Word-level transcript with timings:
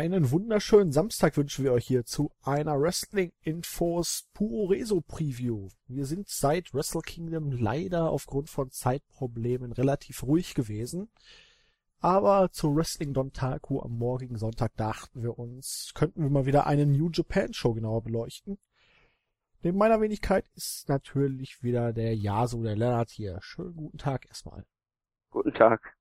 Einen 0.00 0.30
wunderschönen 0.30 0.92
Samstag 0.92 1.36
wünschen 1.36 1.62
wir 1.62 1.74
euch 1.74 1.86
hier 1.86 2.06
zu 2.06 2.32
einer 2.42 2.80
Wrestling 2.80 3.34
Infos 3.42 4.30
Puro 4.32 4.64
Reso 4.64 5.02
Preview. 5.02 5.68
Wir 5.88 6.06
sind 6.06 6.30
seit 6.30 6.72
Wrestle 6.72 7.02
Kingdom 7.02 7.52
leider 7.52 8.08
aufgrund 8.08 8.48
von 8.48 8.70
Zeitproblemen 8.70 9.72
relativ 9.72 10.22
ruhig 10.22 10.54
gewesen. 10.54 11.10
Aber 11.98 12.50
zu 12.50 12.74
Wrestling 12.74 13.12
Dontaku 13.12 13.82
am 13.82 13.98
morgigen 13.98 14.38
Sonntag 14.38 14.74
dachten 14.76 15.22
wir 15.22 15.38
uns, 15.38 15.92
könnten 15.94 16.22
wir 16.22 16.30
mal 16.30 16.46
wieder 16.46 16.66
eine 16.66 16.86
New 16.86 17.10
Japan 17.12 17.52
Show 17.52 17.74
genauer 17.74 18.02
beleuchten. 18.02 18.58
Neben 19.60 19.76
meiner 19.76 20.00
Wenigkeit 20.00 20.48
ist 20.54 20.88
natürlich 20.88 21.62
wieder 21.62 21.92
der 21.92 22.16
Yasu, 22.16 22.62
der 22.62 22.74
Lennart 22.74 23.10
hier. 23.10 23.38
Schönen 23.42 23.76
guten 23.76 23.98
Tag 23.98 24.24
erstmal. 24.28 24.64
Guten 25.28 25.52
Tag. 25.52 25.94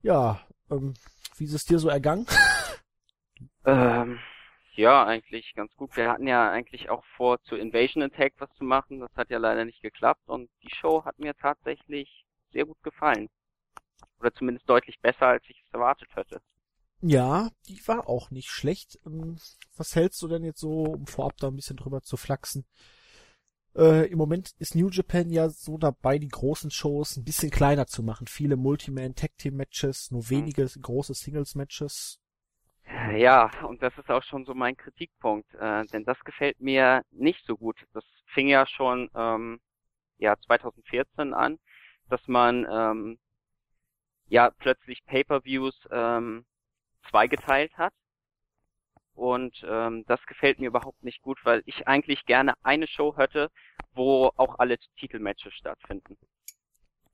Ja, 0.00 0.46
ähm, 0.70 0.94
wie 1.38 1.46
ist 1.46 1.54
es 1.54 1.64
dir 1.64 1.80
so 1.80 1.88
ergangen? 1.88 2.24
Ähm, 3.64 4.18
ja, 4.74 5.04
eigentlich 5.04 5.52
ganz 5.54 5.74
gut. 5.76 5.96
Wir 5.96 6.10
hatten 6.10 6.26
ja 6.26 6.50
eigentlich 6.50 6.90
auch 6.90 7.04
vor, 7.16 7.42
zu 7.42 7.56
Invasion 7.56 8.02
Attack 8.02 8.34
was 8.38 8.52
zu 8.54 8.64
machen. 8.64 9.00
Das 9.00 9.14
hat 9.16 9.30
ja 9.30 9.38
leider 9.38 9.64
nicht 9.64 9.82
geklappt 9.82 10.26
und 10.26 10.48
die 10.62 10.74
Show 10.74 11.04
hat 11.04 11.18
mir 11.18 11.34
tatsächlich 11.34 12.24
sehr 12.52 12.64
gut 12.64 12.82
gefallen. 12.82 13.28
Oder 14.20 14.32
zumindest 14.32 14.68
deutlich 14.68 14.98
besser, 15.00 15.26
als 15.26 15.44
ich 15.48 15.62
es 15.64 15.72
erwartet 15.72 16.08
hätte. 16.14 16.40
Ja, 17.02 17.50
die 17.68 17.80
war 17.86 18.08
auch 18.08 18.30
nicht 18.30 18.50
schlecht. 18.50 18.98
Ähm, 19.06 19.38
was 19.76 19.96
hältst 19.96 20.20
du 20.22 20.28
denn 20.28 20.44
jetzt 20.44 20.60
so, 20.60 20.82
um 20.84 21.06
vorab 21.06 21.36
da 21.38 21.48
ein 21.48 21.56
bisschen 21.56 21.76
drüber 21.76 22.02
zu 22.02 22.16
flachsen? 22.16 22.66
Äh, 23.74 24.10
Im 24.10 24.18
Moment 24.18 24.52
ist 24.58 24.74
New 24.74 24.88
Japan 24.90 25.30
ja 25.30 25.48
so 25.48 25.78
dabei, 25.78 26.18
die 26.18 26.28
großen 26.28 26.70
Shows 26.70 27.16
ein 27.16 27.24
bisschen 27.24 27.50
kleiner 27.50 27.86
zu 27.86 28.02
machen. 28.02 28.26
Viele 28.26 28.56
Multiman 28.56 29.14
Tag 29.14 29.36
Team 29.38 29.56
Matches, 29.56 30.10
nur 30.10 30.28
wenige 30.28 30.62
mhm. 30.62 30.82
große 30.82 31.14
Singles 31.14 31.54
Matches. 31.54 32.19
Ja, 33.16 33.50
und 33.66 33.82
das 33.82 33.96
ist 33.98 34.10
auch 34.10 34.22
schon 34.22 34.44
so 34.44 34.54
mein 34.54 34.76
Kritikpunkt, 34.76 35.52
äh, 35.54 35.84
denn 35.86 36.04
das 36.04 36.18
gefällt 36.24 36.60
mir 36.60 37.02
nicht 37.10 37.44
so 37.46 37.56
gut. 37.56 37.76
Das 37.92 38.04
fing 38.26 38.48
ja 38.48 38.66
schon 38.66 39.10
ähm, 39.14 39.60
ja 40.18 40.36
2014 40.46 41.34
an, 41.34 41.58
dass 42.08 42.26
man 42.28 42.66
ähm, 42.70 43.18
ja 44.28 44.50
plötzlich 44.50 45.04
Pay-per-Views 45.06 45.88
ähm, 45.90 46.46
zweigeteilt 47.10 47.76
hat. 47.78 47.92
Und 49.14 49.64
ähm, 49.68 50.04
das 50.06 50.24
gefällt 50.26 50.58
mir 50.58 50.68
überhaupt 50.68 51.02
nicht 51.04 51.22
gut, 51.22 51.38
weil 51.44 51.62
ich 51.66 51.86
eigentlich 51.86 52.24
gerne 52.26 52.54
eine 52.62 52.86
Show 52.86 53.16
hätte, 53.16 53.50
wo 53.92 54.30
auch 54.36 54.58
alle 54.58 54.78
Titelmatches 54.98 55.52
stattfinden. 55.54 56.16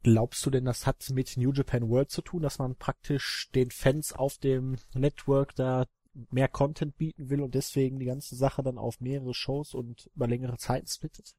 Glaubst 0.03 0.45
du 0.47 0.51
denn, 0.51 0.65
das 0.65 0.87
hat 0.87 1.09
mit 1.11 1.37
New 1.37 1.53
Japan 1.53 1.89
World 1.89 2.11
zu 2.11 2.23
tun, 2.23 2.43
dass 2.43 2.59
man 2.59 2.77
praktisch 2.77 3.51
den 3.55 3.71
Fans 3.71 4.13
auf 4.13 4.39
dem 4.39 4.77
Network 4.95 5.55
da 5.57 5.87
mehr 6.31 6.49
Content 6.49 6.97
bieten 6.97 7.29
will 7.29 7.41
und 7.41 7.55
deswegen 7.55 7.99
die 7.99 8.07
ganze 8.07 8.37
Sache 8.37 8.63
dann 8.63 8.79
auf 8.79 9.01
mehrere 9.01 9.35
Shows 9.35 9.75
und 9.75 10.09
über 10.15 10.27
längere 10.27 10.57
Zeiten 10.57 10.87
splittet? 10.87 11.35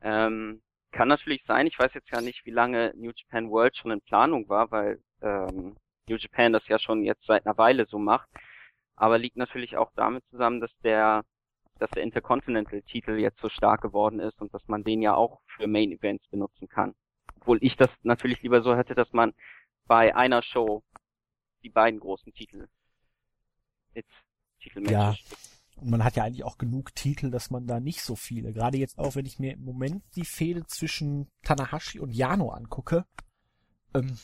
Ähm, 0.00 0.62
kann 0.90 1.08
natürlich 1.08 1.42
sein. 1.46 1.66
Ich 1.66 1.78
weiß 1.78 1.92
jetzt 1.94 2.10
ja 2.10 2.20
nicht, 2.20 2.44
wie 2.44 2.50
lange 2.50 2.92
New 2.96 3.12
Japan 3.14 3.50
World 3.50 3.76
schon 3.76 3.90
in 3.92 4.00
Planung 4.00 4.48
war, 4.48 4.70
weil 4.70 5.00
ähm, 5.20 5.76
New 6.08 6.16
Japan 6.16 6.52
das 6.52 6.66
ja 6.68 6.78
schon 6.78 7.04
jetzt 7.04 7.24
seit 7.26 7.46
einer 7.46 7.56
Weile 7.58 7.86
so 7.86 7.98
macht. 7.98 8.28
Aber 8.96 9.18
liegt 9.18 9.36
natürlich 9.36 9.76
auch 9.76 9.90
damit 9.94 10.24
zusammen, 10.30 10.60
dass 10.60 10.72
der 10.82 11.24
dass 11.78 11.90
der 11.90 12.04
Intercontinental-Titel 12.04 13.18
jetzt 13.18 13.40
so 13.40 13.48
stark 13.48 13.80
geworden 13.80 14.20
ist 14.20 14.40
und 14.40 14.54
dass 14.54 14.66
man 14.68 14.84
den 14.84 15.02
ja 15.02 15.14
auch 15.14 15.40
für 15.56 15.66
Main 15.66 15.90
Events 15.90 16.26
benutzen 16.28 16.68
kann. 16.68 16.94
Obwohl 17.42 17.58
ich 17.60 17.76
das 17.76 17.90
natürlich 18.04 18.40
lieber 18.42 18.62
so 18.62 18.76
hätte, 18.76 18.94
dass 18.94 19.12
man 19.12 19.34
bei 19.88 20.14
einer 20.14 20.42
Show 20.44 20.84
die 21.64 21.70
beiden 21.70 21.98
großen 21.98 22.32
Titel 22.32 22.68
mit 23.94 24.06
Titelmatches 24.60 24.92
ja. 24.92 25.14
Und 25.74 25.90
man 25.90 26.04
hat 26.04 26.14
ja 26.14 26.22
eigentlich 26.22 26.44
auch 26.44 26.56
genug 26.56 26.94
Titel, 26.94 27.32
dass 27.32 27.50
man 27.50 27.66
da 27.66 27.80
nicht 27.80 28.02
so 28.02 28.14
viele. 28.14 28.52
Gerade 28.52 28.78
jetzt 28.78 28.96
auch, 28.96 29.16
wenn 29.16 29.26
ich 29.26 29.40
mir 29.40 29.54
im 29.54 29.64
Moment 29.64 30.04
die 30.14 30.24
Fehde 30.24 30.64
zwischen 30.66 31.32
Tanahashi 31.42 31.98
und 31.98 32.12
Yano 32.12 32.50
angucke. 32.50 33.06
Ähm, 33.92 34.16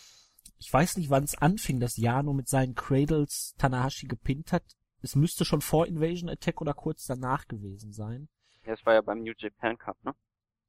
ich 0.58 0.72
weiß 0.72 0.96
nicht, 0.96 1.10
wann 1.10 1.24
es 1.24 1.36
anfing, 1.36 1.80
dass 1.80 1.96
Yano 1.96 2.32
mit 2.32 2.48
seinen 2.48 2.76
Cradles 2.76 3.56
Tanahashi 3.58 4.06
gepinnt 4.06 4.52
hat. 4.52 4.62
Es 5.02 5.16
müsste 5.16 5.44
schon 5.44 5.60
vor 5.60 5.88
Invasion 5.88 6.30
Attack 6.30 6.60
oder 6.60 6.72
kurz 6.72 7.06
danach 7.06 7.48
gewesen 7.48 7.92
sein. 7.92 8.28
Ja, 8.64 8.74
es 8.74 8.86
war 8.86 8.94
ja 8.94 9.00
beim 9.00 9.24
New 9.24 9.34
Japan 9.36 9.76
Cup, 9.76 9.96
ne? 10.04 10.14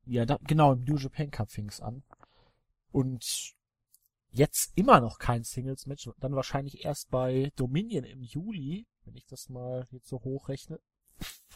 Ja, 0.06 0.26
da, 0.26 0.40
genau, 0.42 0.74
im 0.74 0.84
New 0.86 0.98
Japan 0.98 1.30
Cup 1.30 1.52
fing 1.52 1.70
es 1.70 1.82
an. 1.82 2.02
Und 2.92 3.54
jetzt 4.32 4.72
immer 4.76 5.00
noch 5.00 5.20
kein 5.20 5.44
Singles-Match, 5.44 6.10
dann 6.18 6.36
wahrscheinlich 6.36 6.86
erst 6.86 7.10
bei 7.10 7.52
Dominion 7.56 8.04
im 8.04 8.22
Juli, 8.22 8.88
wenn 9.06 9.16
ich 9.16 9.26
das 9.26 9.50
mal 9.50 9.88
jetzt 9.92 10.08
so 10.08 10.24
hochrechne. 10.24 10.80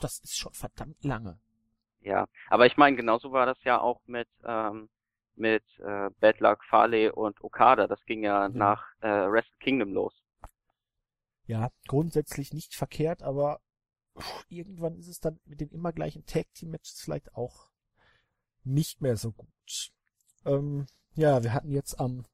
Das 0.02 0.20
ist 0.20 0.38
schon 0.38 0.54
verdammt 0.54 1.04
lange. 1.04 1.40
Ja, 2.02 2.28
aber 2.50 2.66
ich 2.66 2.76
meine, 2.76 2.98
genauso 2.98 3.32
war 3.32 3.46
das 3.46 3.64
ja 3.64 3.80
auch 3.80 4.02
mit 4.08 4.28
ähm, 4.44 4.90
mit 5.36 5.64
äh, 5.80 6.10
Bad 6.20 6.40
Luck 6.40 6.64
Farley 6.66 7.10
und 7.10 7.42
Okada. 7.44 7.88
Das 7.88 8.04
ging 8.06 8.24
ja 8.24 8.50
mhm. 8.50 8.58
nach 8.58 8.86
äh, 9.02 9.08
Wrestle 9.08 9.58
Kingdom 9.60 9.94
los. 9.94 10.14
Ja, 11.46 11.70
grundsätzlich 11.88 12.54
nicht 12.54 12.76
verkehrt, 12.76 13.24
aber 13.24 13.62
pff, 14.18 14.46
irgendwann 14.50 14.96
ist 14.96 15.08
es 15.08 15.20
dann 15.20 15.40
mit 15.46 15.62
den 15.62 15.70
immer 15.70 15.92
gleichen 15.92 16.26
Tag 16.26 16.46
Team 16.54 16.72
Matches 16.72 17.02
vielleicht 17.02 17.36
auch 17.36 17.70
nicht 18.64 19.02
mehr 19.02 19.18
so 19.18 19.32
gut. 19.32 19.92
Ähm, 20.46 20.86
ja, 21.16 21.44
wir 21.44 21.54
hatten 21.54 21.72
jetzt 21.72 22.00
am 22.00 22.26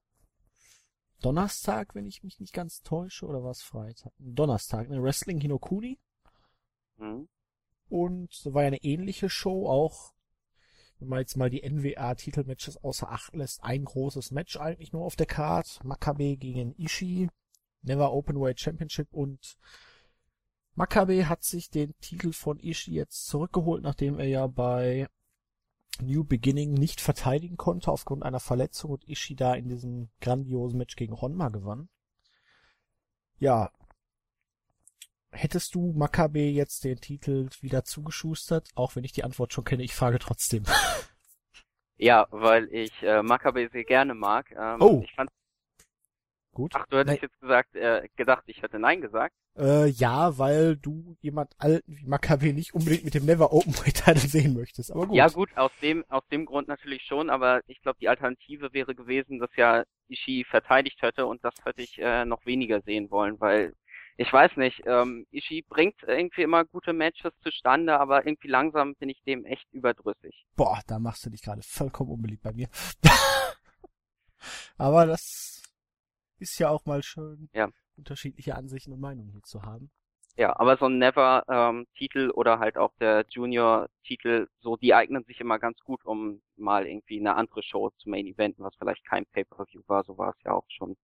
Donnerstag, 1.21 1.95
wenn 1.95 2.05
ich 2.05 2.23
mich 2.23 2.39
nicht 2.39 2.53
ganz 2.53 2.81
täusche, 2.81 3.25
oder 3.25 3.43
war 3.43 3.51
es 3.51 3.61
Freitag? 3.61 4.13
Donnerstag, 4.17 4.89
ne? 4.89 5.03
Wrestling 5.03 5.39
Hinokuni. 5.41 5.99
Mhm. 6.97 7.27
Und 7.89 8.45
war 8.45 8.63
ja 8.63 8.67
eine 8.67 8.83
ähnliche 8.83 9.29
Show, 9.29 9.67
auch 9.67 10.13
wenn 10.99 11.09
man 11.09 11.19
jetzt 11.19 11.37
mal 11.37 11.49
die 11.49 11.63
NWA-Titelmatches 11.63 12.77
außer 12.77 13.09
Acht 13.09 13.35
lässt, 13.35 13.63
ein 13.63 13.85
großes 13.85 14.31
Match 14.31 14.57
eigentlich 14.57 14.93
nur 14.93 15.05
auf 15.05 15.15
der 15.15 15.25
Card. 15.25 15.83
Makabe 15.83 16.37
gegen 16.37 16.75
Ishii, 16.77 17.29
Never 17.81 18.11
Openweight 18.11 18.59
Championship 18.59 19.07
und 19.11 19.57
Makabe 20.75 21.27
hat 21.27 21.43
sich 21.43 21.69
den 21.69 21.97
Titel 21.99 22.31
von 22.31 22.59
Ishii 22.59 22.95
jetzt 22.95 23.27
zurückgeholt, 23.27 23.83
nachdem 23.83 24.19
er 24.19 24.27
ja 24.27 24.47
bei 24.47 25.09
New 26.01 26.23
Beginning 26.23 26.73
nicht 26.73 27.01
verteidigen 27.01 27.57
konnte 27.57 27.91
aufgrund 27.91 28.23
einer 28.23 28.39
Verletzung 28.39 28.91
und 28.91 29.07
Ishida 29.07 29.55
in 29.55 29.69
diesem 29.69 30.09
grandiosen 30.21 30.77
Match 30.77 30.95
gegen 30.95 31.19
Honma 31.19 31.49
gewann. 31.49 31.89
Ja. 33.39 33.71
Hättest 35.31 35.75
du 35.75 35.93
Makabe 35.93 36.39
jetzt 36.39 36.83
den 36.83 36.99
Titel 36.99 37.49
wieder 37.61 37.83
zugeschustert? 37.83 38.69
Auch 38.75 38.95
wenn 38.95 39.03
ich 39.03 39.11
die 39.11 39.23
Antwort 39.23 39.53
schon 39.53 39.63
kenne, 39.63 39.83
ich 39.83 39.93
frage 39.93 40.19
trotzdem. 40.19 40.63
Ja, 42.01 42.27
weil 42.31 42.73
ich 42.73 42.93
äh, 43.03 43.21
Makabe 43.21 43.67
sehr 43.73 43.83
gerne 43.83 44.13
mag. 44.13 44.55
Ähm, 44.57 44.81
oh. 44.81 45.01
Ich 45.03 45.13
fand 45.13 45.29
Gut. 46.53 46.73
Ach, 46.75 46.85
du 46.87 46.97
hättest 46.97 47.21
jetzt 47.21 47.39
gesagt, 47.39 47.75
äh, 47.75 48.07
gedacht, 48.15 48.43
ich 48.47 48.61
hätte 48.61 48.79
Nein 48.79 49.01
gesagt. 49.01 49.33
Äh, 49.57 49.87
ja, 49.87 50.37
weil 50.37 50.77
du 50.77 51.15
jemand 51.21 51.53
alten 51.57 51.95
wie 51.95 52.05
Maccabi 52.05 52.53
nicht 52.53 52.73
unbedingt 52.73 53.03
mit 53.03 53.13
dem 53.13 53.25
Never 53.25 53.51
Open 53.53 53.77
Weight 53.77 54.03
Title 54.03 54.27
sehen 54.27 54.53
möchtest. 54.53 54.91
Aber 54.91 55.07
gut. 55.07 55.15
Ja 55.15 55.27
gut, 55.27 55.55
aus 55.57 55.71
dem 55.81 56.03
aus 56.09 56.25
dem 56.31 56.45
Grund 56.45 56.67
natürlich 56.67 57.03
schon, 57.03 57.29
aber 57.29 57.61
ich 57.67 57.81
glaube, 57.81 57.99
die 57.99 58.09
Alternative 58.09 58.73
wäre 58.73 58.95
gewesen, 58.95 59.39
dass 59.39 59.49
ja 59.55 59.83
Ishii 60.07 60.45
verteidigt 60.45 61.01
hätte 61.01 61.25
und 61.25 61.43
das 61.43 61.53
hätte 61.63 61.81
ich 61.81 61.99
äh, 61.99 62.25
noch 62.25 62.45
weniger 62.45 62.81
sehen 62.81 63.11
wollen, 63.11 63.39
weil 63.39 63.73
ich 64.17 64.33
weiß 64.33 64.57
nicht, 64.57 64.81
ähm, 64.85 65.25
Ishii 65.31 65.61
bringt 65.61 65.95
irgendwie 66.05 66.41
immer 66.41 66.65
gute 66.65 66.91
Matches 66.91 67.31
zustande, 67.41 67.97
aber 67.97 68.25
irgendwie 68.25 68.49
langsam 68.49 68.95
bin 68.95 69.07
ich 69.07 69.23
dem 69.23 69.45
echt 69.45 69.65
überdrüssig. 69.71 70.45
Boah, 70.57 70.81
da 70.87 70.99
machst 70.99 71.25
du 71.25 71.29
dich 71.29 71.41
gerade 71.41 71.61
vollkommen 71.61 72.11
unbeliebt 72.11 72.43
bei 72.43 72.51
mir. 72.51 72.67
aber 74.77 75.05
das 75.05 75.58
ist 76.39 76.57
ja 76.59 76.69
auch 76.69 76.85
mal 76.85 77.03
schön, 77.03 77.49
ja. 77.53 77.69
unterschiedliche 77.97 78.55
Ansichten 78.55 78.93
und 78.93 78.99
Meinungen 78.99 79.31
hier 79.31 79.43
zu 79.43 79.63
haben. 79.63 79.91
Ja, 80.39 80.57
aber 80.57 80.77
so 80.77 80.85
ein 80.85 80.97
Never-Titel 80.99 82.19
ähm, 82.19 82.31
oder 82.33 82.59
halt 82.59 82.77
auch 82.77 82.93
der 83.01 83.25
Junior-Titel, 83.27 84.47
so 84.61 84.77
die 84.77 84.93
eignen 84.93 85.25
sich 85.25 85.41
immer 85.41 85.59
ganz 85.59 85.79
gut, 85.81 86.05
um 86.05 86.41
mal 86.55 86.87
irgendwie 86.87 87.19
eine 87.19 87.35
andere 87.35 87.61
Show 87.61 87.89
zu 87.97 88.09
Main 88.09 88.25
Eventen, 88.25 88.63
was 88.63 88.73
vielleicht 88.77 89.05
kein 89.05 89.25
Pay-Per-View 89.25 89.81
war, 89.87 90.05
so 90.05 90.17
war 90.17 90.29
es 90.29 90.41
ja 90.45 90.53
auch 90.53 90.65
schon 90.69 90.95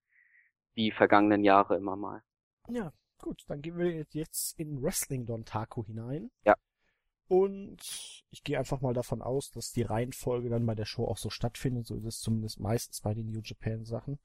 die 0.77 0.91
vergangenen 0.91 1.43
Jahre 1.43 1.75
immer 1.75 1.97
mal. 1.97 2.23
Ja, 2.69 2.93
gut, 3.19 3.43
dann 3.47 3.61
gehen 3.61 3.77
wir 3.77 4.05
jetzt 4.11 4.57
in 4.57 4.81
Wrestling 4.81 5.25
Don 5.25 5.43
Taco 5.43 5.83
hinein. 5.85 6.31
Ja. 6.45 6.55
Und 7.27 8.23
ich 8.29 8.43
gehe 8.43 8.57
einfach 8.59 8.81
mal 8.81 8.93
davon 8.93 9.21
aus, 9.21 9.51
dass 9.51 9.71
die 9.71 9.81
Reihenfolge 9.81 10.49
dann 10.49 10.65
bei 10.65 10.75
der 10.75 10.85
Show 10.85 11.05
auch 11.05 11.17
so 11.17 11.29
stattfindet. 11.29 11.87
So 11.87 11.95
ist 11.95 12.05
es 12.05 12.19
zumindest 12.19 12.59
meistens 12.59 13.01
bei 13.01 13.13
den 13.13 13.31
New 13.31 13.41
Japan 13.43 13.83
Sachen. 13.83 14.19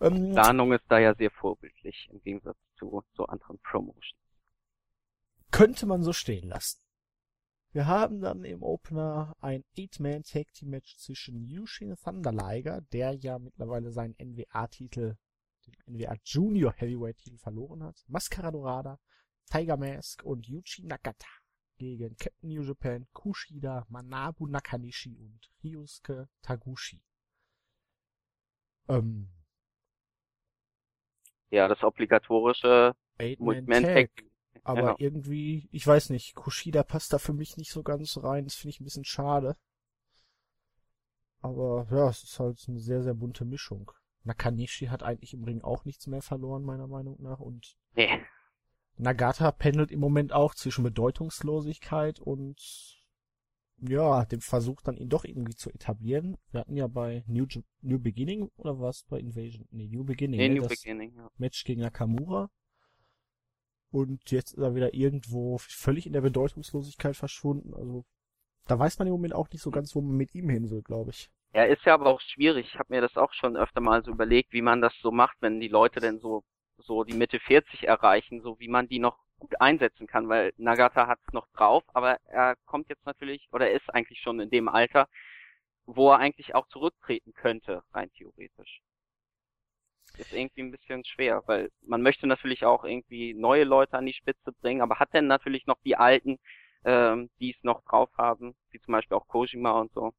Ähm, 0.00 0.32
Planung 0.32 0.72
ist 0.72 0.84
da 0.88 0.98
ja 0.98 1.14
sehr 1.14 1.30
vorbildlich 1.30 2.08
im 2.10 2.20
Gegensatz 2.20 2.58
zu, 2.78 3.02
zu 3.14 3.26
anderen 3.26 3.58
Promotions. 3.60 4.20
Könnte 5.50 5.86
man 5.86 6.02
so 6.02 6.12
stehen 6.12 6.48
lassen. 6.48 6.80
Wir 7.72 7.86
haben 7.86 8.20
dann 8.20 8.44
im 8.44 8.62
Opener 8.62 9.36
ein 9.40 9.64
Eight-Man-Tag-Team-Match 9.76 10.96
zwischen 10.96 11.42
Yushin 11.42 11.96
Thunder 11.96 12.32
Liger, 12.32 12.80
der 12.92 13.14
ja 13.14 13.38
mittlerweile 13.38 13.90
seinen 13.90 14.14
NWA-Titel 14.18 15.16
den 15.66 15.74
NWA 15.86 16.16
Junior 16.24 16.72
Heavyweight 16.72 17.18
Titel 17.18 17.38
verloren 17.38 17.82
hat. 17.82 18.04
Mascara 18.06 18.50
Dorada, 18.50 19.00
Tiger 19.46 19.76
Mask 19.76 20.22
und 20.22 20.46
Yuji 20.46 20.84
Nakata 20.84 21.26
gegen 21.76 22.16
Captain 22.16 22.48
New 22.48 22.62
Japan, 22.62 23.06
Kushida, 23.12 23.84
Manabu 23.88 24.46
Nakanishi 24.46 25.16
und 25.16 25.50
Ryusuke 25.62 26.28
Taguchi. 26.42 27.02
Ähm, 28.88 29.33
Ja, 31.54 31.68
das 31.68 31.82
obligatorische 31.84 32.94
Eight-Man 33.18 33.64
Multiman-Tag. 33.64 34.10
Tag. 34.16 34.24
Aber 34.64 34.80
Ja. 34.80 34.94
irgendwie, 34.98 35.68
ich 35.72 35.86
weiß 35.86 36.10
nicht, 36.10 36.34
Kushida 36.34 36.82
passt 36.82 37.12
da 37.12 37.18
für 37.18 37.32
mich 37.32 37.56
nicht 37.56 37.70
so 37.70 37.82
ganz 37.82 38.16
rein. 38.22 38.44
Das 38.44 38.54
finde 38.54 38.70
ich 38.70 38.80
ein 38.80 38.84
bisschen 38.84 39.04
schade. 39.04 39.56
Aber 41.42 41.86
ja, 41.90 42.08
es 42.08 42.22
ist 42.24 42.40
halt 42.40 42.64
eine 42.68 42.80
sehr, 42.80 43.02
sehr 43.02 43.14
bunte 43.14 43.44
Mischung. 43.44 43.90
Nakanishi 44.24 44.86
hat 44.86 45.02
eigentlich 45.02 45.34
im 45.34 45.44
Ring 45.44 45.62
auch 45.62 45.84
nichts 45.84 46.06
mehr 46.06 46.22
verloren, 46.22 46.64
meiner 46.64 46.86
Meinung 46.86 47.20
nach. 47.22 47.40
Und 47.40 47.76
Nee. 47.94 48.08
Nagata 48.96 49.52
pendelt 49.52 49.90
im 49.90 50.00
Moment 50.00 50.32
auch 50.32 50.54
zwischen 50.54 50.82
Bedeutungslosigkeit 50.84 52.18
und 52.20 52.58
ja, 53.78 54.24
dem 54.24 54.40
Versuch 54.40 54.80
dann 54.82 54.96
ihn 54.96 55.08
doch 55.08 55.24
irgendwie 55.24 55.54
zu 55.54 55.70
etablieren. 55.70 56.36
Wir 56.50 56.60
hatten 56.60 56.76
ja 56.76 56.86
bei 56.86 57.24
New, 57.26 57.46
New 57.82 57.98
Beginning 57.98 58.50
oder 58.56 58.80
was 58.80 59.04
bei 59.04 59.18
Invasion? 59.18 59.66
Nee, 59.70 59.88
New 59.88 60.04
Beginning. 60.04 60.38
Nee, 60.38 60.48
ne? 60.48 60.54
New 60.56 60.62
das 60.62 60.80
Beginning, 60.80 61.14
ja. 61.16 61.28
Match 61.36 61.64
gegen 61.64 61.82
Nakamura. 61.82 62.50
Und 63.90 64.30
jetzt 64.30 64.52
ist 64.52 64.62
er 64.62 64.74
wieder 64.74 64.94
irgendwo 64.94 65.58
völlig 65.58 66.06
in 66.06 66.12
der 66.12 66.20
Bedeutungslosigkeit 66.20 67.16
verschwunden. 67.16 67.74
Also 67.74 68.04
da 68.66 68.78
weiß 68.78 68.98
man 68.98 69.06
im 69.06 69.12
Moment 69.12 69.34
auch 69.34 69.50
nicht 69.50 69.62
so 69.62 69.70
ganz, 69.70 69.94
wo 69.94 70.00
man 70.00 70.16
mit 70.16 70.34
ihm 70.34 70.48
hin 70.48 70.70
will, 70.70 70.82
glaube 70.82 71.10
ich. 71.10 71.30
Ja, 71.52 71.64
ist 71.64 71.84
ja 71.84 71.94
aber 71.94 72.06
auch 72.06 72.20
schwierig. 72.20 72.66
Ich 72.72 72.78
habe 72.78 72.92
mir 72.92 73.00
das 73.00 73.16
auch 73.16 73.32
schon 73.32 73.56
öfter 73.56 73.80
mal 73.80 74.04
so 74.04 74.10
überlegt, 74.10 74.52
wie 74.52 74.62
man 74.62 74.80
das 74.80 74.92
so 75.00 75.12
macht, 75.12 75.36
wenn 75.40 75.60
die 75.60 75.68
Leute 75.68 76.00
denn 76.00 76.18
so 76.18 76.42
so 76.78 77.04
die 77.04 77.14
Mitte 77.14 77.40
40 77.40 77.84
erreichen, 77.84 78.42
so 78.42 78.58
wie 78.58 78.68
man 78.68 78.88
die 78.88 78.98
noch 78.98 79.18
gut 79.44 79.60
einsetzen 79.60 80.06
kann, 80.06 80.28
weil 80.28 80.52
Nagata 80.56 81.06
hat 81.06 81.18
es 81.26 81.32
noch 81.34 81.46
drauf, 81.52 81.84
aber 81.92 82.18
er 82.24 82.56
kommt 82.64 82.88
jetzt 82.88 83.04
natürlich 83.04 83.46
oder 83.52 83.70
ist 83.70 83.92
eigentlich 83.92 84.20
schon 84.20 84.40
in 84.40 84.48
dem 84.48 84.68
Alter, 84.68 85.06
wo 85.84 86.10
er 86.10 86.18
eigentlich 86.18 86.54
auch 86.54 86.66
zurücktreten 86.68 87.34
könnte, 87.34 87.82
rein 87.92 88.10
theoretisch. 88.12 88.80
Ist 90.16 90.32
irgendwie 90.32 90.62
ein 90.62 90.70
bisschen 90.70 91.04
schwer, 91.04 91.42
weil 91.46 91.70
man 91.82 92.00
möchte 92.00 92.26
natürlich 92.26 92.64
auch 92.64 92.84
irgendwie 92.84 93.34
neue 93.34 93.64
Leute 93.64 93.98
an 93.98 94.06
die 94.06 94.14
Spitze 94.14 94.52
bringen, 94.52 94.80
aber 94.80 94.98
hat 94.98 95.12
denn 95.12 95.26
natürlich 95.26 95.66
noch 95.66 95.80
die 95.84 95.96
alten, 95.96 96.38
ähm, 96.84 97.28
die 97.38 97.50
es 97.50 97.62
noch 97.62 97.82
drauf 97.84 98.10
haben, 98.16 98.54
wie 98.70 98.80
zum 98.80 98.92
Beispiel 98.92 99.16
auch 99.16 99.28
Kojima 99.28 99.72
und 99.72 99.92
so. 99.92 100.14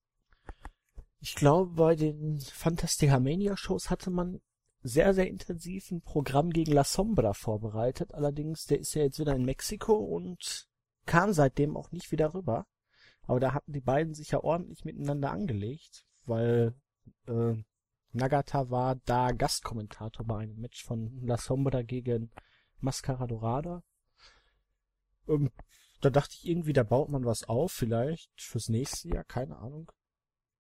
Ich 1.20 1.34
glaube, 1.34 1.72
bei 1.72 1.96
den 1.96 2.40
Fantastica 2.42 3.20
Mania 3.20 3.58
Shows 3.58 3.90
hatte 3.90 4.12
man 4.12 4.42
sehr, 4.86 5.16
sehr 5.16 5.28
intensiv 5.28 5.90
ein 5.90 6.02
Programm 6.02 6.52
gegen 6.52 6.72
La 6.72 6.84
Sombra 6.84 7.34
vorbereitet. 7.34 8.14
Allerdings, 8.14 8.66
der 8.66 8.80
ist 8.80 8.94
ja 8.94 9.02
jetzt 9.02 9.20
wieder 9.20 9.36
in 9.36 9.44
Mexiko 9.44 9.96
und 9.96 10.68
kam 11.08 11.34
seitdem 11.34 11.76
auch 11.76 11.92
nicht 11.92 12.12
wieder 12.12 12.36
rüber. 12.36 12.68
Aber 13.24 13.40
da 13.40 13.54
hatten 13.54 13.74
die 13.74 13.82
beiden 13.82 14.14
sich 14.14 14.32
ja 14.32 14.44
ordentlich 14.44 14.86
miteinander 14.86 15.32
angelegt, 15.32 16.06
weil 16.26 16.76
äh, 17.28 17.56
Nagata 18.12 18.70
war 18.70 18.96
da 19.06 19.32
Gastkommentator 19.32 20.24
bei 20.26 20.38
einem 20.38 20.60
Match 20.60 20.84
von 20.84 21.20
La 21.24 21.38
Sombra 21.38 21.82
gegen 21.82 22.32
Mascara 22.80 23.26
Dorada. 23.26 23.84
Ähm, 25.28 25.50
da 26.02 26.12
dachte 26.12 26.36
ich 26.38 26.48
irgendwie, 26.48 26.74
da 26.74 26.84
baut 26.84 27.10
man 27.10 27.26
was 27.26 27.50
auf, 27.50 27.72
vielleicht 27.72 28.30
fürs 28.40 28.70
nächste 28.70 29.10
Jahr, 29.10 29.24
keine 29.24 29.58
Ahnung. 29.58 29.92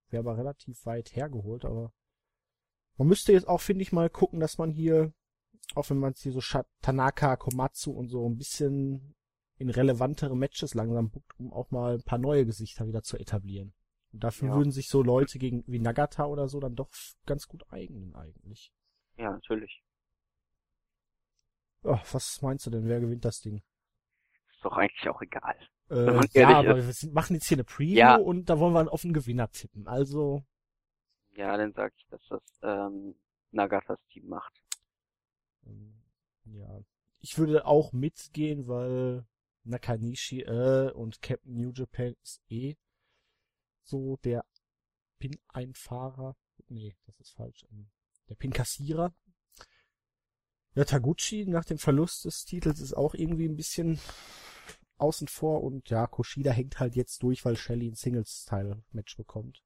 Wäre 0.09 0.21
aber 0.21 0.37
relativ 0.39 0.83
weit 0.87 1.15
hergeholt, 1.15 1.63
aber 1.63 1.93
man 2.97 3.07
müsste 3.07 3.33
jetzt 3.33 3.47
auch, 3.47 3.61
finde 3.61 3.81
ich, 3.81 3.91
mal 3.91 4.09
gucken, 4.09 4.39
dass 4.39 4.57
man 4.57 4.71
hier, 4.71 5.13
auch 5.75 5.89
wenn 5.89 5.97
man 5.97 6.13
es 6.13 6.21
hier 6.21 6.31
so 6.31 6.41
Sha- 6.41 6.65
Tanaka, 6.81 7.35
Komatsu 7.37 7.91
und 7.91 8.07
so 8.09 8.27
ein 8.29 8.37
bisschen 8.37 9.15
in 9.57 9.69
relevantere 9.69 10.35
Matches 10.35 10.73
langsam 10.73 11.09
buckt, 11.09 11.31
um 11.39 11.53
auch 11.53 11.71
mal 11.71 11.95
ein 11.95 12.03
paar 12.03 12.17
neue 12.19 12.45
Gesichter 12.45 12.87
wieder 12.87 13.03
zu 13.03 13.17
etablieren. 13.17 13.73
Und 14.11 14.23
dafür 14.23 14.49
Ja. 14.49 14.55
würden 14.55 14.71
sich 14.71 14.87
so 14.89 15.01
Leute 15.03 15.39
gegen 15.39 15.63
wie 15.67 15.79
Nagata 15.79 16.25
oder 16.25 16.47
so 16.47 16.59
dann 16.59 16.75
doch 16.75 16.89
ganz 17.25 17.47
gut 17.47 17.63
eignen 17.71 18.13
eigentlich. 18.15 18.71
Ja, 19.17 19.31
natürlich. 19.31 19.81
Oh, 21.83 21.99
was 22.11 22.41
meinst 22.41 22.65
du 22.65 22.69
denn, 22.71 22.87
wer 22.87 22.99
gewinnt 22.99 23.25
das 23.25 23.41
Ding? 23.41 23.61
Ist 24.49 24.63
doch 24.63 24.73
eigentlich 24.73 25.07
auch 25.09 25.21
egal. 25.21 25.55
Äh, 25.89 26.27
ja, 26.39 26.49
aber 26.57 26.77
wir 26.77 26.93
sind, 26.93 27.13
machen 27.13 27.35
jetzt 27.35 27.47
hier 27.47 27.57
eine 27.57 27.63
Preview 27.63 27.95
Ja. 27.97 28.15
und 28.15 28.49
da 28.49 28.59
wollen 28.59 28.73
wir 28.73 28.91
auf 28.91 29.03
einen 29.03 29.13
Gewinner 29.13 29.51
tippen. 29.51 29.87
Also, 29.87 30.43
Ja, 31.35 31.55
dann 31.57 31.73
sag 31.73 31.93
ich, 31.97 32.05
dass 32.07 32.21
das 32.29 32.41
ähm, 32.63 33.15
Nagatas 33.51 33.99
Team 34.09 34.27
macht. 34.27 34.53
Ähm, 35.65 35.93
Ja. 36.45 36.81
Ich 37.19 37.37
würde 37.37 37.65
auch 37.65 37.91
mitgehen, 37.91 38.67
weil 38.67 39.25
Nakanishi 39.63 40.41
äh, 40.41 40.91
und 40.91 41.21
Captain 41.21 41.55
New 41.57 41.71
Japan 41.71 42.15
ist 42.21 42.41
eh 42.49 42.75
so 43.83 44.17
der 44.23 44.45
Pin-Einfahrer. 45.19 46.35
Nee, 46.67 46.95
das 47.05 47.19
ist 47.19 47.31
falsch. 47.35 47.65
Ähm, 47.71 47.87
Der 48.29 48.35
Pin-Kassierer. 48.35 49.13
Ja, 50.75 50.83
Taguchi 50.83 51.45
nach 51.47 51.65
dem 51.65 51.77
Verlust 51.77 52.25
des 52.25 52.45
Titels 52.45 52.79
ist 52.79 52.93
auch 52.93 53.13
irgendwie 53.15 53.47
ein 53.47 53.55
bisschen 53.55 53.99
außen 54.97 55.27
vor 55.27 55.63
und 55.63 55.89
ja, 55.89 56.07
Kushida 56.07 56.51
hängt 56.51 56.79
halt 56.79 56.95
jetzt 56.95 57.23
durch, 57.23 57.43
weil 57.45 57.57
Shelly 57.57 57.87
ein 57.89 57.95
Singles-Teil-Match 57.95 59.17
bekommt. 59.17 59.64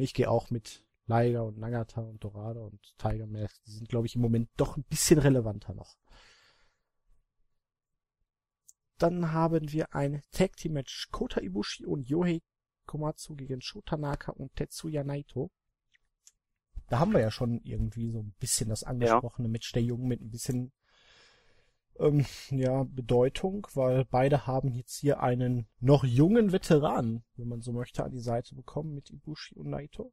Ich 0.00 0.14
gehe 0.14 0.30
auch 0.30 0.50
mit 0.50 0.84
Liger 1.06 1.44
und 1.44 1.58
Nagata 1.58 2.02
und 2.02 2.22
Dorada 2.22 2.60
und 2.60 2.80
Tiger 2.98 3.26
Mask. 3.26 3.62
Die 3.64 3.70
sind, 3.70 3.88
glaube 3.88 4.06
ich, 4.06 4.14
im 4.14 4.20
Moment 4.20 4.50
doch 4.56 4.76
ein 4.76 4.84
bisschen 4.84 5.18
relevanter 5.18 5.74
noch. 5.74 5.96
Dann 8.98 9.32
haben 9.32 9.70
wir 9.72 9.94
ein 9.94 10.22
Tag 10.32 10.56
Team 10.56 10.72
Match 10.72 11.08
Kota 11.10 11.40
Ibushi 11.40 11.86
und 11.86 12.08
Yohei 12.08 12.40
Komatsu 12.84 13.36
gegen 13.36 13.60
Shota 13.60 13.96
Naka 13.96 14.32
und 14.32 14.54
Tetsuya 14.56 15.04
Naito. 15.04 15.50
Da 16.88 16.98
haben 16.98 17.12
wir 17.12 17.20
ja 17.20 17.30
schon 17.30 17.60
irgendwie 17.62 18.10
so 18.10 18.20
ein 18.20 18.34
bisschen 18.40 18.70
das 18.70 18.82
angesprochene 18.82 19.48
Match 19.48 19.72
der 19.72 19.82
Jungen 19.82 20.08
mit 20.08 20.20
ein 20.20 20.30
bisschen 20.30 20.72
ähm, 21.98 22.24
ja, 22.50 22.84
Bedeutung, 22.84 23.66
weil 23.74 24.04
beide 24.04 24.46
haben 24.46 24.72
jetzt 24.72 24.98
hier 24.98 25.20
einen 25.20 25.68
noch 25.80 26.04
jungen 26.04 26.52
Veteranen, 26.52 27.24
wenn 27.36 27.48
man 27.48 27.60
so 27.60 27.72
möchte, 27.72 28.04
an 28.04 28.10
die 28.10 28.20
Seite 28.20 28.54
bekommen 28.54 28.94
mit 28.94 29.10
Ibushi 29.10 29.56
und 29.56 29.70
Naito. 29.70 30.12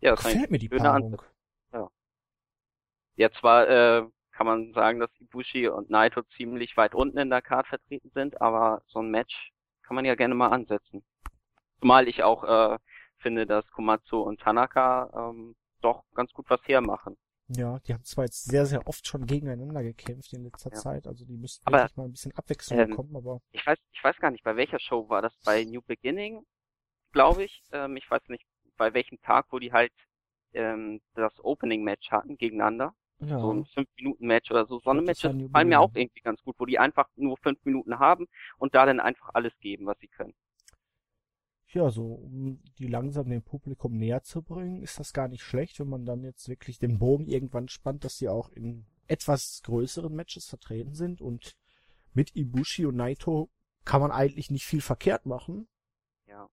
Ja, 0.00 0.14
das 0.14 0.24
Gefällt 0.24 0.50
mir 0.50 0.58
die 0.58 0.68
Paarung. 0.68 1.20
Ja, 3.16 3.30
zwar 3.32 3.68
äh, 3.68 4.06
kann 4.32 4.46
man 4.46 4.72
sagen, 4.74 5.00
dass 5.00 5.10
Ibushi 5.20 5.68
und 5.68 5.88
Naito 5.88 6.22
ziemlich 6.36 6.76
weit 6.76 6.94
unten 6.94 7.16
in 7.16 7.30
der 7.30 7.40
Card 7.40 7.66
vertreten 7.66 8.10
sind, 8.10 8.40
aber 8.42 8.82
so 8.86 9.00
ein 9.00 9.10
Match 9.10 9.52
kann 9.82 9.94
man 9.94 10.04
ja 10.04 10.14
gerne 10.14 10.34
mal 10.34 10.48
ansetzen. 10.48 11.02
Zumal 11.80 12.08
ich 12.08 12.22
auch 12.22 12.44
äh, 12.44 12.78
finde, 13.18 13.46
dass 13.46 13.66
Komatsu 13.70 14.20
und 14.20 14.40
Tanaka 14.40 15.30
ähm, 15.30 15.56
doch 15.80 16.04
ganz 16.14 16.32
gut 16.32 16.50
was 16.50 16.60
hermachen. 16.66 17.16
Ja, 17.48 17.78
die 17.80 17.94
haben 17.94 18.04
zwar 18.04 18.24
jetzt 18.24 18.44
sehr, 18.44 18.66
sehr 18.66 18.86
oft 18.88 19.06
schon 19.06 19.26
gegeneinander 19.26 19.82
gekämpft 19.82 20.32
in 20.32 20.44
letzter 20.44 20.70
Ja. 20.70 20.76
Zeit, 20.76 21.06
also 21.06 21.24
die 21.24 21.36
müssten 21.36 21.66
Aber, 21.66 21.78
wirklich 21.78 21.96
mal 21.96 22.04
ein 22.04 22.12
bisschen 22.12 22.32
Abwechslung 22.32 22.78
ähm, 22.78 22.90
bekommen, 22.90 23.16
aber 23.16 23.40
Ich 23.52 23.64
weiß, 23.64 23.78
ich 23.92 24.02
weiß 24.02 24.16
gar 24.16 24.30
nicht, 24.30 24.42
bei 24.42 24.56
welcher 24.56 24.80
Show 24.80 25.08
war 25.08 25.22
das? 25.22 25.32
Bei 25.44 25.64
New 25.64 25.82
Beginning, 25.82 26.44
glaube 27.12 27.44
ich. 27.44 27.62
Ähm, 27.72 27.96
ich 27.96 28.10
weiß 28.10 28.22
nicht, 28.28 28.44
bei 28.76 28.92
welchem 28.94 29.20
Tag, 29.22 29.46
wo 29.50 29.58
die 29.58 29.72
halt 29.72 29.92
ähm, 30.54 31.00
das 31.14 31.32
Opening-Match 31.44 32.10
hatten 32.10 32.36
gegeneinander. 32.36 32.94
ja, 33.20 33.38
so 33.38 33.52
ein 33.52 33.64
5-Minuten-Match 33.64 34.50
oder 34.50 34.66
so. 34.66 34.80
So 34.80 34.90
eine 34.90 35.02
Matches 35.02 35.32
fallen 35.52 35.68
mir 35.68 35.80
auch 35.80 35.94
irgendwie 35.94 36.20
ganz 36.20 36.42
gut, 36.42 36.56
wo 36.58 36.66
die 36.66 36.78
einfach 36.78 37.08
nur 37.16 37.36
5 37.38 37.64
Minuten 37.64 37.98
haben 37.98 38.26
und 38.58 38.74
da 38.74 38.86
dann 38.86 39.00
einfach 39.00 39.30
alles 39.34 39.56
geben, 39.60 39.86
was 39.86 39.98
sie 40.00 40.08
können. 40.08 40.34
Ja, 41.76 41.90
so, 41.90 42.04
um 42.14 42.60
die 42.78 42.88
langsam 42.88 43.28
dem 43.30 43.42
Publikum 43.42 43.96
näher 43.96 44.22
zu 44.22 44.42
bringen, 44.42 44.82
ist 44.82 44.98
das 44.98 45.12
gar 45.12 45.28
nicht 45.28 45.42
schlecht, 45.42 45.78
wenn 45.80 45.88
man 45.88 46.04
dann 46.04 46.22
jetzt 46.24 46.48
wirklich 46.48 46.78
den 46.78 46.98
Bogen 46.98 47.26
irgendwann 47.26 47.68
spannt, 47.68 48.04
dass 48.04 48.16
sie 48.18 48.28
auch 48.28 48.50
in 48.50 48.86
etwas 49.08 49.60
größeren 49.64 50.14
Matches 50.14 50.46
vertreten 50.46 50.94
sind 50.94 51.20
und 51.20 51.56
mit 52.12 52.34
Ibushi 52.34 52.86
und 52.86 52.96
Naito 52.96 53.50
kann 53.84 54.00
man 54.00 54.10
eigentlich 54.10 54.50
nicht 54.50 54.64
viel 54.64 54.80
verkehrt 54.80 55.26
machen. 55.26 55.68
Ja. 56.26 56.48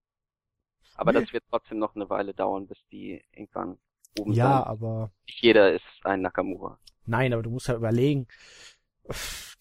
Aber 0.94 1.12
Nee. 1.12 1.20
das 1.22 1.32
wird 1.32 1.44
trotzdem 1.50 1.78
noch 1.78 1.96
eine 1.96 2.08
Weile 2.08 2.34
dauern, 2.34 2.66
bis 2.68 2.78
die 2.92 3.20
irgendwann 3.32 3.78
oben 4.18 4.32
Ja, 4.32 4.58
sind. 4.58 4.66
aber 4.68 5.12
Nicht 5.26 5.42
jeder 5.42 5.72
ist 5.72 5.82
ein 6.04 6.20
Nakamura. 6.20 6.78
Nein, 7.06 7.32
aber 7.32 7.42
du 7.42 7.50
musst 7.50 7.66
ja 7.68 7.74
überlegen, 7.74 8.28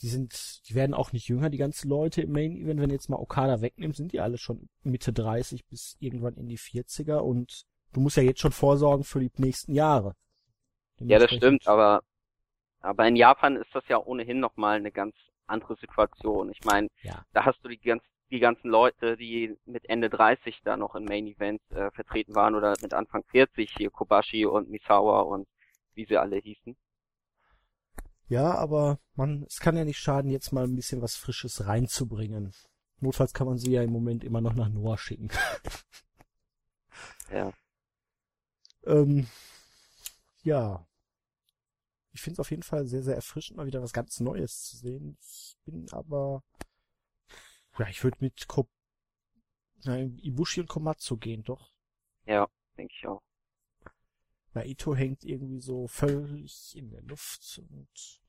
die 0.01 0.07
sind, 0.07 0.61
die 0.67 0.75
werden 0.75 0.93
auch 0.93 1.11
nicht 1.13 1.27
jünger, 1.27 1.49
die 1.49 1.57
ganzen 1.57 1.89
Leute 1.89 2.21
im 2.21 2.31
Main 2.31 2.55
Event. 2.57 2.79
Wenn 2.79 2.89
jetzt 2.89 3.09
mal 3.09 3.17
Okada 3.17 3.61
wegnimmst, 3.61 3.97
sind 3.97 4.11
die 4.13 4.19
alle 4.19 4.37
schon 4.37 4.69
Mitte 4.83 5.13
30 5.13 5.65
bis 5.65 5.95
irgendwann 5.99 6.35
in 6.35 6.47
die 6.47 6.57
40er 6.57 7.17
und 7.17 7.63
du 7.93 7.99
musst 7.99 8.17
ja 8.17 8.23
jetzt 8.23 8.39
schon 8.39 8.51
vorsorgen 8.51 9.03
für 9.03 9.19
die 9.19 9.31
nächsten 9.37 9.73
Jahre. 9.73 10.15
Ja, 10.99 11.19
das 11.19 11.31
stimmt, 11.31 11.67
aber 11.67 12.03
aber 12.81 13.07
in 13.07 13.15
Japan 13.15 13.55
ist 13.55 13.73
das 13.73 13.83
ja 13.87 13.97
ohnehin 13.97 14.39
nochmal 14.39 14.77
eine 14.77 14.91
ganz 14.91 15.15
andere 15.47 15.75
Situation. 15.77 16.51
Ich 16.51 16.63
meine, 16.65 16.89
Ja. 17.01 17.25
da 17.31 17.45
hast 17.45 17.59
du 17.63 17.69
die 17.69 17.77
ganz 17.79 18.03
die 18.29 18.39
ganzen 18.39 18.69
Leute, 18.69 19.15
die 19.15 19.55
mit 19.65 19.87
Ende 19.87 20.09
30 20.09 20.61
da 20.63 20.75
noch 20.75 20.95
in 20.95 21.05
Main 21.05 21.27
Events 21.27 21.63
äh, 21.69 21.91
vertreten 21.91 22.33
waren 22.33 22.55
oder 22.55 22.73
mit 22.81 22.93
Anfang 22.93 23.23
40 23.25 23.71
hier 23.77 23.91
Kobashi 23.91 24.45
und 24.45 24.69
Misawa 24.69 25.21
und 25.21 25.47
wie 25.93 26.05
sie 26.05 26.17
alle 26.17 26.37
hießen. 26.37 26.75
Ja, 28.27 28.55
aber 28.55 28.99
man, 29.15 29.43
es 29.43 29.59
kann 29.59 29.77
ja 29.77 29.85
nicht 29.85 29.99
schaden, 29.99 30.31
jetzt 30.31 30.51
mal 30.51 30.63
ein 30.63 30.75
bisschen 30.75 31.01
was 31.01 31.15
Frisches 31.15 31.65
reinzubringen. 31.65 32.53
Notfalls 32.99 33.33
kann 33.33 33.47
man 33.47 33.57
sie 33.57 33.71
ja 33.71 33.83
im 33.83 33.91
Moment 33.91 34.23
immer 34.23 34.41
noch 34.41 34.53
nach 34.53 34.69
Noah 34.69 34.97
schicken. 34.97 35.29
Ja. 37.31 37.51
ähm, 38.85 39.27
ja. 40.43 40.85
Ich 42.11 42.21
finde 42.21 42.35
es 42.35 42.39
auf 42.39 42.51
jeden 42.51 42.63
Fall 42.63 42.85
sehr, 42.85 43.01
sehr 43.01 43.15
erfrischend, 43.15 43.57
mal 43.57 43.65
wieder 43.65 43.81
was 43.81 43.91
ganz 43.93 44.19
Neues 44.19 44.65
zu 44.65 44.77
sehen. 44.77 45.17
Ich 45.19 45.57
bin 45.65 45.91
aber, 45.91 46.43
ja, 47.79 47.87
ich 47.87 48.03
würde 48.03 48.17
mit 48.19 48.47
Ko 48.47 48.67
na, 49.83 49.97
Ibushi 49.97 50.61
und 50.61 50.69
Komatsu 50.69 51.17
gehen, 51.17 51.43
doch. 51.43 51.73
Ja, 52.25 52.47
denke 52.77 52.93
ich 52.95 53.07
auch. 53.07 53.21
Naito 54.53 54.95
hängt 54.95 55.23
irgendwie 55.23 55.59
so 55.59 55.87
völlig 55.87 56.75
in 56.75 56.89
der 56.89 57.01
Luft 57.01 57.61
und 57.69 58.21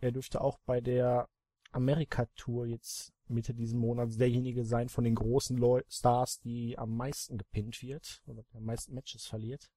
er 0.00 0.12
dürfte 0.12 0.40
auch 0.40 0.58
bei 0.66 0.80
der 0.80 1.28
Amerika-Tour 1.72 2.66
jetzt 2.66 3.12
Mitte 3.28 3.54
diesen 3.54 3.80
Monats 3.80 4.16
derjenige 4.16 4.64
sein 4.64 4.88
von 4.88 5.04
den 5.04 5.14
großen 5.14 5.56
Leu 5.56 5.82
Stars, 5.88 6.40
die 6.40 6.78
am 6.78 6.96
meisten 6.96 7.38
gepinnt 7.38 7.82
wird 7.82 8.22
oder 8.26 8.44
am 8.54 8.64
meisten 8.64 8.94
Matches 8.94 9.26
verliert. 9.26 9.70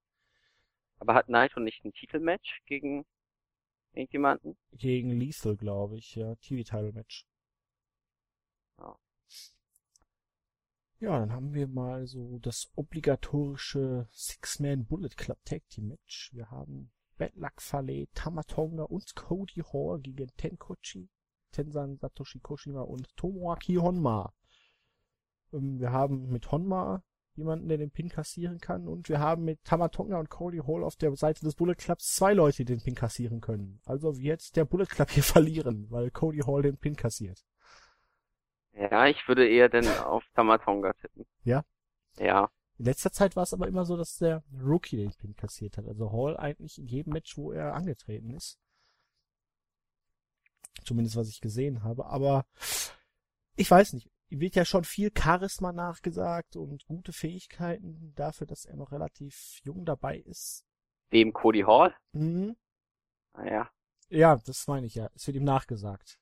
Aber 0.98 1.14
hat 1.14 1.30
Naito 1.30 1.60
nicht 1.60 1.84
ein 1.84 1.94
Titelmatch 1.94 2.62
gegen 2.66 3.06
irgendjemanden? 3.94 4.58
Gegen 4.74 5.12
Lethal, 5.12 5.56
glaube 5.56 5.98
ich, 5.98 6.16
ja, 6.16 6.36
TV-Title-Match. 6.36 7.26
Ja, 11.02 11.18
dann 11.18 11.32
haben 11.32 11.54
wir 11.54 11.68
mal 11.70 12.08
so 12.08 12.40
das 12.40 12.70
obligatorische 12.76 14.10
Six-Man 14.12 14.86
Bullet 14.86 15.16
Club 15.16 15.38
Tag 15.46 15.62
Team 15.70 15.88
Match. 15.88 16.32
Wir 16.34 16.52
haben 16.52 16.92
Bad 17.18 17.36
Luck 17.36 17.62
Fale, 17.62 18.08
Tamatonga 18.14 18.84
und 18.84 19.16
Cody 19.16 19.64
Hall 19.72 20.02
gegen 20.02 20.30
Tenkochi, 20.36 21.08
Tensan 21.54 21.96
Satoshi 21.96 22.40
Koshima 22.40 22.82
und 22.82 23.16
Tomoaki 23.16 23.76
Honma. 23.76 24.34
Ähm, 25.54 25.80
wir 25.80 25.94
haben 25.94 26.34
mit 26.34 26.52
Honma 26.52 27.02
jemanden, 27.34 27.70
der 27.70 27.78
den 27.78 27.92
Pin 27.92 28.10
kassieren 28.10 28.60
kann 28.60 28.86
und 28.86 29.08
wir 29.08 29.20
haben 29.20 29.46
mit 29.46 29.64
Tamatonga 29.64 30.20
und 30.20 30.30
Cody 30.30 30.58
Hall 30.58 30.84
auf 30.84 30.98
der 30.98 31.16
Seite 31.16 31.46
des 31.46 31.56
Bullet 31.56 31.76
Clubs 31.76 32.14
zwei 32.14 32.34
Leute, 32.34 32.58
die 32.58 32.74
den 32.74 32.82
Pin 32.82 32.96
kassieren 32.96 33.40
können. 33.40 33.80
Also 33.86 34.18
wird 34.18 34.54
der 34.58 34.66
Bullet 34.66 34.88
Club 34.88 35.12
hier 35.12 35.24
verlieren, 35.36 35.90
weil 35.90 36.12
Cody 36.12 36.40
Hall 36.40 36.62
den 36.62 36.76
Pin 36.76 36.98
kassiert. 36.98 37.46
Ja, 38.80 39.08
ich 39.08 39.28
würde 39.28 39.46
eher 39.46 39.68
denn 39.68 39.88
auf 39.88 40.24
Tamatonga 40.36 40.94
tippen. 40.94 41.26
Ja? 41.44 41.66
Ja. 42.18 42.50
In 42.78 42.86
letzter 42.86 43.12
Zeit 43.12 43.36
war 43.36 43.44
es 43.44 43.54
aber 43.54 43.68
immer 43.68 43.84
so, 43.86 43.98
dass 43.98 44.18
der 44.18 44.42
Rookie 44.58 44.96
den 44.96 45.12
Pin 45.12 45.36
kassiert 45.36 45.78
hat. 45.78 45.86
Also 45.86 46.14
Hall 46.14 46.38
eigentlich 46.38 46.78
in 46.78 46.88
jedem 46.88 47.12
Match, 47.12 47.38
wo 47.38 47.52
er 47.52 47.74
angetreten 47.74 48.30
ist. 48.30 48.58
Zumindest 50.86 51.18
was 51.18 51.28
ich 51.28 51.42
gesehen 51.42 51.84
habe. 51.84 52.06
Aber 52.06 52.46
ich 53.58 53.70
weiß 53.70 53.94
nicht. 53.94 54.10
Ihm 54.30 54.40
wird 54.40 54.56
ja 54.56 54.64
schon 54.64 54.86
viel 54.86 55.12
Charisma 55.14 55.74
nachgesagt 55.74 56.56
und 56.56 56.86
gute 56.86 57.12
Fähigkeiten 57.12 58.14
dafür, 58.16 58.48
dass 58.48 58.64
er 58.64 58.78
noch 58.78 58.94
relativ 58.94 59.60
jung 59.64 59.84
dabei 59.84 60.20
ist. 60.20 60.66
Wem 61.10 61.34
Cody 61.34 61.62
Hall? 61.62 61.94
Mhm. 62.14 62.56
Naja. 63.34 63.70
Ja, 64.08 64.38
das 64.38 64.68
meine 64.68 64.86
ich 64.88 64.96
ja. 64.96 65.10
Es 65.16 65.28
wird 65.28 65.36
ihm 65.36 65.44
nachgesagt. 65.44 66.18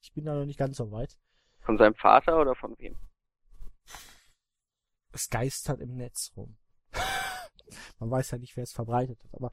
Ich 0.00 0.12
bin 0.12 0.24
da 0.24 0.34
noch 0.34 0.46
nicht 0.46 0.58
ganz 0.58 0.78
so 0.78 0.90
weit. 0.90 1.16
Von 1.66 1.76
seinem 1.78 1.94
Vater 1.96 2.40
oder 2.40 2.54
von 2.54 2.78
wem? 2.78 2.96
Es 5.12 5.28
geistert 5.28 5.80
im 5.80 5.96
Netz 5.96 6.32
rum. 6.36 6.56
Man 7.98 8.10
weiß 8.10 8.30
ja 8.30 8.38
nicht, 8.38 8.56
wer 8.56 8.62
es 8.64 8.72
verbreitet 8.72 9.22
hat, 9.24 9.34
aber 9.34 9.50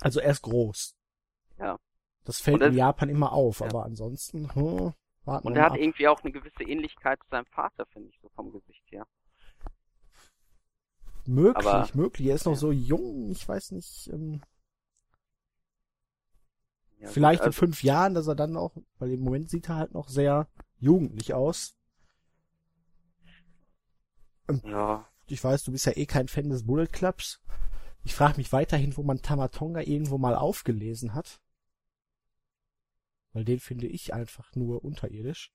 also 0.00 0.20
er 0.20 0.30
ist 0.30 0.42
groß. 0.42 0.94
Ja. 1.58 1.78
Das 2.24 2.40
fällt 2.40 2.62
er- 2.62 2.68
in 2.68 2.74
Japan 2.74 3.08
immer 3.08 3.32
auf, 3.32 3.60
Ja. 3.60 3.66
aber 3.66 3.84
ansonsten, 3.84 4.52
hm, 4.54 4.94
warten 5.24 5.46
Und 5.46 5.56
er 5.56 5.64
hat 5.64 5.72
ab. 5.72 5.78
irgendwie 5.78 6.08
auch 6.08 6.22
eine 6.22 6.32
gewisse 6.32 6.62
Ähnlichkeit 6.62 7.20
zu 7.22 7.28
seinem 7.30 7.46
Vater, 7.46 7.84
finde 7.86 8.08
ich, 8.08 8.18
so 8.22 8.28
vom 8.30 8.50
Gesicht 8.52 8.84
her. 8.90 9.06
Möglich, 11.26 11.66
aber- 11.66 11.88
möglich. 11.94 12.28
Er 12.28 12.36
ist 12.36 12.46
noch 12.46 12.52
ja. 12.52 12.58
so 12.58 12.72
jung, 12.72 13.30
ich 13.32 13.46
weiß 13.46 13.72
nicht, 13.72 14.08
ähm, 14.12 14.40
Ja, 17.00 17.08
vielleicht 17.08 17.40
gut, 17.40 17.46
in 17.46 17.52
also, 17.52 17.58
fünf 17.58 17.82
Jahren, 17.82 18.14
dass 18.14 18.26
er 18.26 18.34
dann 18.34 18.56
auch, 18.56 18.76
weil 18.98 19.12
im 19.12 19.20
Moment 19.20 19.50
sieht 19.50 19.68
er 19.68 19.76
halt 19.76 19.92
noch 19.94 20.08
sehr 20.08 20.48
jugendlich 20.78 21.34
aus. 21.34 21.74
Ja, 24.62 25.06
Ich 25.28 25.42
weiß, 25.44 25.62
du 25.64 25.72
bist 25.72 25.86
ja 25.86 25.92
eh 25.96 26.06
kein 26.06 26.28
Fan 26.28 26.48
des 26.50 26.66
Bullet 26.66 26.88
Clubs. 26.88 27.40
Ich 28.04 28.14
frage 28.14 28.38
mich 28.38 28.52
weiterhin, 28.52 28.96
wo 28.96 29.02
man 29.02 29.22
Tamatonga 29.22 29.80
irgendwo 29.82 30.18
mal 30.18 30.34
aufgelesen 30.34 31.14
hat. 31.14 31.40
Weil 33.32 33.44
den 33.44 33.60
finde 33.60 33.86
ich 33.86 34.12
einfach 34.12 34.54
nur 34.54 34.84
unterirdisch. 34.84 35.52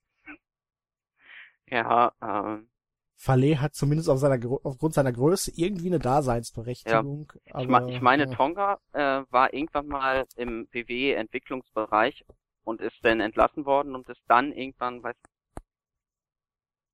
ja, 1.68 2.14
ähm, 2.22 2.70
Fallet 3.16 3.60
hat 3.62 3.74
zumindest 3.76 4.10
auf 4.10 4.20
seiner, 4.20 4.40
aufgrund 4.64 4.94
seiner 4.94 5.12
Größe 5.14 5.52
irgendwie 5.56 5.88
eine 5.88 6.00
Daseinsberechtigung. 6.00 7.32
ich, 7.46 7.54
aber, 7.54 7.82
me- 7.82 7.92
ich 7.94 8.02
meine, 8.02 8.26
ja. 8.26 8.32
Tonga 8.36 8.80
äh, 8.92 9.24
war 9.30 9.54
irgendwann 9.54 9.88
mal 9.88 10.26
im 10.36 10.68
WWE-Entwicklungsbereich 10.72 12.26
und 12.64 12.82
ist 12.82 12.98
dann 13.04 13.20
entlassen 13.20 13.66
worden 13.66 13.96
und 13.96 14.08
ist 14.10 14.22
dann 14.28 14.52
irgendwann, 14.52 15.04
weiß 15.04 15.16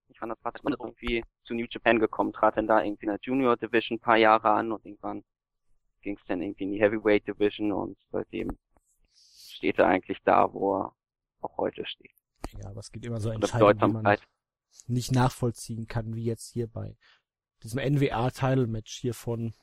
nicht 0.10 0.22
wann 0.22 0.30
das 0.30 0.44
war, 0.44 0.54
irgendwie 0.66 1.24
zu 1.44 1.54
New 1.54 1.66
Japan 1.70 2.00
gekommen, 2.00 2.34
trat 2.34 2.58
dann 2.58 2.68
da 2.68 2.84
irgendwie 2.84 3.06
in 3.06 3.12
der 3.12 3.20
Junior 3.22 3.58
Division 3.58 3.98
ein 3.98 4.02
paar 4.02 4.18
Jahre 4.18 4.50
an 4.52 4.72
und 4.72 4.86
irgendwann 4.86 5.24
ging 6.02 6.18
es 6.18 6.26
dann 6.28 6.42
irgendwie 6.42 6.64
in 6.64 6.72
die 6.72 6.80
Heavyweight 6.82 7.28
Division 7.28 7.72
und 7.72 7.98
seitdem 8.12 8.58
steht 9.14 9.78
er 9.80 9.88
eigentlich 9.88 10.18
da, 10.24 10.52
wo 10.54 10.78
er 10.80 10.94
auch 11.42 11.58
heute 11.58 11.86
steht. 11.86 12.12
Ja, 12.58 12.70
aber 12.70 12.80
es 12.80 12.92
gibt 12.92 13.06
immer 13.06 13.20
so 13.20 13.30
Entscheidungen, 13.30 13.78
die 13.78 13.82
man 13.82 13.94
Bedeutsamkeit. 14.04 14.28
Nicht 14.88 15.12
nachvollziehen 15.12 15.88
kann, 15.88 16.16
wie 16.16 16.24
jetzt 16.24 16.52
hier 16.52 16.68
bei 16.68 16.98
diesem 17.64 17.80
NWA-Title-Match 17.80 19.00
hier 19.00 19.14
von 19.14 19.54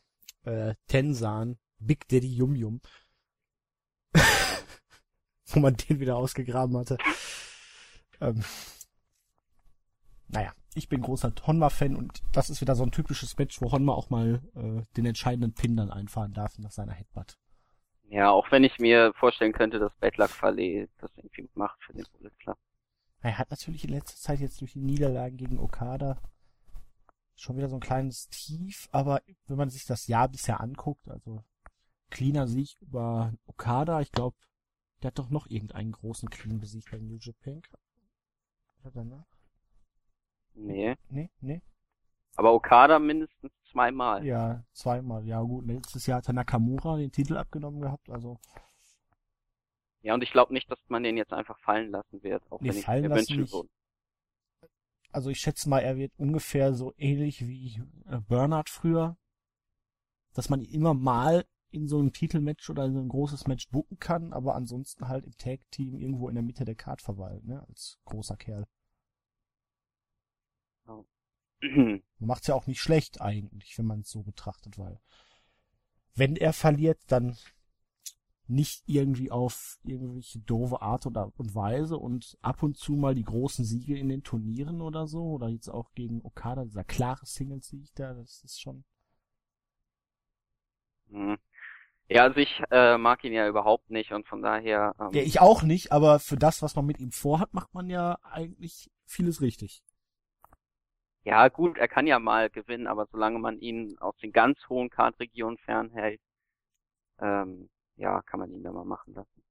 äh, 0.45 0.75
Tensan, 0.87 1.59
Big 1.79 2.09
Daddy 2.09 2.35
Yum 2.35 2.55
Yum. 2.55 2.81
Wo 5.47 5.61
man 5.61 5.77
den 5.77 6.01
wieder 6.01 6.17
ausgegraben 6.17 6.77
hatte. 6.77 6.99
Ähm, 8.21 8.43
naja, 10.29 10.53
ich 10.75 10.89
bin 10.89 11.03
großer 11.03 11.33
Honma-Fan 11.47 11.97
und 11.97 12.23
das 12.33 12.51
ist 12.51 12.61
wieder 12.61 12.75
so 12.75 12.83
ein 12.83 12.91
typisches 12.91 13.37
Match, 13.39 13.61
wo 13.61 13.71
Honma 13.73 13.93
auch 13.93 14.11
mal 14.11 14.43
äh, 14.55 14.83
den 14.97 15.07
entscheidenden 15.07 15.55
Pin 15.55 15.77
dann 15.77 15.91
einfahren 15.91 16.33
darf 16.33 16.59
nach 16.59 16.73
seiner 16.73 16.93
Headbutt. 16.93 17.39
Ja, 18.09 18.31
auch 18.31 18.51
wenn 18.51 18.65
ich 18.65 18.79
mir 18.79 19.13
vorstellen 19.15 19.53
könnte, 19.53 19.79
dass 19.79 19.95
Bad 19.97 20.17
Luck 20.17 20.31
Fale 20.31 20.89
das 20.99 21.11
irgendwie 21.17 21.49
macht 21.55 21.83
für 21.83 21.93
den 21.93 22.07
Bullet 22.13 22.31
Club. 22.39 22.59
Er 23.27 23.39
hat 23.39 23.51
natürlich 23.51 23.83
in 23.83 23.91
letzter 23.91 24.17
Zeit 24.17 24.39
jetzt 24.39 24.61
durch 24.61 24.75
die 24.75 24.81
Niederlagen 24.81 25.37
gegen 25.37 25.59
Okada 25.59 26.17
schon 27.35 27.57
wieder 27.57 27.69
so 27.69 27.77
ein 27.77 27.81
kleines 27.81 28.29
Tief, 28.29 28.89
aber 28.93 29.21
wenn 29.49 29.57
man 29.57 29.69
sich 29.69 29.85
das 29.85 30.07
Jahr 30.07 30.29
bisher 30.29 30.61
anguckt, 30.61 31.09
also 31.09 31.43
cleaner 32.09 32.47
Sieg 32.47 32.81
über 32.81 33.35
Okada, 33.47 34.01
ich 34.01 34.13
glaube, 34.13 34.37
der 35.03 35.09
hat 35.09 35.19
doch 35.19 35.29
noch 35.29 35.49
irgendeinen 35.49 35.91
großen 35.91 36.31
Clean 36.31 36.61
besiegt 36.61 36.89
bei 36.93 36.99
New 36.99 37.19
Japan. 37.21 37.63
Oder 38.81 38.93
danach? 38.93 39.27
Nee. 40.55 40.95
Nee, 41.09 41.29
nee. 41.41 41.63
Aber 42.37 42.55
Okada 42.55 43.01
mindestens 43.01 43.51
zweimal. 43.73 44.25
Ja, 44.25 44.65
zweimal. 44.73 45.27
Ja 45.27 45.41
gut, 45.41 45.67
letztes 45.67 46.07
Jahr 46.07 46.19
hat 46.19 46.29
er 46.29 46.35
Nakamura 46.35 46.97
den 46.97 47.11
Titel 47.11 47.37
abgenommen 47.37 47.81
gehabt, 47.81 48.09
also 48.09 48.39
Ja, 50.07 50.15
und 50.15 50.23
ich 50.23 50.31
glaube 50.31 50.53
nicht, 50.53 50.71
dass 50.71 50.79
man 50.87 51.03
den 51.03 51.17
jetzt 51.17 51.33
einfach 51.33 51.59
fallen 51.59 51.91
lassen 51.91 52.23
wird, 52.23 52.41
auch 52.53 52.61
Nee, 52.61 52.69
wenn 52.69 52.77
ich 52.77 52.85
fallen 52.85 53.03
mir 53.03 53.09
lassen 53.09 53.39
wünschen 53.39 53.51
würde. 53.51 53.69
also 55.11 55.31
ich 55.31 55.41
schätze 55.41 55.69
mal, 55.69 55.81
er 55.81 55.97
wird 55.97 56.13
ungefähr 56.17 56.75
so 56.75 56.95
ähnlich 56.97 57.45
wie 57.49 57.83
äh, 58.09 58.21
Bernard 58.21 58.71
früher, 58.71 59.17
dass 60.33 60.49
man 60.49 60.61
ihn 60.61 60.71
immer 60.71 60.95
mal 60.95 61.45
in 61.71 61.89
so 61.89 62.01
ein 62.01 62.13
Titelmatch 62.13 62.71
oder 62.71 62.85
in 62.85 62.95
so 62.95 63.01
ein 63.01 63.09
großes 63.09 63.49
Match 63.49 63.69
booken 63.71 63.99
kann, 63.99 64.33
aber 64.33 64.55
ansonsten 64.55 65.09
halt 65.09 65.25
im 65.25 65.37
Tag-Team 65.37 65.99
irgendwo 65.99 66.29
in 66.29 66.37
der 66.37 66.45
Mitte 66.45 66.65
der 66.65 66.77
Card 66.77 67.03
verweilt, 67.03 67.45
ne, 67.45 67.67
als 67.69 67.99
großer 68.05 68.37
Kerl. 68.37 68.65
Macht's 72.21 72.47
ja 72.47 72.55
auch 72.55 72.69
nicht 72.69 72.81
schlecht 72.81 73.21
eigentlich, 73.21 73.77
wenn 73.77 73.87
man 73.87 74.03
es 74.03 74.11
so 74.11 74.23
betrachtet, 74.23 74.79
weil 74.79 75.01
wenn 76.15 76.37
er 76.37 76.53
verliert, 76.53 77.01
dann 77.09 77.37
nicht 78.49 78.83
irgendwie 78.87 79.31
auf 79.31 79.79
irgendwelche 79.85 80.39
doofe 80.41 80.83
Art 80.83 81.07
oder 81.07 81.33
und 81.37 81.55
Weise 81.55 81.97
und 81.99 82.39
ab 82.43 82.63
und 82.63 82.77
zu 82.77 82.93
mal 82.93 83.15
die 83.15 83.25
großen 83.25 83.65
Siege 83.65 83.99
in 83.99 84.09
den 84.09 84.23
Turnieren 84.23 84.81
oder 84.81 85.07
so 85.07 85.23
oder 85.33 85.49
jetzt 85.49 85.69
auch 85.69 85.93
gegen 85.95 86.25
Okada, 86.25 86.65
dieser 86.65 86.85
klare 86.85 87.27
Single-Sieg 87.27 87.95
da, 87.95 88.15
das 88.15 88.43
ist 88.45 88.61
schon 88.61 88.85
Hm. 91.11 91.39
Ja, 92.09 92.23
also 92.23 92.39
ich 92.39 92.63
äh, 92.71 92.99
mag 92.99 93.25
ihn 93.25 93.33
ja 93.33 93.49
überhaupt 93.49 93.91
nicht 93.91 94.13
und 94.13 94.29
von 94.29 94.41
daher 94.43 94.95
ähm, 95.01 95.11
Ja, 95.13 95.23
ich 95.23 95.41
auch 95.41 95.63
nicht, 95.63 95.91
aber 95.91 96.21
für 96.21 96.37
das, 96.37 96.63
was 96.63 96.77
man 96.77 96.87
mit 96.87 97.01
ihm 97.01 97.11
vorhat, 97.11 97.53
macht 97.53 97.75
man 97.75 97.91
ja 97.91 98.19
eigentlich 98.23 98.91
vieles 99.07 99.41
richtig. 99.41 99.83
Ja, 101.25 101.49
gut, 101.49 101.77
er 101.79 101.89
kann 101.89 102.07
ja 102.07 102.21
mal 102.21 102.49
gewinnen, 102.51 102.87
aber 102.87 103.07
solange 103.11 103.41
man 103.41 103.59
ihn 103.59 103.99
aus 103.99 104.17
den 104.19 104.31
ganz 104.33 104.59
hohen 104.69 104.91
Kartregionen 104.91 105.59
fernhält, 105.59 106.21
ähm, 107.21 107.69
ja, 107.97 108.23
kann 108.23 108.41
man 108.41 108.51
ihn 108.53 108.63
da 108.63 108.73
mal 108.73 108.85
machen 108.85 109.15
lassen. 109.15 109.43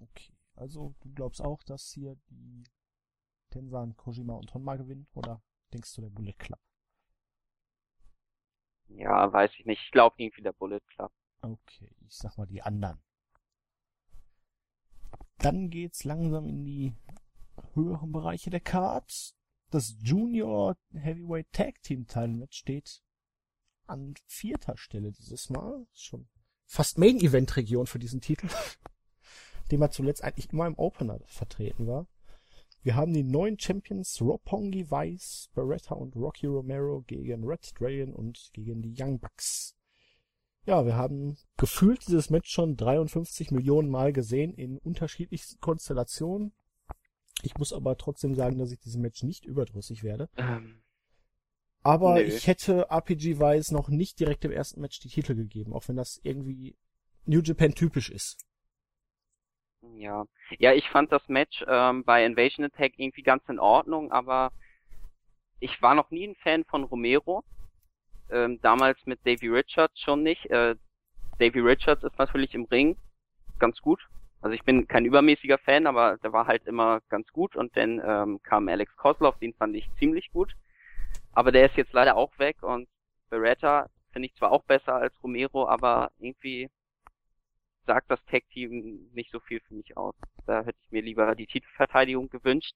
Okay, 0.00 0.34
also 0.54 0.94
du 1.00 1.12
glaubst 1.12 1.40
auch, 1.40 1.62
dass 1.62 1.90
hier 1.90 2.16
die 2.30 2.64
Tensan, 3.50 3.96
Kojima 3.96 4.34
und 4.34 4.52
Honma 4.54 4.76
gewinnen, 4.76 5.06
oder 5.14 5.42
denkst 5.72 5.94
du 5.94 6.02
der 6.02 6.10
Bullet 6.10 6.34
Club? 6.34 6.60
Ja, 8.88 9.32
weiß 9.32 9.52
ich 9.58 9.66
nicht. 9.66 9.82
Ich 9.82 9.90
glaube 9.90 10.16
irgendwie 10.18 10.42
der 10.42 10.52
Bullet 10.52 10.80
Club. 10.88 11.12
Okay, 11.40 11.94
ich 12.06 12.16
sag 12.16 12.36
mal 12.36 12.46
die 12.46 12.62
anderen. 12.62 13.02
Dann 15.38 15.70
geht's 15.70 16.04
langsam 16.04 16.48
in 16.48 16.64
die 16.64 16.94
höheren 17.74 18.12
Bereiche 18.12 18.50
der 18.50 18.60
Cards. 18.60 19.36
Das 19.70 19.96
Junior 20.00 20.76
Heavyweight 20.92 21.52
Tag 21.52 21.82
Team 21.82 22.06
Title 22.06 22.36
Match 22.36 22.58
steht 22.58 23.02
an 23.86 24.14
vierter 24.26 24.76
Stelle 24.76 25.12
dieses 25.12 25.50
Mal. 25.50 25.86
Schon 25.92 26.28
fast 26.74 26.98
Main 26.98 27.20
Event 27.20 27.56
Region 27.56 27.86
für 27.86 28.00
diesen 28.00 28.20
Titel, 28.20 28.48
dem 29.70 29.80
er 29.80 29.90
zuletzt 29.90 30.24
eigentlich 30.24 30.52
immer 30.52 30.66
im 30.66 30.76
Opener 30.76 31.20
vertreten 31.26 31.86
war. 31.86 32.08
Wir 32.82 32.96
haben 32.96 33.14
die 33.14 33.22
neuen 33.22 33.58
Champions 33.58 34.20
Roppongi 34.20 34.90
Vice, 34.90 35.50
Beretta 35.54 35.94
und 35.94 36.16
Rocky 36.16 36.46
Romero 36.46 37.02
gegen 37.06 37.44
Red 37.44 37.72
Dragon 37.78 38.12
und 38.12 38.50
gegen 38.52 38.82
die 38.82 38.94
Young 38.98 39.20
Bucks. 39.20 39.76
Ja, 40.66 40.84
wir 40.84 40.96
haben 40.96 41.36
gefühlt 41.56 42.06
dieses 42.08 42.28
Match 42.28 42.50
schon 42.50 42.76
53 42.76 43.52
Millionen 43.52 43.88
Mal 43.88 44.12
gesehen 44.12 44.52
in 44.52 44.78
unterschiedlichsten 44.78 45.60
Konstellationen. 45.60 46.52
Ich 47.42 47.56
muss 47.56 47.72
aber 47.72 47.96
trotzdem 47.96 48.34
sagen, 48.34 48.58
dass 48.58 48.72
ich 48.72 48.80
diesem 48.80 49.02
Match 49.02 49.22
nicht 49.22 49.44
überdrüssig 49.44 50.02
werde. 50.02 50.28
Ähm, 50.36 50.82
Aber 51.84 52.14
Nö. 52.14 52.22
ich 52.22 52.46
hätte 52.46 52.88
RPG 52.90 53.38
Vice 53.38 53.70
noch 53.70 53.88
nicht 53.88 54.18
direkt 54.18 54.44
im 54.46 54.52
ersten 54.52 54.80
Match 54.80 55.00
die 55.00 55.08
Titel 55.08 55.34
gegeben, 55.34 55.74
auch 55.74 55.86
wenn 55.86 55.96
das 55.96 56.18
irgendwie 56.24 56.76
New 57.26 57.40
Japan 57.40 57.74
typisch 57.74 58.10
ist. 58.10 58.38
ja. 59.96 60.24
Ja, 60.58 60.72
ich 60.72 60.88
fand 60.88 61.12
das 61.12 61.28
Match 61.28 61.62
ähm, 61.68 62.04
bei 62.04 62.24
Invasion 62.24 62.64
Attack 62.64 62.94
irgendwie 62.96 63.22
ganz 63.22 63.42
in 63.48 63.58
Ordnung, 63.58 64.12
aber 64.12 64.50
ich 65.60 65.80
war 65.82 65.94
noch 65.94 66.10
nie 66.10 66.26
ein 66.26 66.36
Fan 66.36 66.64
von 66.64 66.84
Romero. 66.84 67.44
Ähm, 68.30 68.60
damals 68.62 68.98
mit 69.04 69.20
Davey 69.26 69.48
Richards 69.48 70.00
schon 70.00 70.22
nicht. 70.22 70.46
Äh, 70.46 70.76
Davey 71.38 71.60
Richards 71.60 72.02
ist 72.02 72.18
natürlich 72.18 72.54
im 72.54 72.64
Ring 72.64 72.96
ganz 73.58 73.80
gut. 73.80 74.00
Also 74.40 74.54
ich 74.54 74.62
bin 74.64 74.88
kein 74.88 75.04
übermäßiger 75.04 75.58
Fan, 75.58 75.86
aber 75.86 76.16
der 76.18 76.32
war 76.32 76.46
halt 76.46 76.66
immer 76.66 77.00
ganz 77.10 77.30
gut 77.32 77.56
und 77.56 77.76
dann 77.76 78.00
ähm, 78.04 78.42
kam 78.42 78.68
Alex 78.68 78.96
Kozlov, 78.96 79.38
den 79.38 79.54
fand 79.54 79.76
ich 79.76 79.88
ziemlich 79.98 80.30
gut. 80.32 80.54
Aber 81.34 81.52
der 81.52 81.66
ist 81.66 81.76
jetzt 81.76 81.92
leider 81.92 82.16
auch 82.16 82.38
weg 82.38 82.62
und 82.62 82.88
Beretta 83.30 83.88
finde 84.12 84.28
ich 84.28 84.34
zwar 84.36 84.52
auch 84.52 84.64
besser 84.64 84.94
als 84.94 85.14
Romero, 85.22 85.66
aber 85.68 86.12
irgendwie 86.18 86.70
sagt 87.86 88.10
das 88.10 88.24
Tag-Team 88.26 89.10
nicht 89.12 89.30
so 89.30 89.40
viel 89.40 89.60
für 89.60 89.74
mich 89.74 89.96
aus. 89.96 90.14
Da 90.46 90.64
hätte 90.64 90.78
ich 90.82 90.90
mir 90.90 91.02
lieber 91.02 91.34
die 91.34 91.46
Titelverteidigung 91.46 92.28
gewünscht. 92.30 92.74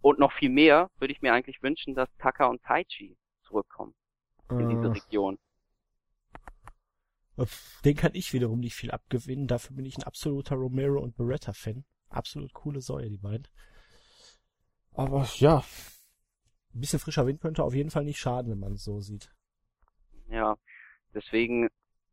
Und 0.00 0.18
noch 0.18 0.32
viel 0.32 0.50
mehr 0.50 0.90
würde 0.98 1.12
ich 1.12 1.22
mir 1.22 1.32
eigentlich 1.32 1.62
wünschen, 1.62 1.94
dass 1.94 2.08
Taka 2.18 2.46
und 2.46 2.62
Taichi 2.62 3.16
zurückkommen 3.46 3.94
in 4.58 4.68
diese 4.68 4.88
Äh, 4.88 4.88
Region. 4.88 5.38
Den 7.84 7.96
kann 7.96 8.14
ich 8.14 8.32
wiederum 8.32 8.60
nicht 8.60 8.74
viel 8.74 8.90
abgewinnen. 8.90 9.46
Dafür 9.46 9.76
bin 9.76 9.86
ich 9.86 9.96
ein 9.96 10.02
absoluter 10.04 10.56
Romero 10.56 11.00
und 11.00 11.16
Beretta-Fan. 11.16 11.84
Absolut 12.08 12.52
coole 12.52 12.80
Säue, 12.80 13.08
die 13.10 13.18
beiden. 13.18 13.48
Aber 14.92 15.28
ja, 15.36 15.64
ein 16.74 16.80
bisschen 16.80 16.98
frischer 16.98 17.26
Wind 17.26 17.40
könnte 17.40 17.62
auf 17.62 17.74
jeden 17.74 17.90
Fall 17.90 18.04
nicht 18.04 18.18
schaden, 18.18 18.50
wenn 18.50 18.58
man 18.58 18.72
es 18.72 18.84
so 18.84 19.00
sieht. 19.00 19.30
Ja, 20.28 20.56
deswegen 21.14 21.68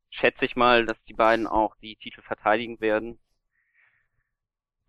schätze 0.10 0.45
ich 0.45 0.56
mal, 0.56 0.86
dass 0.86 0.97
die 1.08 1.13
beiden 1.13 1.47
auch 1.47 1.76
die 1.78 1.95
Titel 1.95 2.21
verteidigen 2.21 2.80
werden, 2.82 3.19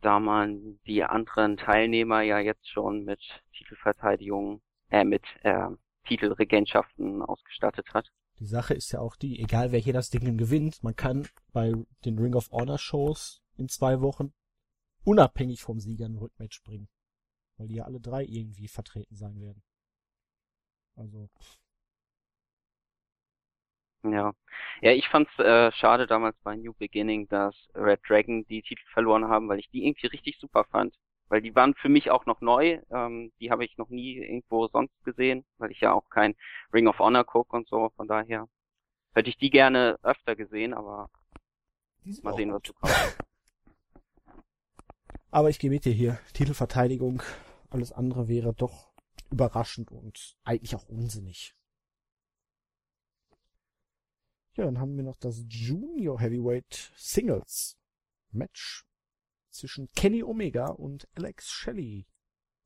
da 0.00 0.18
man 0.18 0.80
die 0.86 1.04
anderen 1.04 1.56
Teilnehmer 1.56 2.22
ja 2.22 2.38
jetzt 2.38 2.68
schon 2.68 3.04
mit 3.04 3.20
Titelverteidigung, 3.56 4.60
äh, 4.90 5.04
mit 5.04 5.24
äh, 5.42 5.68
Titelregentschaften 6.06 7.22
ausgestattet 7.22 7.94
hat. 7.94 8.12
Die 8.40 8.46
Sache 8.46 8.74
ist 8.74 8.90
ja 8.90 8.98
auch 8.98 9.14
die, 9.14 9.40
egal 9.40 9.70
wer 9.70 9.78
hier 9.78 9.92
das 9.92 10.10
Ding 10.10 10.36
gewinnt, 10.36 10.82
man 10.82 10.96
kann 10.96 11.28
bei 11.52 11.72
den 12.04 12.18
Ring 12.18 12.34
of 12.34 12.50
Honor 12.50 12.78
Shows 12.78 13.42
in 13.56 13.68
zwei 13.68 14.00
Wochen 14.00 14.32
unabhängig 15.04 15.62
vom 15.62 15.78
Sieger 15.78 16.06
ein 16.06 16.16
Rückmatch 16.16 16.62
bringen. 16.64 16.88
Weil 17.62 17.68
die 17.68 17.76
ja 17.76 17.84
alle 17.84 18.00
drei 18.00 18.24
irgendwie 18.24 18.66
vertreten 18.66 19.14
sein 19.14 19.40
werden. 19.40 19.62
Also, 20.96 21.28
Ja. 24.02 24.32
Ja, 24.80 24.90
ich 24.90 25.06
fand's 25.06 25.30
äh, 25.38 25.70
schade 25.70 26.08
damals 26.08 26.36
bei 26.42 26.56
New 26.56 26.72
Beginning, 26.72 27.28
dass 27.28 27.54
Red 27.76 28.00
Dragon 28.08 28.44
die 28.46 28.62
Titel 28.62 28.82
verloren 28.92 29.28
haben, 29.28 29.48
weil 29.48 29.60
ich 29.60 29.70
die 29.70 29.86
irgendwie 29.86 30.08
richtig 30.08 30.38
super 30.40 30.64
fand. 30.64 30.96
Weil 31.28 31.40
die 31.40 31.54
waren 31.54 31.74
für 31.74 31.88
mich 31.88 32.10
auch 32.10 32.26
noch 32.26 32.40
neu. 32.40 32.80
Ähm, 32.90 33.30
die 33.38 33.52
habe 33.52 33.64
ich 33.64 33.78
noch 33.78 33.90
nie 33.90 34.16
irgendwo 34.16 34.66
sonst 34.66 35.04
gesehen, 35.04 35.44
weil 35.58 35.70
ich 35.70 35.80
ja 35.80 35.92
auch 35.92 36.10
kein 36.10 36.34
Ring 36.72 36.88
of 36.88 36.98
Honor 36.98 37.22
guck 37.22 37.52
und 37.52 37.68
so. 37.68 37.90
Von 37.94 38.08
daher 38.08 38.48
hätte 39.14 39.30
ich 39.30 39.38
die 39.38 39.50
gerne 39.50 40.00
öfter 40.02 40.34
gesehen, 40.34 40.74
aber 40.74 41.10
mal 42.24 42.34
sehen, 42.34 42.50
was 42.50 42.62
gut. 42.62 42.70
du 42.70 42.72
kommst. 42.72 43.18
Aber 45.30 45.48
ich 45.48 45.60
gebe 45.60 45.78
dir 45.78 45.92
hier 45.92 46.18
Titelverteidigung. 46.34 47.22
Alles 47.72 47.90
andere 47.90 48.28
wäre 48.28 48.52
doch 48.52 48.92
überraschend 49.30 49.90
und 49.90 50.36
eigentlich 50.44 50.76
auch 50.76 50.86
unsinnig. 50.88 51.56
Ja, 54.52 54.66
dann 54.66 54.78
haben 54.78 54.94
wir 54.94 55.04
noch 55.04 55.16
das 55.16 55.42
Junior 55.48 56.20
Heavyweight 56.20 56.92
Singles 56.96 57.78
Match 58.30 58.84
zwischen 59.48 59.90
Kenny 59.92 60.22
Omega 60.22 60.66
und 60.66 61.08
Alex 61.14 61.50
Shelley. 61.50 62.06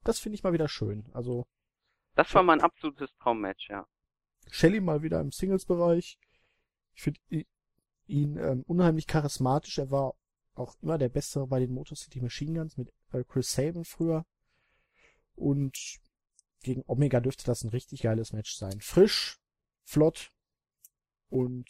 Das 0.03 0.19
finde 0.19 0.35
ich 0.35 0.43
mal 0.43 0.53
wieder 0.53 0.69
schön. 0.69 1.09
Also 1.13 1.47
Das 2.17 2.35
war 2.35 2.43
mein 2.43 2.61
absolutes 2.61 3.15
Traummatch, 3.19 3.69
ja. 3.71 3.87
Shelley 4.51 4.81
mal 4.81 5.03
wieder 5.03 5.21
im 5.21 5.31
Singles-Bereich. 5.31 6.19
Ich 6.95 7.03
finde 7.03 7.21
ihn 8.09 8.37
ähm, 8.39 8.65
unheimlich 8.67 9.07
charismatisch. 9.07 9.79
Er 9.79 9.93
war 9.93 10.17
auch 10.55 10.75
immer 10.83 10.99
der 10.99 11.11
Bessere 11.11 11.47
bei 11.47 11.61
den 11.61 11.73
Motor 11.73 11.97
City 11.97 12.21
Machine 12.21 12.59
Guns 12.59 12.77
mit 12.77 12.93
äh, 13.13 13.23
Chris 13.23 13.53
Sabin 13.53 13.85
früher. 13.85 14.27
Und 15.37 15.99
gegen 16.63 16.83
Omega 16.87 17.21
dürfte 17.21 17.45
das 17.45 17.63
ein 17.63 17.71
richtig 17.71 18.03
geiles 18.03 18.33
Match 18.33 18.55
sein. 18.57 18.81
Frisch, 18.81 19.39
flott 19.85 20.33
und 21.29 21.69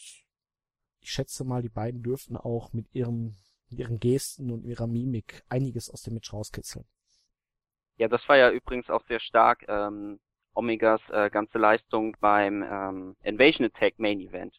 ich 1.01 1.11
schätze 1.11 1.45
mal, 1.45 1.63
die 1.63 1.69
beiden 1.69 2.03
dürften 2.03 2.37
auch 2.37 2.73
mit 2.73 2.93
ihrem, 2.95 3.37
mit 3.69 3.79
ihren 3.79 4.01
Gesten 4.01 4.51
und 4.51 4.65
ihrer 4.65 4.87
Mimik 4.87 5.45
einiges 5.49 5.91
aus 5.91 6.03
dem 6.03 6.15
Match 6.15 6.33
rauskitzeln. 6.33 6.87
Ja, 7.97 8.09
das 8.09 8.29
war 8.29 8.37
ja 8.37 8.51
übrigens 8.51 8.91
auch 8.91 9.05
sehr 9.07 9.21
stark 9.21 9.65
ähm, 9.69 10.19
Omegas 10.55 11.01
äh, 11.11 11.31
ganze 11.31 11.59
Leistung 11.59 12.17
beim 12.21 12.63
ähm, 12.63 13.17
Invasion 13.23 13.67
Attack 13.67 13.99
Main 13.99 14.21
Event. 14.21 14.59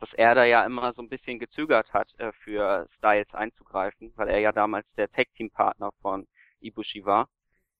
Dass 0.00 0.12
er 0.14 0.34
da 0.34 0.44
ja 0.44 0.64
immer 0.64 0.92
so 0.94 1.02
ein 1.02 1.08
bisschen 1.08 1.38
gezögert 1.38 1.92
hat, 1.92 2.08
äh, 2.18 2.32
für 2.44 2.88
Styles 2.96 3.32
einzugreifen, 3.32 4.12
weil 4.16 4.28
er 4.28 4.38
ja 4.38 4.52
damals 4.52 4.86
der 4.96 5.10
Tag 5.10 5.28
Team 5.34 5.50
Partner 5.50 5.90
von 6.00 6.26
Ibushi 6.60 7.04
war. 7.04 7.28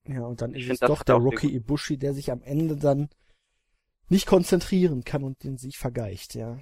Ja, 0.07 0.21
und 0.21 0.41
dann 0.41 0.53
Ich 0.53 0.67
ist 0.67 0.81
es 0.81 0.87
doch 0.87 1.03
der 1.03 1.15
Rocky 1.15 1.47
Ibushi, 1.55 1.97
der 1.97 2.13
sich 2.13 2.31
am 2.31 2.41
Ende 2.43 2.77
dann 2.77 3.09
nicht 4.09 4.27
konzentrieren 4.27 5.03
kann 5.03 5.23
und 5.23 5.43
den 5.43 5.57
sich 5.57 5.77
vergleicht, 5.77 6.35
ja. 6.35 6.57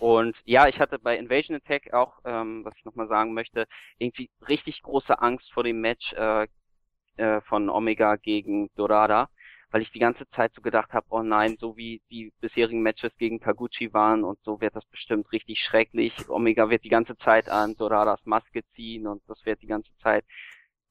Und 0.00 0.36
ja, 0.44 0.68
ich 0.68 0.78
hatte 0.78 0.98
bei 0.98 1.16
Invasion 1.16 1.56
Attack 1.56 1.92
auch, 1.92 2.20
ähm, 2.24 2.64
was 2.64 2.74
ich 2.76 2.84
nochmal 2.84 3.08
sagen 3.08 3.34
möchte, 3.34 3.66
irgendwie 3.98 4.30
richtig 4.48 4.82
große 4.82 5.20
Angst 5.20 5.52
vor 5.52 5.64
dem 5.64 5.80
Match 5.80 6.12
äh, 6.12 6.46
äh, 7.16 7.40
von 7.42 7.68
Omega 7.68 8.14
gegen 8.16 8.70
Dorada, 8.76 9.28
weil 9.70 9.82
ich 9.82 9.90
die 9.90 9.98
ganze 9.98 10.28
Zeit 10.30 10.52
so 10.54 10.62
gedacht 10.62 10.92
habe, 10.92 11.06
oh 11.10 11.22
nein, 11.22 11.56
so 11.58 11.76
wie 11.76 12.00
die 12.10 12.32
bisherigen 12.40 12.80
Matches 12.80 13.12
gegen 13.18 13.40
Taguchi 13.40 13.92
waren 13.92 14.22
und 14.22 14.38
so 14.44 14.60
wird 14.60 14.76
das 14.76 14.84
bestimmt 14.86 15.32
richtig 15.32 15.58
schrecklich. 15.60 16.12
Omega 16.28 16.70
wird 16.70 16.84
die 16.84 16.88
ganze 16.90 17.16
Zeit 17.18 17.48
an 17.48 17.74
Doradas 17.74 18.24
Maske 18.24 18.62
ziehen 18.76 19.08
und 19.08 19.20
das 19.26 19.44
wird 19.44 19.60
die 19.62 19.66
ganze 19.66 19.90
Zeit 20.00 20.24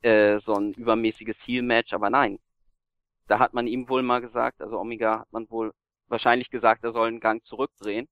äh, 0.08 0.40
so 0.46 0.54
ein 0.54 0.74
übermäßiges 0.74 1.36
Heel-Match, 1.46 1.92
aber 1.94 2.10
nein. 2.10 2.40
Da 3.28 3.40
hat 3.40 3.54
man 3.54 3.68
ihm 3.68 3.90
wohl 3.90 4.04
mal 4.04 4.22
gesagt, 4.22 4.62
also 4.62 4.80
Omega 4.80 5.20
hat 5.20 5.32
man 5.34 5.50
wohl 5.50 5.74
wahrscheinlich 6.08 6.50
gesagt, 6.50 6.84
er 6.84 6.94
soll 6.94 7.10
einen 7.10 7.20
Gang 7.20 7.44
zurückdrehen 7.46 8.08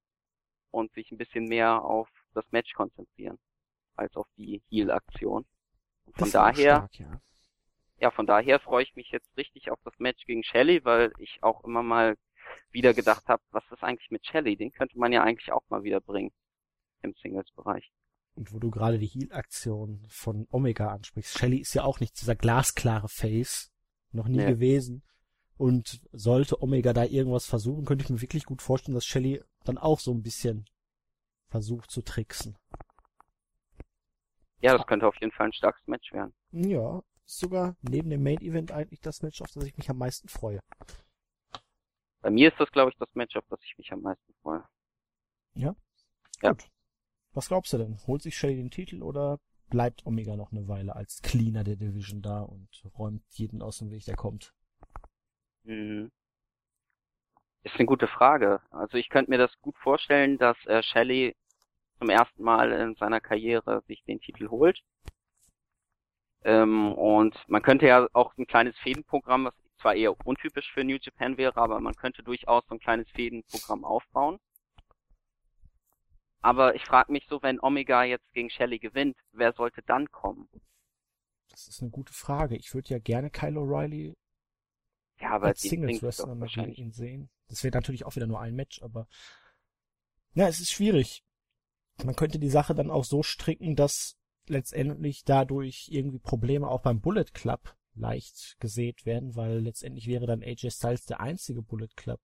und 0.72 0.92
sich 0.94 1.10
ein 1.12 1.18
bisschen 1.18 1.46
mehr 1.46 1.84
auf 1.84 2.10
das 2.34 2.46
Match 2.52 2.74
konzentrieren 2.74 3.40
als 3.96 4.14
auf 4.18 4.28
die 4.38 4.62
Heal-Aktion. 4.70 5.46
Von 6.18 6.32
daher, 6.32 6.76
stark, 6.76 7.00
ja. 7.00 7.22
ja, 8.00 8.12
von 8.12 8.28
daher 8.28 8.60
freue 8.60 8.84
ich 8.84 8.96
mich 8.96 9.10
jetzt 9.12 9.36
richtig 9.38 9.72
auf 9.72 9.80
das 9.86 9.98
Match 9.98 10.26
gegen 10.26 10.44
Shelley, 10.44 10.84
weil 10.84 11.14
ich 11.18 11.42
auch 11.42 11.64
immer 11.64 11.82
mal 11.82 12.18
wieder 12.72 12.94
gedacht 12.94 13.26
habe, 13.28 13.42
was 13.52 13.64
ist 13.72 13.84
eigentlich 13.84 14.12
mit 14.12 14.26
Shelley? 14.26 14.58
Den 14.58 14.72
könnte 14.72 15.00
man 15.00 15.14
ja 15.14 15.24
eigentlich 15.24 15.52
auch 15.54 15.64
mal 15.70 15.84
wieder 15.84 16.02
bringen 16.02 16.34
im 17.02 17.14
Singles-Bereich. 17.16 17.90
Und 18.36 18.54
wo 18.54 18.60
du 18.60 18.70
gerade 18.70 19.00
die 19.00 19.08
Heal-Aktion 19.08 20.06
von 20.10 20.46
Omega 20.52 20.90
ansprichst, 20.92 21.38
Shelly 21.38 21.58
ist 21.60 21.74
ja 21.74 21.84
auch 21.84 22.00
nicht 22.00 22.20
dieser 22.20 22.36
glasklare 22.36 23.08
Face, 23.10 23.72
Noch 24.12 24.28
nie 24.30 24.38
Nee. 24.38 24.46
gewesen. 24.46 25.04
Und 25.58 26.02
sollte 26.14 26.62
Omega 26.62 26.94
da 26.94 27.04
irgendwas 27.06 27.46
versuchen, 27.46 27.86
könnte 27.86 28.04
ich 28.04 28.10
mir 28.10 28.22
wirklich 28.22 28.46
gut 28.46 28.62
vorstellen, 28.62 28.96
dass 28.96 29.06
Shelley 29.06 29.42
dann 29.64 29.78
auch 29.78 30.00
so 30.00 30.14
ein 30.14 30.22
bisschen 30.22 30.66
versucht 31.48 31.92
zu 31.92 32.02
tricksen. 32.02 32.58
Ja, 34.62 34.78
das 34.78 34.86
könnte 34.88 35.08
auf 35.08 35.16
jeden 35.18 35.32
Fall 35.32 35.48
ein 35.48 35.54
starkes 35.54 35.86
Match 35.88 36.12
werden. 36.14 36.34
Ja, 36.52 37.02
ist 37.26 37.40
sogar 37.40 37.76
neben 37.82 38.10
dem 38.10 38.24
Main 38.24 38.40
Event 38.42 38.72
eigentlich 38.72 39.02
das 39.02 39.22
Match, 39.22 39.42
auf 39.42 39.52
das 39.54 39.64
ich 39.66 39.78
mich 39.78 39.90
am 39.90 39.98
meisten 39.98 40.28
freue. 40.28 40.60
Bei 42.22 42.30
mir 42.32 42.50
ist 42.50 42.60
das, 42.60 42.72
glaube 42.72 42.92
ich, 42.92 42.98
das 42.98 43.14
Match, 43.16 43.36
auf 43.36 43.46
das 43.50 43.60
ich 43.64 43.78
mich 43.78 43.92
am 43.92 44.02
meisten 44.02 44.34
freue. 44.42 44.64
Ja. 45.54 45.76
Gut. 46.42 46.66
Was 47.36 47.50
glaubst 47.50 47.74
du 47.74 47.78
denn? 47.78 47.98
Holt 48.08 48.22
sich 48.22 48.38
Shelley 48.38 48.56
den 48.56 48.72
Titel 48.72 49.04
oder 49.04 49.40
bleibt 49.70 50.06
Omega 50.06 50.38
noch 50.38 50.54
eine 50.54 50.70
Weile 50.70 50.96
als 50.96 51.22
Cleaner 51.22 51.66
der 51.66 51.76
Division 51.76 52.22
da 52.22 52.42
und 52.42 52.70
räumt 52.98 53.24
jeden 53.32 53.62
aus 53.62 53.80
dem 53.80 53.92
Weg, 53.92 54.06
der 54.06 54.16
kommt? 54.16 54.54
Mhm. 55.64 56.12
Ist 57.64 57.76
eine 57.76 57.88
gute 57.88 58.08
Frage. 58.08 58.62
Also 58.70 58.98
ich 58.98 59.10
könnte 59.10 59.32
mir 59.32 59.38
das 59.38 59.52
gut 59.60 59.76
vorstellen, 59.80 60.38
dass 60.38 60.56
äh, 60.66 60.82
Shelley 60.82 61.36
zum 62.00 62.10
ersten 62.10 62.42
Mal 62.42 62.72
in 62.72 62.96
seiner 62.96 63.20
Karriere 63.20 63.84
sich 63.88 64.02
den 64.06 64.22
Titel 64.22 64.48
holt. 64.50 64.80
Ähm, 66.46 66.94
und 66.94 67.36
man 67.50 67.62
könnte 67.64 67.86
ja 67.88 68.08
auch 68.14 68.38
ein 68.38 68.48
kleines 68.48 68.78
Fädenprogramm, 68.78 69.46
was 69.46 69.54
zwar 69.82 69.96
eher 69.96 70.16
untypisch 70.26 70.72
für 70.74 70.86
New 70.86 70.98
Japan 71.02 71.38
wäre, 71.38 71.58
aber 71.58 71.82
man 71.82 71.96
könnte 71.96 72.24
durchaus 72.24 72.64
so 72.68 72.76
ein 72.76 72.80
kleines 72.80 73.10
Fädenprogramm 73.10 73.84
aufbauen. 73.84 74.40
Aber 76.46 76.76
ich 76.76 76.86
frage 76.86 77.12
mich 77.12 77.26
so, 77.28 77.42
wenn 77.42 77.60
Omega 77.60 78.04
jetzt 78.04 78.32
gegen 78.32 78.52
Shelley 78.52 78.78
gewinnt, 78.78 79.18
wer 79.32 79.52
sollte 79.54 79.82
dann 79.82 80.12
kommen? 80.12 80.48
Das 81.50 81.68
ist 81.68 81.82
eine 81.82 81.90
gute 81.90 82.14
Frage. 82.14 82.56
Ich 82.56 82.72
würde 82.76 82.90
ja 82.90 83.00
gerne 83.00 83.32
Kyle 83.32 83.58
O'Reilly 83.58 84.14
Ja, 85.20 85.32
aber 85.32 85.48
als 85.48 85.62
Singles 85.62 86.04
Wrestler 86.04 86.36
mal 86.36 86.48
gegen 86.48 86.72
ihn 86.72 86.92
sehen. 86.92 87.32
Das 87.48 87.64
wäre 87.64 87.76
natürlich 87.76 88.06
auch 88.06 88.16
wieder 88.16 88.28
nur 88.28 88.42
ein 88.42 88.54
Match, 88.54 88.80
aber 88.84 89.08
ja, 90.36 90.48
es 90.48 90.60
ist 90.60 90.70
schwierig. 90.70 91.24
Man 92.04 92.16
könnte 92.16 92.38
die 92.38 92.52
Sache 92.52 92.76
dann 92.76 92.92
auch 92.92 93.06
so 93.06 93.24
stricken, 93.24 93.76
dass 93.76 94.16
letztendlich 94.46 95.24
dadurch 95.24 95.88
irgendwie 95.90 96.20
Probleme 96.20 96.68
auch 96.68 96.84
beim 96.84 97.02
Bullet 97.02 97.32
Club 97.34 97.76
leicht 97.96 98.56
gesät 98.60 99.08
werden, 99.08 99.36
weil 99.36 99.62
letztendlich 99.62 100.06
wäre 100.06 100.28
dann 100.28 100.44
AJ 100.44 100.70
Styles 100.70 101.06
der 101.06 101.22
einzige 101.22 101.64
Bullet 101.64 101.96
Club 101.96 102.22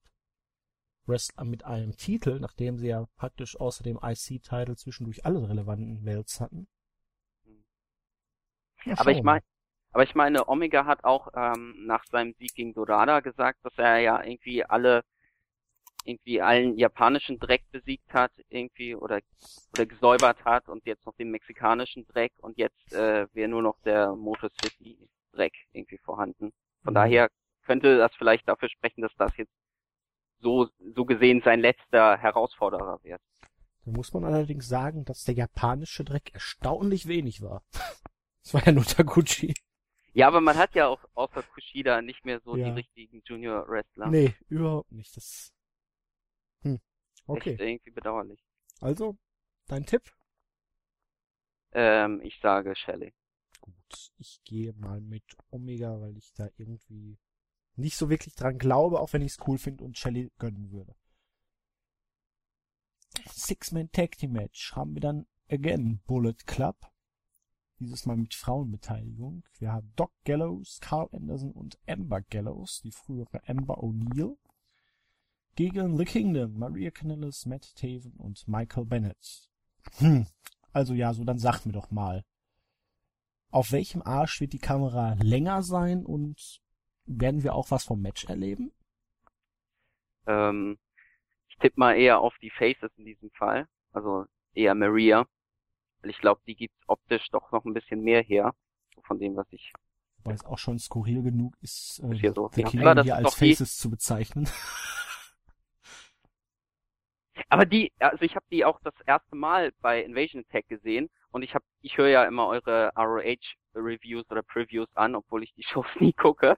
Wrestler 1.07 1.45
mit 1.45 1.63
einem 1.65 1.97
Titel, 1.97 2.39
nachdem 2.39 2.77
sie 2.79 2.87
ja 2.87 3.07
praktisch 3.17 3.59
außer 3.59 3.83
dem 3.83 3.99
IC-Titel 4.03 4.75
zwischendurch 4.75 5.25
alle 5.25 5.47
relevanten 5.49 6.03
Belts 6.03 6.39
hatten. 6.39 6.67
Ja, 8.85 8.95
Aber 8.95 9.11
ich 9.11 9.21
meine, 9.23 9.41
aber 9.93 10.03
ich 10.03 10.15
meine, 10.15 10.47
Omega 10.47 10.85
hat 10.85 11.03
auch 11.03 11.27
ähm, 11.35 11.75
nach 11.85 12.05
seinem 12.05 12.33
Sieg 12.39 12.55
gegen 12.55 12.73
Dorada 12.73 13.19
gesagt, 13.19 13.59
dass 13.65 13.77
er 13.77 13.99
ja 13.99 14.23
irgendwie 14.23 14.63
alle 14.63 15.03
irgendwie 16.05 16.41
allen 16.41 16.77
japanischen 16.77 17.39
Dreck 17.39 17.63
besiegt 17.71 18.11
hat, 18.13 18.31
irgendwie 18.49 18.95
oder 18.95 19.19
oder 19.73 19.85
gesäubert 19.85 20.43
hat 20.45 20.67
und 20.69 20.85
jetzt 20.85 21.05
noch 21.05 21.15
den 21.15 21.31
mexikanischen 21.31 22.05
Dreck 22.07 22.33
und 22.37 22.57
jetzt 22.57 22.91
äh, 22.93 23.27
wäre 23.33 23.49
nur 23.49 23.61
noch 23.61 23.79
der 23.85 24.15
Motor 24.15 24.49
City 24.61 24.97
Dreck 25.33 25.53
irgendwie 25.73 25.97
vorhanden. 25.99 26.51
Von 26.83 26.93
Mhm. 26.93 26.95
daher 26.95 27.29
könnte 27.65 27.97
das 27.97 28.13
vielleicht 28.15 28.47
dafür 28.49 28.69
sprechen, 28.69 29.01
dass 29.01 29.15
das 29.17 29.35
jetzt 29.37 29.53
so 30.41 30.67
so 30.95 31.05
gesehen 31.05 31.41
sein 31.43 31.59
letzter 31.59 32.17
Herausforderer 32.17 32.99
wird. 33.03 33.21
Da 33.85 33.91
muss 33.91 34.13
man 34.13 34.25
allerdings 34.25 34.67
sagen, 34.67 35.05
dass 35.05 35.23
der 35.23 35.35
japanische 35.35 36.03
Dreck 36.03 36.33
erstaunlich 36.33 37.07
wenig 37.07 37.41
war. 37.41 37.63
Das 38.43 38.55
war 38.55 38.65
ja 38.65 38.71
nur 38.71 38.83
Taguchi. 38.85 39.53
Ja, 40.13 40.27
aber 40.27 40.41
man 40.41 40.57
hat 40.57 40.73
ja 40.73 40.87
auch 40.87 41.05
außer 41.13 41.43
Kushida 41.43 42.01
nicht 42.01 42.25
mehr 42.25 42.39
so 42.39 42.55
Ja. 42.57 42.65
die 42.65 42.71
richtigen 42.71 43.21
Junior 43.23 43.67
Wrestler. 43.69 44.07
Nee, 44.07 44.33
überhaupt 44.49 44.91
nicht. 44.91 45.15
Das. 45.15 45.53
Hm. 46.63 46.79
Okay. 47.27 47.51
Echt 47.51 47.61
irgendwie 47.61 47.91
bedauerlich. 47.91 48.43
Also, 48.79 49.15
dein 49.67 49.85
Tipp? 49.85 50.01
Ähm, 51.73 52.19
ich 52.23 52.39
sage 52.41 52.75
Shelley. 52.75 53.13
Gut, 53.61 54.11
ich 54.17 54.41
gehe 54.43 54.73
mal 54.73 54.99
mit 55.01 55.23
Omega, 55.51 56.01
weil 56.01 56.17
ich 56.17 56.33
da 56.33 56.49
irgendwie 56.57 57.19
nicht 57.75 57.97
so 57.97 58.09
wirklich 58.09 58.35
dran 58.35 58.57
glaube, 58.57 58.99
auch 58.99 59.13
wenn 59.13 59.21
ich 59.21 59.33
es 59.33 59.47
cool 59.47 59.57
finde 59.57 59.83
und 59.83 59.97
Shelly 59.97 60.31
gönnen 60.37 60.71
würde. 60.71 60.95
Six-Man 63.29 63.91
Tag 63.91 64.17
Team 64.17 64.33
Match 64.33 64.73
haben 64.75 64.93
wir 64.93 65.01
dann 65.01 65.25
again 65.49 66.01
Bullet 66.05 66.35
Club. 66.45 66.77
Dieses 67.79 68.05
Mal 68.05 68.15
mit 68.15 68.35
Frauenbeteiligung. 68.35 69.43
Wir 69.57 69.71
haben 69.71 69.91
Doc 69.95 70.11
Gallows, 70.23 70.79
Carl 70.81 71.09
Anderson 71.11 71.51
und 71.51 71.79
Amber 71.87 72.21
Gallows, 72.21 72.81
die 72.83 72.91
frühere 72.91 73.41
Amber 73.47 73.83
O'Neill. 73.83 74.37
Gegen 75.55 75.97
The 75.97 76.05
Kingdom, 76.05 76.57
Maria 76.57 76.91
Kanellis, 76.91 77.45
Matt 77.45 77.75
Taven 77.75 78.13
und 78.17 78.47
Michael 78.47 78.85
Bennett. 78.85 79.49
Hm, 79.97 80.27
also 80.71 80.93
ja, 80.93 81.13
so 81.13 81.23
dann 81.23 81.39
sagt 81.39 81.65
mir 81.65 81.73
doch 81.73 81.91
mal. 81.91 82.23
Auf 83.49 83.71
welchem 83.71 84.01
Arsch 84.01 84.39
wird 84.39 84.53
die 84.53 84.59
Kamera 84.59 85.15
länger 85.15 85.61
sein 85.63 86.05
und 86.05 86.61
werden 87.19 87.43
wir 87.43 87.53
auch 87.55 87.71
was 87.71 87.83
vom 87.85 88.01
Match 88.01 88.25
erleben? 88.25 88.71
Ähm, 90.27 90.77
ich 91.49 91.57
tippe 91.57 91.79
mal 91.79 91.93
eher 91.97 92.19
auf 92.19 92.35
die 92.41 92.49
Faces 92.51 92.91
in 92.97 93.05
diesem 93.05 93.31
Fall. 93.31 93.67
Also 93.91 94.25
eher 94.53 94.75
Maria. 94.75 95.25
Weil 96.01 96.11
ich 96.11 96.19
glaube, 96.19 96.41
die 96.47 96.55
gibt 96.55 96.75
optisch 96.87 97.27
doch 97.31 97.51
noch 97.51 97.65
ein 97.65 97.73
bisschen 97.73 98.01
mehr 98.01 98.21
her. 98.21 98.53
Von 99.03 99.19
dem, 99.19 99.35
was 99.35 99.47
ich. 99.51 99.71
Wobei 100.17 100.33
es 100.33 100.45
auch 100.45 100.57
schon 100.59 100.77
skurril 100.77 101.23
genug 101.23 101.55
ist, 101.61 101.99
äh, 102.03 102.11
Ist 102.13 102.19
hier 102.21 102.33
so. 102.33 102.49
The 102.53 102.61
das 102.63 102.71
hier 103.03 103.15
als 103.15 103.23
doch 103.23 103.37
die- 103.37 103.49
Faces 103.55 103.77
zu 103.77 103.89
bezeichnen. 103.89 104.47
Aber 107.49 107.65
die, 107.65 107.91
also 107.99 108.21
ich 108.23 108.35
habe 108.35 108.45
die 108.51 108.63
auch 108.65 108.79
das 108.83 108.93
erste 109.05 109.35
Mal 109.35 109.71
bei 109.81 110.03
Invasion 110.03 110.43
Attack 110.47 110.67
gesehen 110.67 111.09
und 111.31 111.41
ich 111.43 111.53
habe, 111.55 111.65
ich 111.81 111.97
höre 111.97 112.09
ja 112.09 112.23
immer 112.25 112.47
eure 112.47 112.91
ROH 112.95 113.55
Reviews 113.75 114.29
oder 114.29 114.43
Previews 114.43 114.89
an, 114.95 115.15
obwohl 115.15 115.43
ich 115.43 115.53
die 115.53 115.63
Shows 115.71 115.85
nie 115.99 116.13
gucke. 116.13 116.57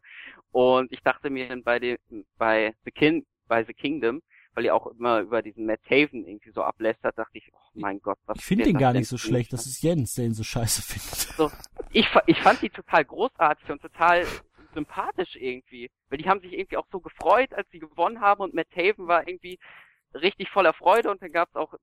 Und 0.51 0.91
ich 0.91 1.01
dachte 1.01 1.29
mir 1.29 1.47
dann 1.47 1.63
bei 1.63 1.79
dem, 1.79 1.97
bei 2.37 2.73
The 2.85 2.91
King, 2.91 3.25
bei 3.47 3.63
The 3.63 3.73
Kingdom, 3.73 4.21
weil 4.55 4.65
ihr 4.65 4.75
auch 4.75 4.87
immer 4.87 5.19
über 5.21 5.41
diesen 5.41 5.65
Matt 5.65 5.81
Haven 5.89 6.25
irgendwie 6.25 6.51
so 6.51 6.61
ablästert, 6.63 7.17
dachte 7.17 7.37
ich, 7.37 7.49
oh 7.53 7.59
mein 7.73 7.99
Gott, 7.99 8.17
was 8.25 8.37
Ich 8.37 8.45
finde 8.45 8.65
den 8.65 8.77
gar 8.77 8.93
nicht 8.93 9.07
so 9.07 9.17
schlecht. 9.17 9.51
Das 9.53 9.65
ist 9.65 9.81
Jens, 9.81 10.13
der 10.15 10.25
ihn 10.25 10.33
so 10.33 10.43
scheiße 10.43 10.81
findet. 11.37 11.53
ich, 11.91 12.07
fa- 12.09 12.23
ich 12.27 12.39
fand 12.39 12.61
die 12.61 12.69
total 12.69 13.03
großartig 13.05 13.69
und 13.71 13.81
total 13.81 14.25
sympathisch 14.73 15.35
irgendwie. 15.35 15.89
Weil 16.09 16.17
die 16.19 16.27
haben 16.29 16.39
sich 16.41 16.53
irgendwie 16.53 16.77
auch 16.77 16.87
so 16.91 16.99
gefreut, 16.99 17.53
als 17.53 17.67
sie 17.71 17.79
gewonnen 17.79 18.21
haben 18.21 18.41
und 18.41 18.53
Matt 18.53 18.67
Haven 18.75 19.07
war 19.07 19.27
irgendwie 19.27 19.59
richtig 20.13 20.49
voller 20.49 20.73
Freude 20.73 21.09
und 21.09 21.21
dann 21.21 21.31
gab's 21.31 21.55
auch, 21.55 21.73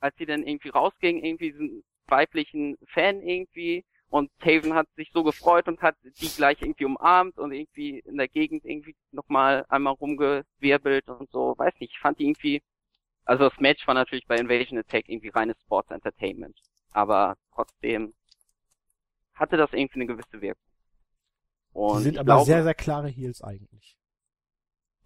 als 0.00 0.16
sie 0.16 0.26
dann 0.26 0.42
irgendwie 0.46 0.70
rausgingen, 0.70 1.22
irgendwie 1.22 1.52
diesen 1.52 1.84
weiblichen 2.06 2.76
Fan 2.86 3.20
irgendwie 3.20 3.84
und 4.08 4.30
Taven 4.38 4.74
hat 4.74 4.86
sich 4.94 5.10
so 5.12 5.24
gefreut 5.24 5.66
und 5.66 5.82
hat 5.82 5.96
die 6.04 6.28
gleich 6.28 6.62
irgendwie 6.62 6.84
umarmt 6.84 7.36
und 7.36 7.52
irgendwie 7.52 7.98
in 7.98 8.16
der 8.16 8.28
Gegend 8.28 8.64
irgendwie 8.64 8.94
nochmal 9.10 9.64
einmal 9.68 9.94
rumgewirbelt 9.94 11.08
und 11.08 11.28
so, 11.30 11.54
weiß 11.58 11.74
nicht, 11.80 11.94
ich 11.94 11.98
fand 11.98 12.20
die 12.20 12.26
irgendwie, 12.26 12.62
also 13.24 13.48
das 13.48 13.58
Match 13.58 13.84
war 13.86 13.94
natürlich 13.94 14.26
bei 14.26 14.36
Invasion 14.36 14.78
Attack 14.78 15.08
irgendwie 15.08 15.30
reines 15.30 15.60
Sports 15.62 15.90
Entertainment, 15.90 16.56
aber 16.92 17.36
trotzdem 17.54 18.14
hatte 19.34 19.56
das 19.56 19.72
irgendwie 19.72 20.00
eine 20.00 20.06
gewisse 20.06 20.40
Wirkung. 20.40 20.62
Und 21.72 21.98
Die 21.98 22.02
sind 22.04 22.18
aber 22.18 22.24
glaube, 22.24 22.44
sehr, 22.44 22.62
sehr 22.62 22.74
klare 22.74 23.08
Heels 23.08 23.42
eigentlich. 23.42 23.96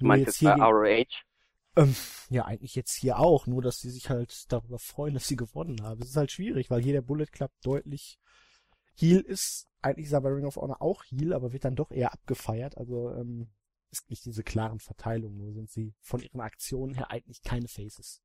du 0.00 0.06
meinst 0.06 0.26
jetzt 0.26 0.44
bei 0.44 0.52
ROH? 0.52 1.06
Ähm, 1.78 1.94
ja, 2.28 2.44
eigentlich 2.44 2.74
jetzt 2.74 2.96
hier 2.96 3.20
auch, 3.20 3.46
nur 3.46 3.62
dass 3.62 3.78
sie 3.78 3.90
sich 3.90 4.10
halt 4.10 4.52
darüber 4.52 4.80
freuen, 4.80 5.14
dass 5.14 5.28
sie 5.28 5.36
gewonnen 5.36 5.82
haben. 5.82 6.02
Es 6.02 6.10
ist 6.10 6.16
halt 6.16 6.32
schwierig, 6.32 6.70
weil 6.70 6.82
hier 6.82 6.92
der 6.92 7.02
Bullet 7.02 7.26
Club 7.26 7.52
deutlich 7.62 8.18
Heal 8.96 9.20
ist. 9.20 9.68
Eigentlich 9.80 10.06
ist 10.06 10.12
er 10.12 10.20
bei 10.20 10.30
Ring 10.30 10.44
of 10.44 10.56
Honor 10.56 10.82
auch 10.82 11.04
Heal, 11.04 11.32
aber 11.32 11.52
wird 11.52 11.64
dann 11.64 11.76
doch 11.76 11.92
eher 11.92 12.12
abgefeiert. 12.12 12.76
Also 12.76 13.12
ähm, 13.12 13.48
ist 13.92 14.10
nicht 14.10 14.24
diese 14.24 14.42
klaren 14.42 14.80
Verteilungen, 14.80 15.38
nur 15.38 15.52
sind 15.52 15.70
sie 15.70 15.94
von 16.00 16.20
ihren 16.20 16.40
Aktionen 16.40 16.94
her 16.94 17.10
eigentlich 17.12 17.42
keine 17.42 17.68
Faces. 17.68 18.22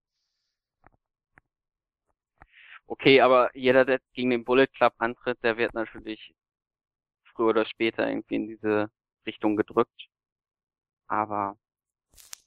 Okay, 2.88 3.22
aber 3.22 3.56
jeder, 3.56 3.86
der 3.86 4.00
gegen 4.14 4.32
den 4.32 4.44
Bullet 4.44 4.68
Club 4.68 4.94
antritt, 4.98 5.42
der 5.44 5.58
wird 5.58 5.74
natürlich 5.76 6.34
früher 7.36 7.50
oder 7.50 7.66
später 7.66 8.08
irgendwie 8.08 8.36
in 8.36 8.48
diese 8.48 8.90
Richtung 9.26 9.56
gedrückt. 9.56 10.10
Aber 11.08 11.58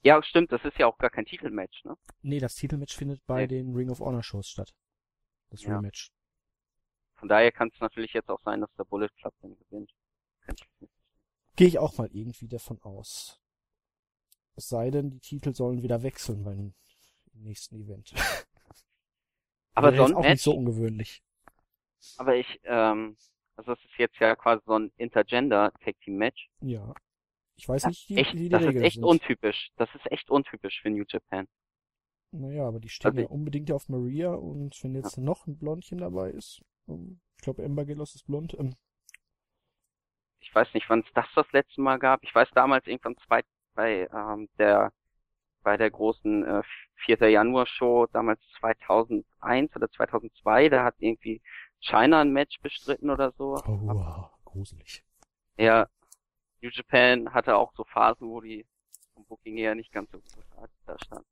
ja, 0.06 0.22
stimmt, 0.22 0.52
das 0.52 0.64
ist 0.64 0.78
ja 0.78 0.86
auch 0.86 0.98
gar 0.98 1.10
kein 1.10 1.24
Titelmatch, 1.26 1.84
ne? 1.84 1.96
Nee, 2.22 2.38
das 2.38 2.54
Titelmatch 2.54 2.96
findet 2.96 3.24
bei 3.26 3.42
Nee. 3.42 3.48
den 3.48 3.74
Ring 3.74 3.90
of 3.90 4.00
Honor 4.00 4.22
Shows 4.22 4.48
statt. 4.48 4.74
Das 5.50 5.62
Ja. 5.62 5.76
Rematch. 5.76 6.10
Von 7.16 7.28
daher 7.28 7.50
kann 7.52 7.70
es 7.72 7.80
natürlich 7.80 8.12
jetzt 8.12 8.28
auch 8.28 8.40
sein, 8.44 8.60
dass 8.60 8.72
der 8.76 8.84
Bullet 8.84 9.08
Club 9.20 9.34
dann 9.40 9.56
gewinnt. 9.56 9.92
Gehe 11.56 11.68
ich 11.68 11.78
auch 11.78 11.96
mal 11.98 12.08
irgendwie 12.12 12.48
davon 12.48 12.80
aus. 12.82 13.40
Es 14.54 14.68
sei 14.68 14.90
denn, 14.90 15.10
die 15.10 15.20
Titel 15.20 15.54
sollen 15.54 15.82
wieder 15.82 16.02
wechseln 16.02 16.44
beim 16.44 16.74
nächsten 17.32 17.76
Event. 17.76 18.12
Aber 19.74 19.94
so 19.94 20.04
ein 20.04 20.14
auch 20.14 20.20
Match, 20.22 20.30
nicht 20.32 20.42
so 20.42 20.54
ungewöhnlich. 20.56 21.22
aber 22.16 22.36
ich, 22.36 22.60
ähm, 22.64 23.16
also 23.56 23.74
das 23.74 23.84
ist 23.84 23.98
jetzt 23.98 24.16
ja 24.18 24.34
quasi 24.36 24.62
so 24.64 24.78
ein 24.78 24.90
Intergender 24.96 25.72
Tag 25.84 26.00
Team 26.00 26.16
Match. 26.16 26.48
Ja. 26.60 26.94
Ich 27.56 27.68
weiß 27.68 27.84
Ja, 27.84 27.88
nicht, 27.88 28.08
wie, 28.08 28.20
echt, 28.20 28.32
wie 28.32 28.48
die 28.48 28.48
das 28.50 28.66
ist 28.66 28.80
echt 28.82 29.02
sind. 29.02 29.04
untypisch. 29.04 29.70
Das 29.76 29.88
ist 29.94 30.10
echt 30.12 30.30
untypisch 30.30 30.80
für 30.82 30.90
New 30.90 31.04
Japan. 31.08 31.48
Naja, 32.30 32.68
aber 32.68 32.78
die 32.78 32.88
stehen 32.88 33.16
Also 33.16 33.18
ja 33.18 33.26
unbedingt 33.26 33.72
auf 33.72 33.88
Maria 33.88 34.32
und 34.32 34.80
wenn 34.84 34.94
jetzt 34.94 35.18
noch 35.18 35.48
ein 35.48 35.58
Blondchen 35.58 35.98
dabei 35.98 36.30
ist, 36.30 36.62
ähm, 36.86 37.20
ich 37.36 37.42
glaube 37.42 37.64
Ember 37.64 37.84
Gelos 37.84 38.14
ist 38.14 38.26
blond, 38.26 38.54
ähm, 38.58 38.76
Ich 40.40 40.54
weiß 40.54 40.72
nicht, 40.72 40.88
wann 40.88 41.00
es 41.00 41.12
das 41.14 41.26
das 41.34 41.50
letzte 41.52 41.80
Mal 41.82 41.98
gab. 41.98 42.22
Ich 42.22 42.34
weiß 42.34 42.48
damals 42.54 42.86
irgendwann 42.86 43.16
zwei, 43.26 43.42
bei 43.74 44.08
ähm, 44.12 44.48
der 44.58 44.92
bei 45.62 45.76
der 45.76 45.90
großen 45.90 46.44
äh, 46.46 46.62
4. 47.06 47.30
Januar 47.30 47.66
Show 47.66 48.06
damals 48.12 48.40
2001 48.60 49.76
oder 49.76 49.90
2002, 49.90 50.68
da 50.70 50.84
hat 50.84 50.96
irgendwie 50.98 51.42
China 51.80 52.20
ein 52.22 52.32
Match 52.32 52.60
bestritten 52.62 53.10
oder 53.10 53.32
so. 53.38 53.64
oh, 53.66 53.78
wow, 53.82 54.30
gruselig. 54.44 55.02
Ja, 55.58 55.88
New 56.62 56.70
Japan 56.72 57.32
hatte 57.32 57.56
auch 57.56 57.72
so 57.76 57.84
Phasen, 57.84 58.28
wo 58.28 58.40
die 58.40 58.66
vom 59.14 59.24
Booking 59.26 59.56
her 59.56 59.74
nicht 59.74 59.92
ganz 59.92 60.10
so 60.10 60.18
gut 60.18 60.44
da 60.86 60.96
stand. 61.04 61.26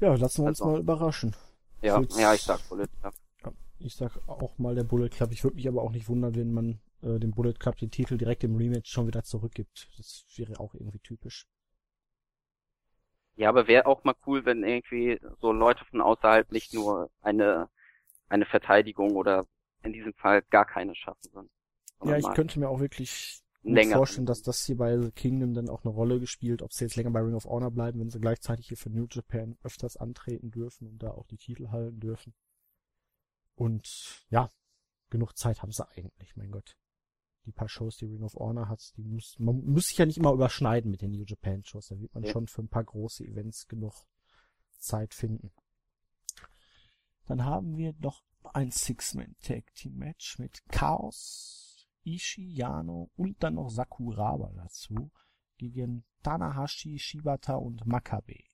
Ja, 0.00 0.14
lassen 0.14 0.42
wir 0.44 0.48
uns 0.48 0.60
Also- 0.60 0.72
mal 0.72 0.80
überraschen. 0.80 1.34
Ja, 1.82 2.00
Jetzt- 2.00 2.18
ja, 2.18 2.34
ich 2.34 2.42
sag 2.42 2.66
Bullet 2.68 2.88
Club. 3.00 3.14
Ich 3.78 3.94
sag 3.94 4.16
auch 4.26 4.56
mal 4.58 4.74
der 4.74 4.84
Bullet 4.84 5.10
Club. 5.10 5.30
Ich 5.32 5.44
würde 5.44 5.56
mich 5.56 5.68
aber 5.68 5.82
auch 5.82 5.90
nicht 5.90 6.08
wundern, 6.08 6.34
wenn 6.34 6.52
man 6.52 6.80
äh, 7.02 7.18
dem 7.18 7.32
Bullet 7.32 7.52
Club 7.52 7.76
den 7.76 7.90
Titel 7.90 8.16
direkt 8.16 8.42
im 8.42 8.56
Rematch 8.56 8.90
schon 8.90 9.06
wieder 9.06 9.22
zurückgibt. 9.22 9.86
Das 9.98 10.24
wäre 10.36 10.58
auch 10.58 10.72
irgendwie 10.74 10.98
typisch. 11.00 11.46
Ja, 13.36 13.50
aber 13.50 13.66
wäre 13.68 13.84
auch 13.84 14.02
mal 14.04 14.14
cool, 14.26 14.46
wenn 14.46 14.64
irgendwie 14.64 15.20
so 15.40 15.52
Leute 15.52 15.84
von 15.84 16.00
außerhalb 16.00 16.50
nicht 16.52 16.72
nur 16.72 17.10
eine 17.20 17.68
eine 18.28 18.46
Verteidigung 18.46 19.14
oder 19.14 19.46
in 19.82 19.92
diesem 19.92 20.14
Fall 20.14 20.42
gar 20.50 20.64
keine 20.64 20.94
schaffen 20.94 21.32
würden. 21.32 21.50
Ja, 22.04 22.16
ich 22.16 22.28
könnte 22.34 22.58
mir 22.60 22.68
auch 22.68 22.80
wirklich 22.80 23.42
länger. 23.62 23.96
vorstellen, 23.96 24.26
dass 24.26 24.42
das 24.42 24.64
hier 24.64 24.76
bei 24.76 24.98
The 24.98 25.10
Kingdom 25.10 25.54
dann 25.54 25.68
auch 25.68 25.84
eine 25.84 25.92
Rolle 25.92 26.20
gespielt, 26.20 26.62
ob 26.62 26.72
sie 26.72 26.84
jetzt 26.84 26.96
länger 26.96 27.10
bei 27.10 27.20
Ring 27.20 27.34
of 27.34 27.46
Honor 27.46 27.70
bleiben, 27.70 27.98
wenn 28.00 28.10
sie 28.10 28.20
gleichzeitig 28.20 28.68
hier 28.68 28.76
für 28.76 28.90
New 28.90 29.06
Japan 29.10 29.56
öfters 29.62 29.96
antreten 29.96 30.50
dürfen 30.50 30.86
und 30.88 30.98
da 31.02 31.10
auch 31.10 31.26
die 31.26 31.38
Titel 31.38 31.68
halten 31.68 31.98
dürfen. 32.00 32.34
Und 33.54 34.26
ja, 34.30 34.52
genug 35.10 35.36
Zeit 35.36 35.62
haben 35.62 35.72
sie 35.72 35.88
eigentlich, 35.88 36.36
mein 36.36 36.50
Gott. 36.50 36.76
Die 37.46 37.52
paar 37.52 37.68
Shows, 37.68 37.96
die 37.96 38.06
Ring 38.06 38.22
of 38.24 38.34
Honor 38.34 38.68
hat, 38.68 38.92
die 38.96 39.04
muss, 39.04 39.38
man 39.38 39.64
muss 39.64 39.88
sich 39.88 39.98
ja 39.98 40.04
nicht 40.06 40.18
immer 40.18 40.32
überschneiden 40.32 40.90
mit 40.90 41.00
den 41.00 41.12
New 41.12 41.24
Japan 41.24 41.64
Shows. 41.64 41.88
Da 41.88 41.98
wird 42.00 42.12
man 42.14 42.24
Ja. 42.24 42.32
schon 42.32 42.48
für 42.48 42.62
ein 42.62 42.68
paar 42.68 42.84
große 42.84 43.24
Events 43.24 43.68
genug 43.68 43.94
Zeit 44.78 45.14
finden. 45.14 45.52
Dann 47.26 47.44
haben 47.44 47.76
wir 47.76 47.94
noch 47.98 48.22
ein 48.52 48.70
Six-Man-Tag-Team-Match 48.70 50.38
mit 50.38 50.62
Chaos, 50.68 51.65
Ishii, 52.06 52.54
Yano 52.54 53.10
und 53.16 53.42
dann 53.42 53.54
noch 53.54 53.68
Sakuraba 53.68 54.52
dazu 54.54 55.10
gegen 55.58 56.04
Tanahashi, 56.22 56.98
Shibata 56.98 57.54
und 57.56 57.86
Makabe. 57.86 58.44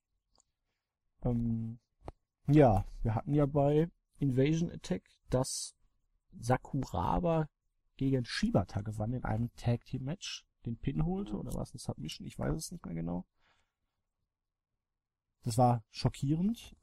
Ähm, 1.22 1.78
ja, 2.48 2.86
wir 3.02 3.14
hatten 3.14 3.34
ja 3.34 3.46
bei 3.46 3.90
Invasion 4.18 4.70
Attack, 4.70 5.02
dass 5.30 5.74
Sakuraba 6.32 7.48
gegen 7.96 8.24
Shibata 8.24 8.80
gewann 8.80 9.12
in 9.12 9.24
einem 9.24 9.52
Tag-Team-Match, 9.54 10.46
den 10.64 10.78
Pin 10.78 11.04
holte, 11.04 11.36
oder 11.36 11.52
war 11.54 11.62
es 11.62 11.72
eine 11.72 11.78
Submission? 11.80 12.26
Ich 12.26 12.38
weiß 12.38 12.54
es 12.54 12.72
nicht 12.72 12.84
mehr 12.84 12.94
genau. 12.94 13.26
Das 15.42 15.58
war 15.58 15.84
schockierend. 15.90 16.76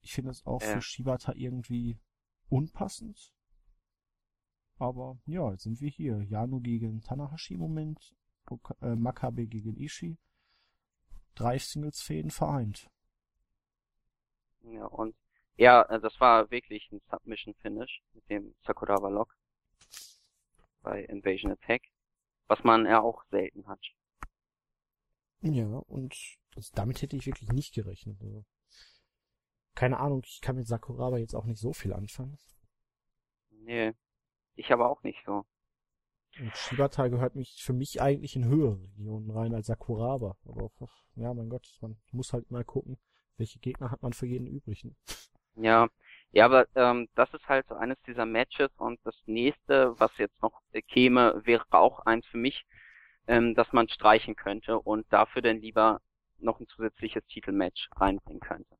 Ich 0.00 0.12
finde 0.14 0.30
es 0.30 0.44
auch 0.46 0.62
Ja. 0.62 0.74
für 0.74 0.82
Shibata 0.82 1.32
irgendwie 1.34 2.00
unpassend. 2.48 3.34
Aber 4.78 5.18
ja, 5.26 5.50
jetzt 5.50 5.64
sind 5.64 5.80
wir 5.80 5.90
hier. 5.90 6.22
Yano 6.22 6.60
gegen 6.60 7.00
Tanahashi 7.00 7.54
im 7.54 7.60
Moment, 7.60 8.14
äh, 8.80 8.94
Makabe 8.94 9.46
gegen 9.46 9.76
Ishii. 9.76 10.16
Drei 11.34 11.58
Singles-Fäden 11.58 12.30
vereint. 12.30 12.88
Ja, 14.62 14.86
und 14.86 15.16
ja, 15.56 15.82
äh, 15.82 16.00
das 16.00 16.18
war 16.20 16.50
wirklich 16.50 16.90
ein 16.92 17.00
Submission 17.10 17.54
Finish 17.54 18.02
mit 18.12 18.28
dem 18.30 18.54
Sakuraba 18.64 19.08
Lock 19.08 19.36
bei 20.82 21.04
Invasion 21.04 21.52
Attack, 21.52 21.82
was 22.46 22.62
man 22.62 22.86
ja 22.86 23.00
auch 23.00 23.24
selten 23.30 23.66
hat. 23.66 23.84
Ja, 25.40 25.66
und 25.66 26.16
also 26.56 26.72
damit 26.74 27.02
hätte 27.02 27.16
ich 27.16 27.26
wirklich 27.26 27.50
nicht 27.50 27.74
gerechnet. 27.74 28.20
Also, 28.20 28.44
keine 29.74 29.98
Ahnung, 29.98 30.22
ich 30.24 30.40
kann 30.40 30.56
mit 30.56 30.66
Sakuraba 30.66 31.18
jetzt 31.18 31.34
auch 31.34 31.44
nicht 31.44 31.60
so 31.60 31.72
viel 31.72 31.92
anfangen. 31.92 32.38
Nee, 33.50 33.94
ich 34.58 34.72
aber 34.72 34.88
auch 34.90 35.02
nicht 35.02 35.22
so. 35.24 35.44
Und 36.38 36.56
Shibata 36.56 37.08
gehört 37.08 37.34
mich 37.34 37.62
für 37.62 37.72
mich 37.72 38.00
eigentlich 38.00 38.36
in 38.36 38.44
höhere 38.44 38.80
Regionen 38.80 39.30
rein 39.30 39.54
als 39.54 39.66
Sakuraba. 39.66 40.36
Aber 40.46 40.70
ja, 41.16 41.32
mein 41.34 41.48
Gott, 41.48 41.66
man 41.80 41.96
muss 42.12 42.32
halt 42.32 42.50
mal 42.50 42.64
gucken, 42.64 42.98
welche 43.36 43.58
Gegner 43.58 43.90
hat 43.90 44.02
man 44.02 44.12
für 44.12 44.26
jeden 44.26 44.46
übrigen. 44.46 44.96
Ja, 45.56 45.88
ja, 46.30 46.44
aber 46.44 46.68
ähm, 46.76 47.08
das 47.14 47.32
ist 47.34 47.48
halt 47.48 47.66
so 47.68 47.74
eines 47.74 47.96
dieser 48.06 48.26
Matches 48.26 48.70
und 48.76 49.00
das 49.04 49.16
nächste, 49.26 49.98
was 49.98 50.16
jetzt 50.18 50.40
noch 50.42 50.60
äh, 50.72 50.82
käme, 50.82 51.40
wäre 51.44 51.64
auch 51.70 52.00
eins 52.00 52.26
für 52.26 52.36
mich, 52.36 52.64
ähm, 53.26 53.54
dass 53.54 53.72
man 53.72 53.88
streichen 53.88 54.36
könnte 54.36 54.78
und 54.78 55.06
dafür 55.12 55.42
dann 55.42 55.60
lieber 55.60 56.00
noch 56.38 56.60
ein 56.60 56.68
zusätzliches 56.68 57.24
Titelmatch 57.26 57.88
reinbringen 57.96 58.40
könnte. 58.40 58.76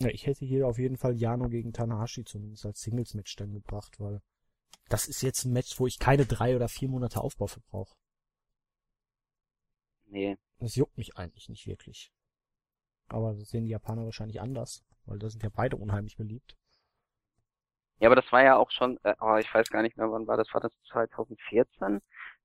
Ja, 0.00 0.08
ich 0.08 0.26
hätte 0.26 0.44
hier 0.44 0.66
auf 0.66 0.78
jeden 0.78 0.96
Fall 0.96 1.14
Yano 1.14 1.48
gegen 1.48 1.72
Tanahashi 1.72 2.24
zumindest 2.24 2.66
als 2.66 2.80
Singles-Match 2.80 3.36
dann 3.36 3.52
gebracht, 3.52 4.00
weil 4.00 4.20
das 4.90 5.08
ist 5.08 5.22
jetzt 5.22 5.44
ein 5.44 5.52
Match, 5.52 5.78
wo 5.80 5.86
ich 5.86 5.98
keine 5.98 6.26
drei 6.26 6.54
oder 6.56 6.68
vier 6.68 6.88
Monate 6.88 7.20
Aufbau 7.20 7.46
für 7.46 7.60
brauche. 7.60 7.94
Nee, 10.06 10.36
Das 10.58 10.74
juckt 10.74 10.98
mich 10.98 11.16
eigentlich 11.16 11.48
nicht 11.48 11.66
wirklich. 11.66 12.12
Aber 13.08 13.32
das 13.34 13.48
sehen 13.48 13.64
die 13.64 13.70
Japaner 13.70 14.04
wahrscheinlich 14.04 14.40
anders, 14.40 14.84
weil 15.06 15.18
da 15.18 15.30
sind 15.30 15.42
ja 15.42 15.48
beide 15.48 15.76
unheimlich 15.76 16.16
beliebt. 16.16 16.56
Ja, 18.00 18.08
aber 18.08 18.16
das 18.16 18.30
war 18.32 18.42
ja 18.42 18.56
auch 18.56 18.70
schon, 18.70 18.98
äh, 19.04 19.14
oh, 19.20 19.36
ich 19.36 19.52
weiß 19.52 19.68
gar 19.70 19.82
nicht 19.82 19.96
mehr, 19.96 20.10
wann 20.10 20.26
war 20.26 20.36
das? 20.36 20.52
War 20.52 20.60
das 20.60 20.72
2014? 20.90 22.00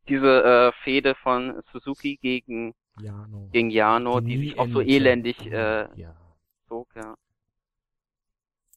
Diese 0.08 0.44
äh, 0.44 0.72
Fehde 0.84 1.16
von 1.16 1.64
Suzuki 1.72 2.18
gegen 2.18 2.76
Yano. 3.00 3.50
gegen 3.52 3.70
Yano, 3.72 4.20
die 4.20 4.38
nie 4.38 4.50
sich 4.50 4.60
auch 4.60 4.68
so 4.68 4.82
elendig 4.82 5.40
äh, 5.48 5.88
Ja. 6.00 6.16
zog, 6.68 6.94
ja. 6.96 7.16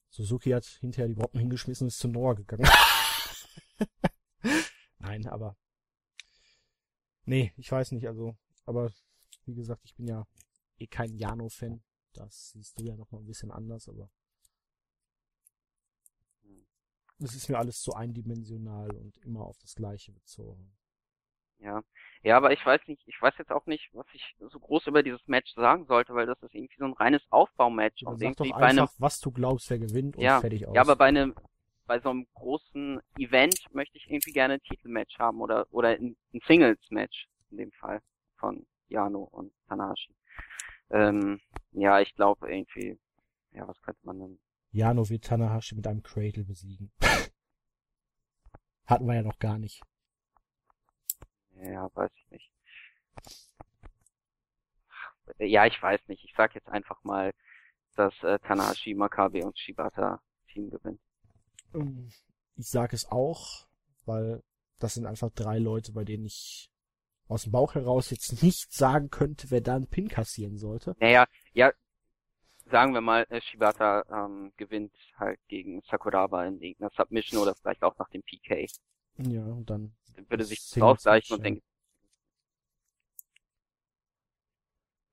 Suzuki 0.08 0.50
hat 0.50 0.64
hinterher 0.64 1.08
die 1.08 1.14
Brocken 1.14 1.40
hingeschmissen 1.40 1.84
und 1.84 1.88
ist 1.88 1.98
zu 1.98 2.08
Noah 2.08 2.34
gegangen. 2.34 2.64
Nein, 4.98 5.26
aber. 5.26 5.56
Nee, 7.24 7.52
ich 7.56 7.70
weiß 7.70 7.92
nicht, 7.92 8.06
also. 8.06 8.36
Aber 8.64 8.90
wie 9.44 9.54
gesagt, 9.54 9.82
ich 9.84 9.94
bin 9.94 10.06
ja 10.06 10.26
eh 10.78 10.86
kein 10.86 11.14
Jano-Fan. 11.14 11.82
Das 12.12 12.50
siehst 12.50 12.78
du 12.78 12.84
ja 12.84 12.96
noch 12.96 13.10
mal 13.10 13.18
ein 13.18 13.26
bisschen 13.26 13.50
anders, 13.50 13.88
aber. 13.88 14.10
Es 17.20 17.34
ist 17.34 17.48
mir 17.48 17.58
alles 17.58 17.80
zu 17.80 17.94
eindimensional 17.94 18.90
und 18.94 19.16
immer 19.18 19.44
auf 19.44 19.58
das 19.58 19.74
Gleiche 19.74 20.12
bezogen. 20.12 20.72
Ja. 21.58 21.82
Ja, 22.22 22.36
aber 22.36 22.52
ich 22.52 22.64
weiß 22.64 22.80
nicht, 22.86 23.02
ich 23.06 23.20
weiß 23.20 23.34
jetzt 23.38 23.50
auch 23.50 23.66
nicht, 23.66 23.88
was 23.92 24.06
ich 24.12 24.36
so 24.38 24.58
groß 24.58 24.86
über 24.86 25.02
dieses 25.02 25.26
Match 25.26 25.52
sagen 25.54 25.86
sollte, 25.86 26.14
weil 26.14 26.26
das 26.26 26.40
ist 26.42 26.54
irgendwie 26.54 26.76
so 26.78 26.84
ein 26.84 26.92
reines 26.92 27.22
Aufbaumatch 27.30 28.02
Dann 28.02 28.12
und 28.12 28.18
sag 28.18 28.36
doch 28.36 28.44
irgendwie 28.44 28.60
bei 28.60 28.66
einem, 28.66 28.78
einfach, 28.80 28.94
was 28.98 29.20
du 29.20 29.30
glaubst, 29.30 29.70
wer 29.70 29.78
gewinnt 29.78 30.16
und 30.16 30.22
Ja, 30.22 30.40
fertig 30.40 30.66
aus. 30.66 30.74
ja, 30.74 30.80
aber 30.80 30.96
bei 30.96 31.06
einem, 31.06 31.34
bei 31.88 31.98
so 32.00 32.10
einem 32.10 32.26
großen 32.34 33.00
Event 33.16 33.56
möchte 33.72 33.96
ich 33.96 34.08
irgendwie 34.08 34.32
gerne 34.32 34.54
ein 34.54 34.62
Titelmatch 34.62 35.18
haben 35.18 35.40
oder, 35.40 35.66
oder 35.70 35.88
ein, 35.88 36.16
ein 36.34 36.40
Singles-Match 36.46 37.28
in 37.50 37.56
dem 37.56 37.72
Fall 37.72 38.02
von 38.36 38.66
Yano 38.88 39.22
und 39.24 39.52
Tanahashi. 39.68 40.14
Ähm, 40.90 41.40
ja, 41.72 41.98
ich 42.00 42.14
glaube 42.14 42.52
irgendwie, 42.52 42.98
ja, 43.52 43.66
was 43.66 43.80
könnte 43.80 44.00
man 44.04 44.18
denn? 44.20 44.38
Jano 44.70 45.08
wird 45.08 45.24
Tanahashi 45.24 45.74
mit 45.74 45.86
einem 45.86 46.02
Cradle 46.02 46.44
besiegen. 46.44 46.92
Hatten 48.86 49.06
wir 49.06 49.14
ja 49.14 49.22
noch 49.22 49.38
gar 49.38 49.58
nicht. 49.58 49.82
Ja, 51.54 51.90
weiß 51.94 52.10
ich 52.14 52.30
nicht. 52.30 52.52
Ja, 55.38 55.66
ich 55.66 55.82
weiß 55.82 56.00
nicht. 56.08 56.22
Ich 56.24 56.34
sag 56.36 56.54
jetzt 56.54 56.68
einfach 56.68 57.02
mal, 57.02 57.32
dass 57.96 58.14
äh, 58.22 58.38
Tanahashi, 58.40 58.94
Makabe 58.94 59.44
und 59.44 59.58
Shibata 59.58 60.20
Team 60.52 60.70
gewinnt. 60.70 61.00
Ähm, 61.74 62.10
Ich 62.56 62.68
sage 62.68 62.96
es 62.96 63.06
auch, 63.10 63.66
weil 64.04 64.42
das 64.78 64.94
sind 64.94 65.06
einfach 65.06 65.30
drei 65.30 65.58
Leute, 65.58 65.92
bei 65.92 66.04
denen 66.04 66.26
ich 66.26 66.70
aus 67.28 67.42
dem 67.42 67.52
Bauch 67.52 67.74
heraus 67.74 68.10
jetzt 68.10 68.32
nicht 68.42 68.72
sagen 68.72 69.10
könnte, 69.10 69.50
wer 69.50 69.60
da 69.60 69.76
einen 69.76 69.86
Pin 69.86 70.08
kassieren 70.08 70.56
sollte. 70.56 70.96
Naja, 70.98 71.26
ja, 71.52 71.72
sagen 72.70 72.94
wir 72.94 73.00
mal, 73.00 73.26
äh, 73.30 73.40
Shibata 73.40 74.04
ähm, 74.10 74.52
gewinnt 74.56 74.92
halt 75.16 75.40
gegen 75.48 75.82
Sakuraba 75.82 76.46
in 76.46 76.60
irgendeiner 76.60 76.90
Submission 76.96 77.40
oder 77.42 77.54
vielleicht 77.54 77.82
auch 77.82 77.96
nach 77.98 78.08
dem 78.10 78.22
PK. 78.22 78.66
Ja, 79.18 79.44
und 79.44 79.68
dann 79.68 79.92
Würde 80.28 80.38
Das 80.38 80.48
sich 80.48 80.60
Singles 80.62 81.06
ausgleichen 81.06 81.36
und 81.36 81.42
Match, 81.42 81.42
denke, 81.42 81.62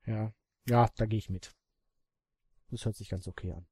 Ja, 0.06 0.34
ja, 0.68 0.89
da 0.96 1.06
gehe 1.06 1.20
ich 1.20 1.30
mit. 1.30 1.54
Das 2.70 2.86
hört 2.86 2.96
sich 2.96 3.10
ganz 3.10 3.28
okay 3.28 3.52
an. 3.54 3.65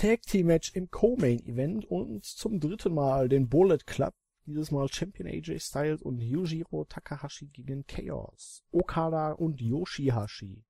Tag 0.00 0.22
Team 0.22 0.46
Match 0.46 0.74
im 0.74 0.90
Co-Main 0.90 1.44
Event 1.44 1.84
und 1.84 2.24
zum 2.24 2.58
dritten 2.58 2.94
Mal 2.94 3.28
den 3.28 3.50
Bullet 3.50 3.80
Club 3.84 4.14
Dieses 4.46 4.70
Mal 4.70 4.88
Champion 4.88 5.28
AJ 5.28 5.58
Styles 5.60 6.00
und 6.00 6.20
Yujiro 6.20 6.86
Takahashi 6.86 7.48
gegen 7.48 7.86
Chaos. 7.86 8.64
Okada 8.72 9.32
und 9.32 9.60
Yoshihashi. 9.60 10.64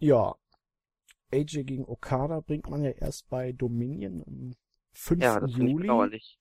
Ja. 0.00 0.34
AJ 1.30 1.62
gegen 1.62 1.84
Okada 1.84 2.40
bringt 2.40 2.68
man 2.68 2.82
ja 2.82 2.90
erst 2.90 3.28
bei 3.28 3.52
Dominion 3.52 4.24
am 4.26 4.56
5. 4.90 5.22
Ja, 5.22 5.38
das 5.38 5.50
ich 5.52 5.58
Juli. 5.58 5.82
bedauerlich. 5.82 6.40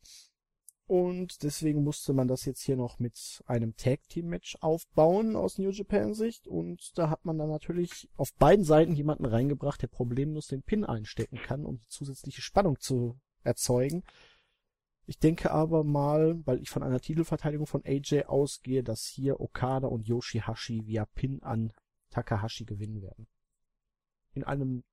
Und 0.91 1.43
deswegen 1.43 1.85
musste 1.85 2.11
man 2.11 2.27
das 2.27 2.43
jetzt 2.43 2.63
hier 2.63 2.75
noch 2.75 2.99
mit 2.99 3.41
einem 3.45 3.77
Tag 3.77 4.09
Team 4.09 4.27
Match 4.27 4.57
aufbauen 4.59 5.37
aus 5.37 5.57
New 5.57 5.69
Japan 5.69 6.13
Sicht. 6.13 6.49
Und 6.49 6.97
da 6.97 7.09
hat 7.09 7.23
man 7.23 7.37
dann 7.37 7.47
natürlich 7.47 8.09
auf 8.17 8.33
beiden 8.33 8.65
Seiten 8.65 8.93
jemanden 8.93 9.23
reingebracht, 9.23 9.81
der 9.81 9.87
problemlos 9.87 10.47
den 10.47 10.63
Pin 10.63 10.83
einstecken 10.83 11.37
kann, 11.37 11.65
um 11.65 11.79
zusätzliche 11.87 12.41
Spannung 12.41 12.77
zu 12.81 13.17
erzeugen. 13.45 14.03
Ich 15.05 15.17
denke 15.17 15.51
aber 15.51 15.85
mal, 15.85 16.45
weil 16.45 16.61
ich 16.61 16.69
von 16.69 16.83
einer 16.83 16.99
Titelverteidigung 16.99 17.67
von 17.67 17.85
AJ 17.85 18.23
ausgehe, 18.23 18.83
dass 18.83 19.05
hier 19.05 19.39
Okada 19.39 19.87
und 19.87 20.09
Yoshihashi 20.09 20.87
via 20.87 21.05
Pin 21.05 21.41
an 21.41 21.71
Takahashi 22.09 22.65
gewinnen 22.65 23.01
werden. 23.01 23.27
In 24.33 24.43
einem 24.43 24.83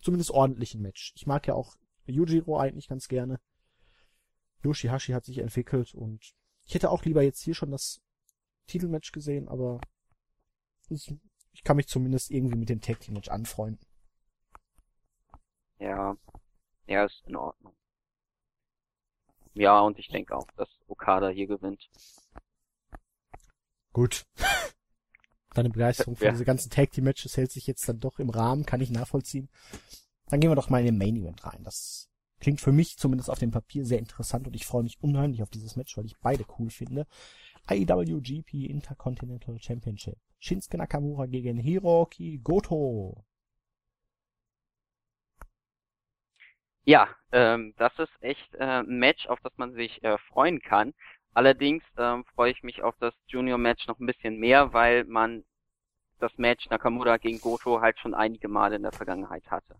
zumindest 0.00 0.30
ordentlichen 0.30 0.80
Match. 0.80 1.12
Ich 1.14 1.26
mag 1.26 1.46
ja 1.46 1.52
auch 1.52 1.76
Yujiro 2.06 2.58
eigentlich 2.58 2.88
ganz 2.88 3.06
gerne. 3.06 3.38
Yoshihashi 4.62 5.12
hat 5.12 5.24
sich 5.24 5.38
entwickelt 5.38 5.94
und 5.94 6.34
ich 6.64 6.74
hätte 6.74 6.90
auch 6.90 7.04
lieber 7.04 7.22
jetzt 7.22 7.40
hier 7.42 7.54
schon 7.54 7.70
das 7.70 8.00
Titelmatch 8.66 9.12
gesehen, 9.12 9.48
aber 9.48 9.80
ich, 10.88 11.14
ich 11.52 11.64
kann 11.64 11.76
mich 11.76 11.88
zumindest 11.88 12.30
irgendwie 12.30 12.56
mit 12.56 12.68
dem 12.68 12.80
Tag 12.80 13.00
Team 13.00 13.14
Match 13.14 13.28
anfreunden. 13.28 13.86
Ja, 15.78 16.16
ja, 16.86 17.04
ist 17.04 17.22
in 17.26 17.36
Ordnung. 17.36 17.74
Ja, 19.54 19.80
und 19.80 19.98
ich 19.98 20.08
denke 20.08 20.34
auch, 20.36 20.46
dass 20.56 20.68
Okada 20.86 21.28
hier 21.28 21.46
gewinnt. 21.46 21.90
Gut. 23.92 24.24
Deine 25.54 25.68
Begeisterung 25.68 26.16
für 26.16 26.26
Ja. 26.26 26.30
diese 26.30 26.44
ganzen 26.46 26.70
Tag 26.70 26.92
Team 26.92 27.04
Matches 27.04 27.36
hält 27.36 27.50
sich 27.50 27.66
jetzt 27.66 27.86
dann 27.88 28.00
doch 28.00 28.18
im 28.18 28.30
Rahmen, 28.30 28.64
kann 28.64 28.80
ich 28.80 28.90
nachvollziehen. 28.90 29.50
Dann 30.28 30.40
gehen 30.40 30.50
wir 30.50 30.54
doch 30.56 30.70
mal 30.70 30.78
in 30.78 30.86
den 30.86 30.98
Main 30.98 31.16
Event 31.16 31.44
rein. 31.44 31.62
Das 31.62 32.08
klingt 32.42 32.60
für 32.60 32.72
mich 32.72 32.98
zumindest 32.98 33.30
auf 33.30 33.38
dem 33.38 33.52
Papier 33.52 33.84
sehr 33.84 34.00
interessant 34.00 34.48
und 34.48 34.56
ich 34.56 34.66
freue 34.66 34.82
mich 34.82 35.00
unheimlich 35.00 35.42
auf 35.42 35.50
dieses 35.50 35.76
Match, 35.76 35.96
weil 35.96 36.06
ich 36.06 36.18
beide 36.18 36.44
cool 36.58 36.70
finde. 36.70 37.06
IWGP 37.70 38.66
Intercontinental 38.66 39.60
Championship. 39.60 40.16
Shinsuke 40.40 40.76
Nakamura 40.76 41.26
gegen 41.26 41.56
Hiroki 41.56 42.40
Goto. 42.42 43.24
Ja, 46.84 47.08
ähm, 47.30 47.74
das 47.76 47.96
ist 48.00 48.10
echt 48.20 48.54
äh, 48.56 48.80
ein 48.80 48.98
Match, 48.98 49.28
auf 49.28 49.38
das 49.44 49.56
man 49.56 49.74
sich 49.74 50.02
äh, 50.02 50.18
freuen 50.18 50.60
kann. 50.60 50.94
Allerdings 51.34 51.84
ähm, 51.96 52.24
freue 52.34 52.50
ich 52.50 52.64
mich 52.64 52.82
auf 52.82 52.96
das 52.98 53.14
Junior-Match 53.28 53.86
noch 53.86 54.00
ein 54.00 54.06
bisschen 54.06 54.40
mehr, 54.40 54.72
weil 54.72 55.04
man 55.04 55.44
das 56.18 56.36
Match 56.38 56.68
Nakamura 56.70 57.18
gegen 57.18 57.40
Goto 57.40 57.80
halt 57.80 58.00
schon 58.00 58.14
einige 58.14 58.48
Male 58.48 58.74
in 58.74 58.82
der 58.82 58.90
Vergangenheit 58.90 59.48
hatte. 59.48 59.76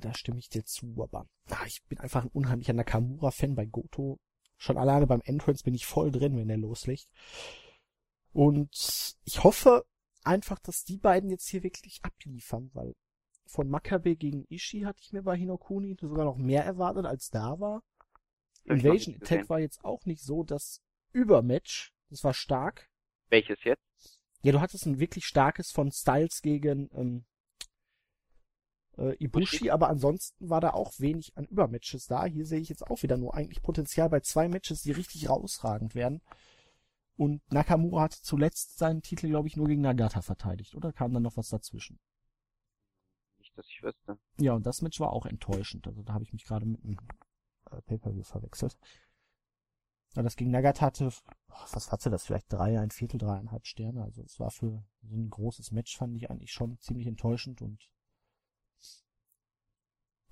Da 0.00 0.14
stimme 0.14 0.38
ich 0.38 0.48
dir 0.48 0.64
zu, 0.64 0.94
aber 1.02 1.26
ah, 1.50 1.64
ich 1.66 1.82
bin 1.84 1.98
einfach 1.98 2.24
ein 2.24 2.30
unheimlicher 2.30 2.72
Nakamura-Fan 2.72 3.54
bei 3.54 3.66
Goto. 3.66 4.18
Schon 4.56 4.78
alleine 4.78 5.06
beim 5.06 5.22
Entrance 5.24 5.64
bin 5.64 5.74
ich 5.74 5.86
voll 5.86 6.10
drin, 6.10 6.36
wenn 6.36 6.50
er 6.50 6.56
loslegt. 6.56 7.08
Und 8.32 9.16
ich 9.24 9.44
hoffe 9.44 9.84
einfach, 10.24 10.58
dass 10.60 10.84
die 10.84 10.98
beiden 10.98 11.30
jetzt 11.30 11.48
hier 11.48 11.62
wirklich 11.62 12.00
abliefern, 12.02 12.70
weil 12.72 12.94
von 13.46 13.68
Makabe 13.68 14.16
gegen 14.16 14.46
Ishii 14.48 14.82
hatte 14.82 15.00
ich 15.02 15.12
mir 15.12 15.22
bei 15.22 15.36
Hinokuni 15.36 15.96
sogar 16.00 16.24
noch 16.24 16.36
mehr 16.36 16.64
erwartet, 16.64 17.06
als 17.06 17.30
da 17.30 17.60
war. 17.60 17.82
Noch 18.64 18.76
Invasion 18.76 19.16
Attack 19.16 19.48
war 19.48 19.60
jetzt 19.60 19.84
auch 19.84 20.06
nicht 20.06 20.22
so 20.22 20.44
das 20.44 20.80
Übermatch. 21.12 21.92
Das 22.08 22.24
war 22.24 22.34
stark. 22.34 22.88
Welches 23.28 23.62
jetzt? 23.64 23.82
Ja, 24.42 24.52
du 24.52 24.60
hattest 24.60 24.86
ein 24.86 24.98
wirklich 24.98 25.26
starkes 25.26 25.70
von 25.70 25.92
Styles 25.92 26.42
gegen 26.42 26.88
ähm, 26.94 27.24
äh, 28.98 29.14
Ibushi, 29.16 29.70
aber 29.70 29.88
ansonsten 29.88 30.48
war 30.48 30.60
da 30.60 30.70
auch 30.70 30.92
wenig 30.98 31.36
an 31.36 31.44
Übermatches 31.46 32.06
da. 32.06 32.24
Hier 32.24 32.46
sehe 32.46 32.60
ich 32.60 32.68
jetzt 32.68 32.86
auch 32.86 33.02
wieder 33.02 33.16
nur 33.16 33.34
eigentlich 33.34 33.62
Potenzial 33.62 34.08
bei 34.08 34.20
zwei 34.20 34.48
Matches, 34.48 34.82
die 34.82 34.92
richtig 34.92 35.24
herausragend 35.24 35.94
werden. 35.94 36.20
Und 37.16 37.42
Nakamura 37.52 38.02
hatte 38.02 38.22
zuletzt 38.22 38.78
seinen 38.78 39.02
Titel, 39.02 39.28
glaube 39.28 39.48
ich, 39.48 39.56
nur 39.56 39.68
gegen 39.68 39.82
Nagata 39.82 40.22
verteidigt, 40.22 40.74
oder 40.74 40.92
kam 40.92 41.12
dann 41.12 41.22
noch 41.22 41.36
was 41.36 41.50
dazwischen? 41.50 41.98
Nicht, 43.38 43.56
dass 43.56 43.66
ich 43.68 43.82
wüsste. 43.82 44.18
Ja, 44.38 44.54
und 44.54 44.66
das 44.66 44.82
Match 44.82 44.98
war 45.00 45.12
auch 45.12 45.26
enttäuschend. 45.26 45.86
Also 45.86 46.02
da 46.02 46.14
habe 46.14 46.24
ich 46.24 46.32
mich 46.32 46.44
gerade 46.44 46.66
mit 46.66 46.82
dem 46.82 46.96
äh, 47.70 47.82
Pay-Per-View 47.82 48.24
verwechselt. 48.24 48.78
Ja, 50.14 50.22
das 50.22 50.36
gegen 50.36 50.50
Nagata 50.50 50.86
hatte, 50.86 51.08
oh, 51.08 51.54
was 51.72 51.90
hatte 51.90 52.10
das, 52.10 52.24
vielleicht 52.24 52.52
drei, 52.52 52.78
ein 52.78 52.90
Viertel, 52.90 53.18
dreieinhalb 53.18 53.66
Sterne. 53.66 54.02
Also 54.02 54.22
es 54.22 54.38
war 54.38 54.50
für 54.50 54.84
so 55.02 55.16
ein 55.16 55.30
großes 55.30 55.70
Match, 55.72 55.96
fand 55.96 56.16
ich 56.16 56.30
eigentlich 56.30 56.52
schon 56.52 56.78
ziemlich 56.78 57.06
enttäuschend 57.06 57.62
und 57.62 57.88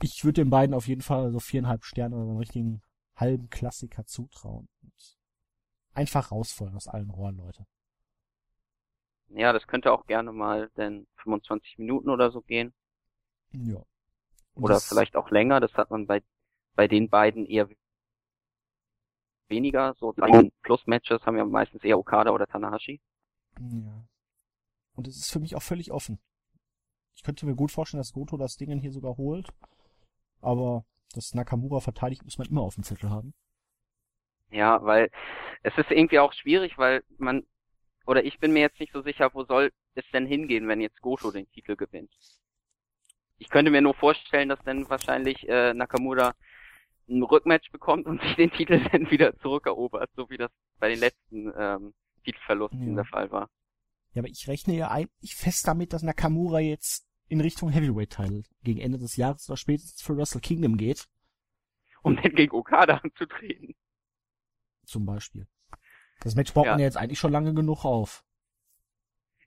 ich 0.02 0.24
würde 0.24 0.42
den 0.42 0.50
beiden 0.50 0.74
auf 0.74 0.88
jeden 0.88 1.02
Fall 1.02 1.30
so 1.30 1.40
viereinhalb 1.40 1.84
Sterne 1.84 2.16
oder 2.16 2.24
so 2.24 2.30
einen 2.30 2.38
richtigen 2.38 2.82
halben 3.16 3.50
Klassiker 3.50 4.04
zutrauen. 4.06 4.68
Und 4.82 5.18
einfach 5.92 6.30
rausfeuern 6.30 6.76
aus 6.76 6.88
allen 6.88 7.10
Rohren, 7.10 7.36
Leute. 7.36 7.66
Ja, 9.28 9.52
das 9.52 9.66
könnte 9.66 9.92
auch 9.92 10.06
gerne 10.06 10.32
mal 10.32 10.70
denn 10.76 11.06
25 11.22 11.78
Minuten 11.78 12.10
oder 12.10 12.30
so 12.30 12.40
gehen. 12.42 12.72
Ja. 13.52 13.82
Und 14.54 14.64
Oder 14.64 14.80
vielleicht 14.80 15.16
auch 15.16 15.30
länger. 15.30 15.60
Das 15.60 15.72
hat 15.74 15.90
man 15.90 16.06
bei, 16.06 16.22
bei 16.74 16.88
den 16.88 17.08
beiden 17.08 17.46
eher 17.46 17.68
weniger. 19.48 19.94
So 19.94 20.12
Plus-Matches 20.62 21.22
haben 21.26 21.36
ja 21.36 21.44
meistens 21.44 21.84
eher 21.84 21.98
Okada 21.98 22.32
oder 22.32 22.46
Tanahashi. 22.46 23.00
Ja. 23.58 24.04
Und 24.94 25.06
es 25.06 25.16
ist 25.16 25.30
für 25.30 25.40
mich 25.40 25.54
auch 25.54 25.62
völlig 25.62 25.92
offen. 25.92 26.18
Ich 27.14 27.22
könnte 27.22 27.46
mir 27.46 27.54
gut 27.54 27.70
vorstellen, 27.70 28.00
dass 28.00 28.12
Goto 28.12 28.36
das 28.36 28.56
Ding 28.56 28.80
hier 28.80 28.92
sogar 28.92 29.16
holt. 29.16 29.48
Aber 30.40 30.84
das 31.14 31.34
Nakamura 31.34 31.80
verteidigt 31.80 32.24
muss 32.24 32.38
man 32.38 32.48
immer 32.48 32.62
auf 32.62 32.74
dem 32.74 32.84
Zettel 32.84 33.10
haben. 33.10 33.34
Ja, 34.50 34.82
weil 34.82 35.10
es 35.62 35.76
ist 35.76 35.90
irgendwie 35.90 36.18
auch 36.18 36.32
schwierig, 36.32 36.76
weil 36.78 37.02
man, 37.18 37.44
oder 38.06 38.24
ich 38.24 38.38
bin 38.38 38.52
mir 38.52 38.60
jetzt 38.60 38.80
nicht 38.80 38.92
so 38.92 39.02
sicher, 39.02 39.30
wo 39.34 39.44
soll 39.44 39.72
es 39.94 40.04
denn 40.12 40.26
hingehen, 40.26 40.66
wenn 40.68 40.80
jetzt 40.80 41.00
Goto 41.00 41.30
den 41.30 41.50
Titel 41.50 41.76
gewinnt. 41.76 42.12
Ich 43.38 43.48
könnte 43.48 43.70
mir 43.70 43.80
nur 43.80 43.94
vorstellen, 43.94 44.48
dass 44.48 44.58
dann 44.64 44.88
wahrscheinlich 44.90 45.48
äh, 45.48 45.72
Nakamura 45.72 46.34
ein 47.08 47.22
Rückmatch 47.22 47.70
bekommt 47.70 48.06
und 48.06 48.20
sich 48.22 48.36
den 48.36 48.50
Titel 48.50 48.80
dann 48.92 49.10
wieder 49.10 49.36
zurückerobert, 49.38 50.10
so 50.14 50.28
wie 50.30 50.36
das 50.36 50.50
bei 50.78 50.88
den 50.88 51.00
letzten 51.00 51.52
ähm, 51.56 51.94
Titelverlusten 52.24 52.88
Ja. 52.88 52.94
der 52.96 53.04
Fall 53.04 53.30
war. 53.30 53.48
Ja, 54.12 54.22
aber 54.22 54.28
ich 54.28 54.48
rechne 54.48 54.74
ja 54.74 54.90
eigentlich 54.90 55.36
fest 55.36 55.66
damit, 55.66 55.92
dass 55.92 56.02
Nakamura 56.02 56.60
jetzt 56.60 57.06
in 57.30 57.40
Richtung 57.40 57.70
Heavyweight-Title 57.70 58.42
gegen 58.62 58.80
Ende 58.80 58.98
des 58.98 59.16
Jahres 59.16 59.48
oder 59.48 59.56
spätestens 59.56 60.02
für 60.02 60.16
Wrestle 60.16 60.40
Kingdom 60.40 60.76
geht. 60.76 61.08
Um 62.02 62.16
dann 62.16 62.34
gegen 62.34 62.54
Okada 62.54 62.96
anzutreten. 62.98 63.74
Zum 64.84 65.06
Beispiel. 65.06 65.46
Das 66.20 66.34
Match 66.34 66.52
baut 66.52 66.66
Ja. 66.66 66.72
man 66.72 66.80
ja 66.80 66.86
jetzt 66.86 66.96
eigentlich 66.96 67.18
schon 67.18 67.32
lange 67.32 67.54
genug 67.54 67.84
auf. 67.84 68.24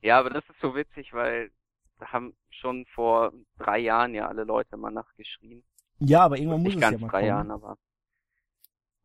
Ja, 0.01 0.19
aber 0.19 0.29
das 0.29 0.43
ist 0.49 0.59
so 0.61 0.75
witzig, 0.75 1.13
weil 1.13 1.51
da 1.99 2.07
haben 2.07 2.35
schon 2.49 2.85
vor 2.93 3.33
drei 3.57 3.79
Jahren 3.79 4.13
ja 4.13 4.27
alle 4.27 4.43
Leute 4.43 4.77
mal 4.77 4.91
nachgeschrien. 4.91 5.63
Ja, 5.99 6.21
aber 6.21 6.37
irgendwann 6.37 6.61
muss 6.63 6.73
Nicht 6.73 6.75
es 6.75 6.81
ganz 6.81 6.93
ja 6.93 7.05
mal 7.05 7.11
drei 7.11 7.19
kommen. 7.19 7.27
Jahren, 7.29 7.51
aber 7.51 7.77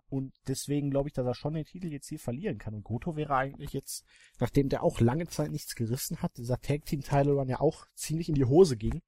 Und 0.09 0.33
deswegen 0.47 0.91
glaube 0.91 1.09
ich, 1.09 1.13
dass 1.15 1.27
er 1.27 1.35
schon 1.35 1.55
den 1.55 1.65
Titel 1.65 1.89
jetzt 1.89 2.09
hier 2.09 2.19
verlieren 2.19 2.59
kann. 2.59 2.75
Und 2.75 2.85
Goto 2.85 3.17
wäre 3.17 3.35
eigentlich 3.37 3.73
jetzt, 3.73 4.05
nachdem 4.41 4.69
der 4.69 4.83
auch 4.83 5.01
lange 5.01 5.27
Zeit 5.27 5.51
nichts 5.51 5.75
gerissen 5.75 6.23
hat, 6.23 6.37
dieser 6.37 6.61
Tag 6.61 6.85
Team 6.87 7.01
Title 7.03 7.33
Run 7.33 7.49
ja 7.49 7.61
auch 7.61 7.87
ziemlich 7.95 8.29
in 8.29 8.35
die 8.35 8.45
Hose 8.47 8.77
ging, 8.77 9.03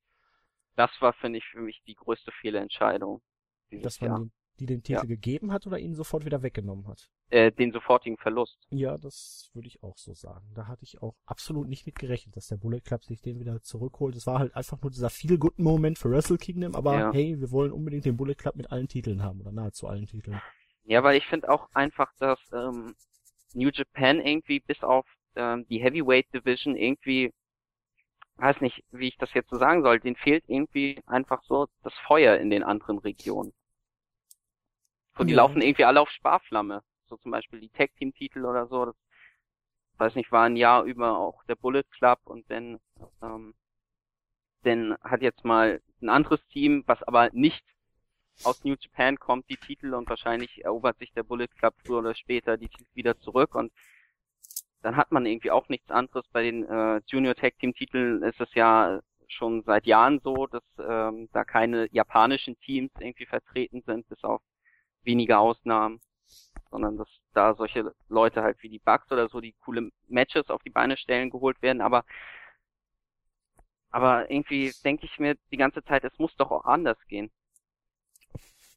das 0.77 0.91
war, 1.01 1.12
finde 1.12 1.39
ich, 1.39 1.45
für 1.45 1.61
mich 1.61 1.83
die 1.87 1.95
größte 1.95 2.33
Fehlentscheidung 2.41 3.20
dass 3.70 4.01
man 4.01 4.14
den, 4.22 4.33
die 4.59 4.66
den 4.66 4.83
Titel 4.83 5.01
Ja. 5.01 5.05
gegeben 5.05 5.53
hat 5.53 5.66
oder 5.66 5.79
ihn 5.79 5.95
sofort 5.95 6.24
wieder 6.24 6.43
weggenommen 6.43 6.87
hat. 6.89 7.09
Äh, 7.29 7.53
den 7.53 7.70
sofortigen 7.70 8.16
Verlust. 8.16 8.59
Ja, 8.70 8.99
das 8.99 9.51
würde 9.53 9.68
ich 9.68 9.83
auch 9.85 9.97
so 9.97 10.14
sagen. 10.14 10.51
Da 10.55 10.66
hatte 10.66 10.83
ich 10.83 11.01
auch 11.01 11.14
absolut 11.27 11.68
nicht 11.68 11.87
mit 11.87 11.97
gerechnet, 11.97 12.37
dass 12.37 12.49
der 12.49 12.57
Bullet 12.57 12.81
Club 12.81 13.05
sich 13.05 13.20
den 13.20 13.39
wieder 13.39 13.61
zurückholt. 13.62 14.16
Es 14.16 14.27
war 14.27 14.41
halt 14.41 14.57
einfach 14.57 14.81
nur 14.83 14.91
dieser 14.91 15.11
feel 15.11 15.39
good 15.39 15.57
Moment 15.61 15.97
für 15.99 16.11
Wrestle 16.11 16.39
Kingdom, 16.39 16.74
aber 16.74 16.99
Ja. 16.99 17.12
hey, 17.12 17.39
wir 17.39 17.53
wollen 17.53 17.70
unbedingt 17.70 18.05
den 18.05 18.16
Bullet 18.16 18.35
Club 18.35 18.57
mit 18.57 18.72
allen 18.72 18.89
Titeln 18.89 19.22
haben 19.22 19.41
oder 19.41 19.53
nahezu 19.53 19.87
allen 19.87 20.07
Titeln. 20.07 20.41
Ja, 20.91 21.05
weil 21.05 21.16
ich 21.16 21.26
finde 21.26 21.49
auch 21.49 21.68
einfach, 21.72 22.12
dass 22.18 22.41
ähm, 22.53 22.97
New 23.55 23.70
Japan 23.72 24.20
irgendwie 24.20 24.59
bis 24.59 24.82
auf 24.82 25.07
ähm, 25.36 25.64
die 25.68 25.80
Heavyweight 25.80 26.34
Division 26.34 26.74
irgendwie, 26.74 27.32
weiß 28.38 28.61
nicht, 28.61 28.82
wie 28.91 29.07
ich 29.07 29.16
das 29.16 29.32
jetzt 29.34 29.51
so 29.51 29.59
sagen 29.59 29.84
soll, 29.84 30.01
denen 30.01 30.16
fehlt 30.16 30.43
irgendwie 30.49 31.01
einfach 31.07 31.45
so 31.45 31.68
das 31.84 31.95
Feuer 32.09 32.38
in 32.38 32.51
den 32.51 32.64
anderen 32.64 32.99
Regionen. 32.99 33.53
So, 35.16 35.22
die 35.22 35.30
Ja. 35.30 35.36
laufen 35.36 35.62
irgendwie 35.62 35.84
alle 35.84 36.01
auf 36.01 36.11
Sparflamme. 36.11 36.82
So 37.07 37.16
zum 37.18 37.30
Beispiel 37.30 37.61
die 37.61 37.70
Tag 37.70 37.95
Team 37.95 38.12
Titel 38.12 38.45
oder 38.45 38.66
so. 38.66 38.86
Das, 38.86 38.97
weiß 39.99 40.16
nicht, 40.16 40.32
war 40.32 40.47
ein 40.47 40.57
Jahr 40.57 40.82
über 40.82 41.16
auch 41.18 41.45
der 41.45 41.55
Bullet 41.55 41.84
Club 41.84 42.18
und 42.24 42.51
dann, 42.51 42.80
ähm, 43.22 43.55
dann 44.64 44.97
hat 45.03 45.22
jetzt 45.22 45.45
mal 45.45 45.80
ein 46.03 46.09
anderes 46.09 46.45
Team, 46.49 46.82
was 46.86 47.01
aber 47.05 47.30
nicht 47.32 47.64
aus 48.45 48.64
New 48.64 48.74
Japan 48.78 49.18
kommt 49.18 49.49
die 49.49 49.57
Titel 49.57 49.95
und 49.95 50.09
wahrscheinlich 50.09 50.64
erobert 50.64 50.99
sich 50.99 51.12
der 51.12 51.22
Bullet 51.22 51.49
Club 51.59 51.74
früher 51.85 51.99
oder 51.99 52.14
später 52.14 52.57
die 52.57 52.68
Titel 52.68 52.95
wieder 52.95 53.18
zurück 53.20 53.55
und 53.55 53.72
dann 54.83 54.97
hat 54.97 55.12
man 55.12 55.26
irgendwie 55.26 55.51
auch 55.51 55.68
nichts 55.68 55.91
anderes. 55.91 56.26
Bei 56.33 56.43
den 56.43 56.64
äh, 56.64 57.01
Junior 57.07 57.35
Tag 57.35 57.59
Team 57.59 57.74
Titeln 57.74 58.22
ist 58.22 58.41
es 58.41 58.53
ja 58.55 59.01
schon 59.28 59.62
seit 59.62 59.87
Jahren 59.87 60.20
so, 60.20 60.47
dass 60.47 60.62
ähm, 60.78 61.28
da 61.33 61.45
keine 61.45 61.89
japanischen 61.93 62.59
Teams 62.61 62.91
irgendwie 62.99 63.26
vertreten 63.26 63.83
sind, 63.87 64.09
bis 64.09 64.22
auf 64.24 64.41
wenige 65.03 65.39
Ausnahmen, 65.39 66.01
sondern 66.70 66.97
dass 66.97 67.09
da 67.35 67.55
solche 67.55 67.95
Leute 68.09 68.43
halt 68.43 68.62
wie 68.62 68.68
die 68.68 68.81
Bugs 68.81 69.11
oder 69.12 69.28
so, 69.28 69.41
die 69.41 69.55
coole 69.64 69.91
Matches 70.09 70.51
auf 70.51 70.62
die 70.62 70.70
Beine 70.70 70.97
stellen, 70.97 71.31
geholt 71.31 71.61
werden. 71.62 71.81
Aber 71.81 72.05
aber 73.91 74.31
irgendwie 74.31 74.72
denke 74.85 75.07
ich 75.07 75.18
mir 75.18 75.37
die 75.51 75.57
ganze 75.57 75.83
Zeit, 75.85 76.05
es 76.05 76.16
muss 76.18 76.35
doch 76.37 76.51
auch 76.51 76.64
anders 76.64 76.99
gehen. 77.09 77.31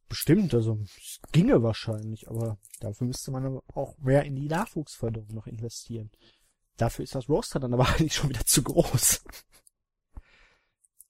Bestimmt, 0.10 0.54
also 0.54 0.80
es 0.98 1.20
ginge 1.32 1.64
wahrscheinlich, 1.64 2.30
aber 2.30 2.58
dafür 2.80 3.08
müsste 3.08 3.32
man 3.32 3.60
auch 3.74 3.98
mehr 3.98 4.24
in 4.24 4.36
die 4.36 4.48
Nachwuchsförderung 4.48 5.34
noch 5.34 5.48
investieren. 5.48 6.12
Dafür 6.78 7.04
ist 7.04 7.16
das 7.16 7.30
Roster 7.30 7.60
dann 7.60 7.74
aber 7.74 7.88
eigentlich 7.90 8.16
schon 8.16 8.30
wieder 8.30 8.46
zu 8.46 8.64
groß. 8.64 9.24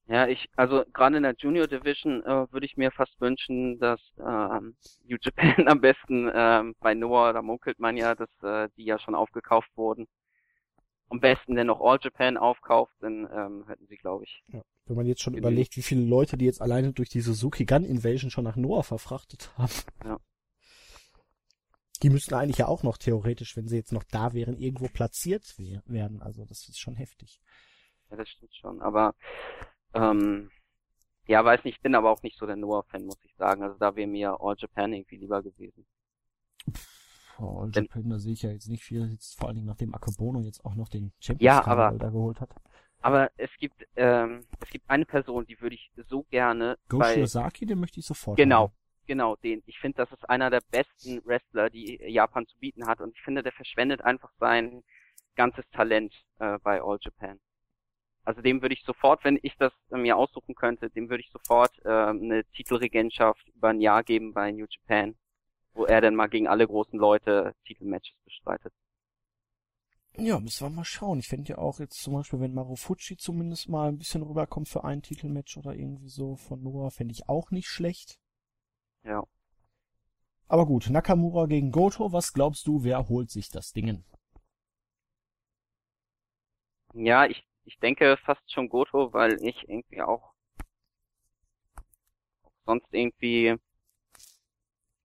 Ja, 0.07 0.27
ich, 0.27 0.49
also 0.57 0.83
gerade 0.93 1.17
in 1.17 1.23
der 1.23 1.35
Junior 1.37 1.65
Division 1.65 2.23
äh, 2.23 2.51
würde 2.51 2.65
ich 2.65 2.75
mir 2.75 2.91
fast 2.91 3.19
wünschen, 3.21 3.79
dass 3.79 4.01
ähm, 4.19 4.75
New 5.05 5.17
Japan 5.21 5.67
am 5.67 5.79
besten 5.79 6.29
ähm, 6.33 6.75
bei 6.79 6.93
Noah, 6.93 7.31
da 7.31 7.41
munkelt 7.41 7.79
man 7.79 7.95
ja, 7.95 8.13
dass 8.13 8.29
äh, 8.43 8.69
die 8.75 8.83
ja 8.83 8.99
schon 8.99 9.15
aufgekauft 9.15 9.69
wurden. 9.75 10.07
Am 11.13 11.19
besten 11.19 11.53
denn 11.53 11.67
noch 11.67 11.79
All 11.79 11.99
Japan 12.01 12.37
aufkauft, 12.37 12.91
dann 12.99 13.29
ähm, 13.31 13.67
hätten 13.67 13.85
sie, 13.85 13.97
glaube 13.97 14.23
ich. 14.23 14.43
Ja, 14.47 14.63
wenn 14.87 14.95
man 14.95 15.05
jetzt 15.05 15.21
schon 15.21 15.33
genügend. 15.33 15.51
überlegt, 15.51 15.77
wie 15.77 15.83
viele 15.83 16.03
Leute 16.03 16.37
die 16.37 16.45
jetzt 16.45 16.59
alleine 16.59 16.91
durch 16.91 17.09
die 17.09 17.21
Suzuki 17.21 17.65
Gun 17.65 17.85
Invasion 17.85 18.31
schon 18.31 18.43
nach 18.43 18.55
Noah 18.55 18.83
verfrachtet 18.83 19.51
haben. 19.55 19.71
Ja. 20.03 20.19
Die 22.01 22.09
müssten 22.09 22.33
eigentlich 22.33 22.57
ja 22.57 22.67
auch 22.67 22.81
noch 22.81 22.97
theoretisch, 22.97 23.55
wenn 23.55 23.67
sie 23.67 23.75
jetzt 23.75 23.91
noch 23.91 24.03
da 24.05 24.33
wären, 24.33 24.57
irgendwo 24.57 24.87
platziert 24.87 25.55
werden. 25.85 26.23
Also 26.23 26.45
das 26.45 26.67
ist 26.67 26.79
schon 26.79 26.95
heftig. 26.95 27.39
Ja, 28.09 28.17
das 28.17 28.27
stimmt 28.29 28.55
schon. 28.55 28.81
Aber 28.81 29.13
ähm, 29.93 30.49
ja, 31.27 31.45
weiß 31.45 31.63
nicht, 31.63 31.75
ich 31.75 31.81
bin 31.83 31.93
aber 31.93 32.09
auch 32.09 32.23
nicht 32.23 32.39
so 32.39 32.47
der 32.47 32.55
Noah-Fan, 32.55 33.05
muss 33.05 33.23
ich 33.23 33.35
sagen. 33.35 33.61
Also 33.61 33.77
da 33.77 33.95
wäre 33.95 34.07
mir 34.07 34.35
All 34.41 34.55
Japan 34.57 34.93
irgendwie 34.93 35.17
lieber 35.17 35.43
gewesen. 35.43 35.85
Oh, 37.39 37.61
All 37.61 37.71
Japan, 37.73 38.09
da 38.09 38.19
sehe 38.19 38.33
ich 38.33 38.43
ja 38.43 38.51
jetzt 38.51 38.67
nicht 38.67 38.83
viel, 38.83 39.09
jetzt 39.11 39.37
vor 39.37 39.47
allen 39.47 39.55
Dingen 39.55 39.67
nachdem 39.67 39.93
Akebono 39.93 40.41
jetzt 40.41 40.63
auch 40.65 40.75
noch 40.75 40.89
den 40.89 41.13
Champions 41.19 41.43
ja, 41.43 41.65
aber, 41.65 41.97
da 41.97 42.09
geholt 42.09 42.39
hat. 42.39 42.49
Aber 43.01 43.31
es 43.37 43.49
gibt, 43.59 43.85
ähm, 43.95 44.45
es 44.61 44.69
gibt 44.69 44.89
eine 44.89 45.05
Person, 45.05 45.45
die 45.45 45.59
würde 45.59 45.75
ich 45.75 45.91
so 46.07 46.23
gerne. 46.23 46.77
Go 46.87 46.99
bei, 46.99 47.15
Shiozaki, 47.15 47.65
den 47.65 47.79
möchte 47.79 47.99
ich 47.99 48.05
sofort. 48.05 48.37
Genau, 48.37 48.67
haben. 48.67 48.73
genau, 49.07 49.35
den. 49.35 49.61
Ich 49.65 49.77
finde, 49.79 49.97
das 49.97 50.11
ist 50.11 50.29
einer 50.29 50.49
der 50.49 50.61
besten 50.71 51.21
Wrestler, 51.25 51.69
die 51.69 51.99
Japan 52.07 52.47
zu 52.47 52.57
bieten 52.59 52.87
hat. 52.87 53.01
Und 53.01 53.13
ich 53.15 53.21
finde, 53.21 53.43
der 53.43 53.51
verschwendet 53.51 54.01
einfach 54.01 54.31
sein 54.39 54.83
ganzes 55.35 55.65
Talent 55.71 56.13
äh, 56.39 56.57
bei 56.59 56.81
All 56.81 56.97
Japan. 57.01 57.39
Also 58.25 58.41
dem 58.41 58.61
würde 58.61 58.73
ich 58.73 58.83
sofort, 58.85 59.23
wenn 59.25 59.37
ich 59.41 59.55
das 59.57 59.73
äh, 59.91 59.97
mir 59.97 60.15
aussuchen 60.15 60.55
könnte, 60.55 60.89
dem 60.89 61.09
würde 61.09 61.23
ich 61.23 61.31
sofort 61.31 61.73
äh, 61.83 61.89
eine 61.89 62.45
Titelregentschaft 62.55 63.45
über 63.49 63.69
ein 63.69 63.81
Jahr 63.81 64.03
geben 64.03 64.33
bei 64.33 64.51
New 64.51 64.65
Japan, 64.69 65.15
wo 65.73 65.85
er 65.85 66.01
dann 66.01 66.15
mal 66.15 66.27
gegen 66.27 66.47
alle 66.47 66.67
großen 66.67 66.99
Leute 66.99 67.55
Titelmatches 67.65 68.15
bestreitet. 68.25 68.73
Ja, 70.15 70.39
müssen 70.39 70.65
wir 70.65 70.69
mal 70.69 70.85
schauen. 70.85 71.19
Ich 71.19 71.27
fände 71.27 71.49
ja 71.49 71.57
auch 71.57 71.79
jetzt 71.79 72.01
zum 72.01 72.13
Beispiel, 72.13 72.39
wenn 72.39 72.53
Marufuji 72.53 73.17
zumindest 73.17 73.67
mal 73.67 73.89
ein 73.89 73.97
bisschen 73.97 74.21
rüberkommt 74.21 74.69
für 74.69 74.83
ein 74.83 75.01
Titelmatch 75.01 75.57
oder 75.57 75.73
irgendwie 75.73 76.09
so 76.09 76.35
von 76.35 76.61
Noah, 76.61 76.91
fände 76.91 77.13
ich 77.13 77.27
auch 77.27 77.49
nicht 77.49 77.67
schlecht. 77.67 78.19
Ja. 79.03 79.23
Aber 80.47 80.67
gut, 80.67 80.89
Nakamura 80.89 81.47
gegen 81.47 81.71
Goto, 81.71 82.11
was 82.11 82.33
glaubst 82.33 82.67
du, 82.67 82.83
wer 82.83 83.09
holt 83.09 83.31
sich 83.31 83.49
das 83.49 83.71
Dingen? 83.73 84.05
Ja, 86.93 87.25
ich 87.25 87.43
ich 87.65 87.79
denke 87.79 88.17
fast 88.17 88.51
schon 88.51 88.69
Goto, 88.69 89.13
weil 89.13 89.41
ich 89.43 89.67
irgendwie 89.67 90.01
auch 90.01 90.33
sonst 92.65 92.87
irgendwie 92.91 93.57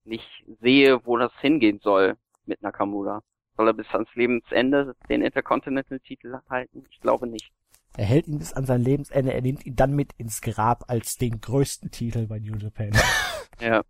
nicht 0.09 0.45
sehe, 0.61 1.05
wo 1.07 1.17
das 1.17 1.33
hingehen 1.41 1.81
soll 1.83 2.17
mit 2.47 2.63
Nakamura. 2.63 3.23
Soll 3.57 3.69
er 3.69 3.75
bis 3.75 3.89
ans 3.93 4.15
Lebensende 4.15 4.95
den 5.09 5.23
Intercontinental-Titel 5.23 6.39
halten? 6.49 6.85
Ich 6.91 7.01
glaube 7.01 7.27
nicht. 7.27 7.53
Er 7.97 8.05
hält 8.05 8.29
ihn 8.29 8.39
bis 8.39 8.53
an 8.53 8.67
sein 8.67 8.83
Lebensende, 8.83 9.33
er 9.33 9.43
nimmt 9.43 9.67
ihn 9.67 9.75
dann 9.75 9.95
mit 9.95 10.13
ins 10.19 10.41
Grab 10.41 10.85
als 10.89 11.17
den 11.17 11.41
größten 11.41 11.91
Titel 11.91 12.27
bei 12.27 12.39
New 12.39 12.57
Japan. 12.57 12.93
ja. 13.61 13.83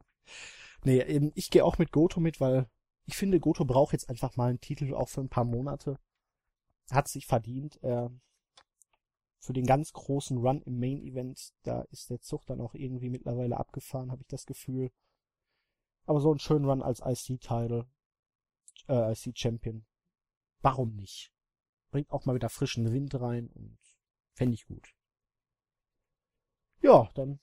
Nee, 0.84 1.02
eben, 1.02 1.32
ich 1.34 1.50
gehe 1.50 1.64
auch 1.64 1.78
mit 1.78 1.92
Goto 1.92 2.20
mit, 2.20 2.40
weil 2.40 2.66
ich 3.04 3.16
finde, 3.16 3.40
Goto 3.40 3.64
braucht 3.64 3.92
jetzt 3.92 4.08
einfach 4.08 4.36
mal 4.36 4.50
einen 4.50 4.60
Titel 4.60 4.94
auch 4.94 5.08
für 5.08 5.20
ein 5.20 5.28
paar 5.28 5.44
Monate. 5.44 5.98
Hat 6.90 7.08
sich 7.08 7.26
verdient. 7.26 7.78
Er 7.82 8.10
für 9.40 9.52
den 9.52 9.64
ganz 9.64 9.92
großen 9.92 10.36
Run 10.38 10.62
im 10.62 10.78
Main 10.78 11.00
Event, 11.00 11.52
da 11.62 11.82
ist 11.90 12.10
der 12.10 12.20
Zug 12.20 12.44
dann 12.46 12.60
auch 12.60 12.74
irgendwie 12.74 13.08
mittlerweile 13.08 13.56
abgefahren, 13.56 14.10
habe 14.10 14.22
ich 14.22 14.28
das 14.28 14.46
Gefühl. 14.46 14.90
Aber 16.09 16.22
so 16.22 16.30
einen 16.30 16.38
schönen 16.38 16.64
Run 16.64 16.80
als 16.80 17.00
IC-Title, 17.04 17.86
äh, 18.88 19.12
IC-Champion, 19.12 19.84
warum 20.62 20.94
nicht? 20.96 21.34
Bringt 21.90 22.11
auch 22.11 22.24
mal 22.24 22.34
wieder 22.34 22.48
frischen 22.48 22.90
Wind 22.90 23.14
rein 23.20 23.48
und 23.48 23.78
fände 24.32 24.54
ich 24.54 24.64
gut. 24.64 24.88
Ja, 26.80 27.11
dann 27.14 27.40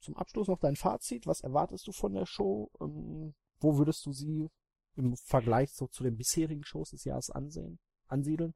zum 0.00 0.16
Abschluss 0.16 0.46
noch 0.46 0.60
dein 0.60 0.76
Fazit. 0.76 1.26
Was 1.26 1.40
erwartest 1.40 1.88
du 1.88 1.92
von 1.92 2.14
der 2.14 2.24
Show? 2.24 2.70
Ähm, 2.80 3.34
wo 3.58 3.78
würdest 3.78 4.06
du 4.06 4.12
sie 4.12 4.48
im 4.94 5.16
Vergleich 5.16 5.72
so 5.72 5.88
zu 5.88 6.04
den 6.04 6.16
bisherigen 6.16 6.62
Shows 6.62 6.90
des 6.90 7.02
Jahres 7.02 7.30
ansehen, 7.30 7.80
ansiedeln? 8.06 8.54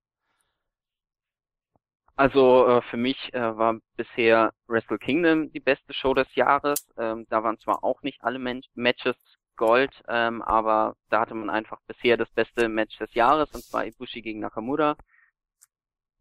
Also 2.17 2.67
äh, 2.67 2.83
für 2.83 2.97
mich 2.97 3.33
äh, 3.33 3.57
war 3.57 3.79
bisher 3.97 4.53
Wrestle 4.67 4.99
Kingdom 4.99 5.51
die 5.53 5.61
beste 5.61 5.95
Show 5.95 6.15
des 6.15 6.35
Jahres. 6.35 6.93
Ähm, 6.99 7.27
da 7.31 7.43
waren 7.43 7.59
zwar 7.59 7.83
auch 7.83 8.03
nicht 8.03 8.23
alle 8.23 8.39
Men 8.39 8.63
Matches 8.75 9.17
Gold, 9.57 9.93
ähm, 10.09 10.43
aber 10.43 10.97
da 11.09 11.21
hatte 11.21 11.35
man 11.35 11.51
einfach 11.51 11.81
bisher 11.87 12.17
das 12.17 12.31
beste 12.31 12.69
Match 12.69 12.97
des 12.99 13.15
Jahres 13.15 13.51
und 13.55 13.63
zwar 13.65 13.87
Ibushi 13.87 14.23
gegen 14.23 14.41
Nakamura. 14.41 14.97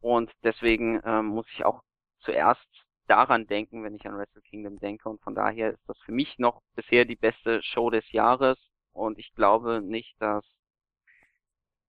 Und 0.01 0.31
deswegen 0.43 1.01
ähm, 1.05 1.27
muss 1.27 1.47
ich 1.53 1.65
auch 1.65 1.81
zuerst 2.19 2.67
daran 3.07 3.47
denken, 3.47 3.83
wenn 3.83 3.95
ich 3.95 4.05
an 4.05 4.17
Wrestle 4.17 4.41
Kingdom 4.41 4.79
denke. 4.79 5.09
Und 5.09 5.21
von 5.21 5.35
daher 5.35 5.71
ist 5.73 5.87
das 5.87 5.97
für 5.99 6.11
mich 6.11 6.37
noch 6.39 6.61
bisher 6.75 7.05
die 7.05 7.15
beste 7.15 7.61
Show 7.63 7.89
des 7.89 8.09
Jahres. 8.11 8.57
Und 8.93 9.19
ich 9.19 9.33
glaube 9.35 9.81
nicht, 9.81 10.15
dass 10.19 10.45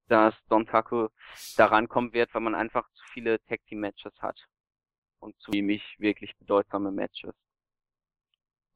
dass 0.09 0.35
Don 0.49 0.67
Taco 0.67 1.09
da 1.57 1.67
rankommen 1.67 2.13
wird, 2.13 2.33
weil 2.35 2.43
man 2.43 2.55
einfach 2.55 2.89
zu 2.93 3.05
viele 3.13 3.43
Tag 3.47 3.61
Team 3.67 3.81
Matches 3.81 4.13
hat. 4.21 4.39
Und 5.19 5.39
zu 5.39 5.53
wenig 5.53 5.83
wirklich 5.99 6.37
bedeutsame 6.37 6.91
Matches. 6.91 7.35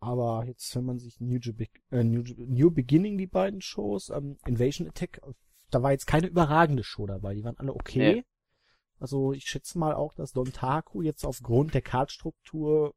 Aber 0.01 0.45
jetzt, 0.47 0.74
wenn 0.77 0.85
man 0.85 0.99
sich 0.99 1.20
New, 1.20 1.41
Be 1.53 1.66
äh, 1.91 2.05
New, 2.05 2.22
New, 2.37 2.70
Beginning, 2.70 3.18
die 3.18 3.27
beiden 3.27 3.61
Shows, 3.61 4.11
ähm, 4.11 4.39
Invasion 4.47 4.87
Attack, 4.89 5.20
da 5.70 5.83
war 5.83 5.93
jetzt 5.93 6.07
keine 6.07 6.29
überragende 6.29 6.85
Show 6.85 7.07
dabei. 7.07 7.35
Die 7.35 7.43
waren 7.43 7.59
alle 7.59 7.74
okay. 7.74 8.14
Nee. 8.14 8.24
Also 8.99 9.33
ich 9.33 9.47
schätze 9.47 9.79
mal 9.79 9.95
auch, 9.95 10.14
dass 10.14 10.33
Don 10.33 10.53
Taku 10.53 11.03
jetzt 11.03 11.24
aufgrund 11.24 11.74
der 11.74 11.83
Kartstruktur 11.83 12.95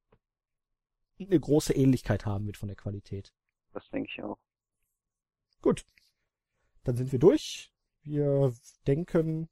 eine 1.19 1.39
große 1.39 1.73
Ähnlichkeit 1.73 2.25
haben 2.25 2.45
wird 2.45 2.57
von 2.57 2.67
der 2.67 2.77
Qualität. 2.77 3.33
Das 3.73 3.89
denke 3.89 4.09
ich 4.13 4.23
auch. 4.23 4.37
Gut. 5.61 5.85
Dann 6.83 6.95
sind 6.95 7.11
wir 7.11 7.19
durch. 7.19 7.71
Wir 8.03 8.53
denken, 8.87 9.49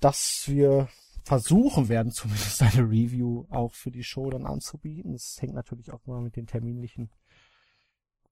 dass 0.00 0.44
wir 0.46 0.88
versuchen 1.24 1.88
werden, 1.88 2.12
zumindest 2.12 2.62
eine 2.62 2.88
Review 2.88 3.46
auch 3.50 3.74
für 3.74 3.90
die 3.90 4.04
Show 4.04 4.30
dann 4.30 4.46
anzubieten. 4.46 5.12
Das 5.12 5.36
hängt 5.40 5.54
natürlich 5.54 5.90
auch 5.90 6.04
mal 6.06 6.20
mit 6.20 6.36
den 6.36 6.46
terminlichen 6.46 7.10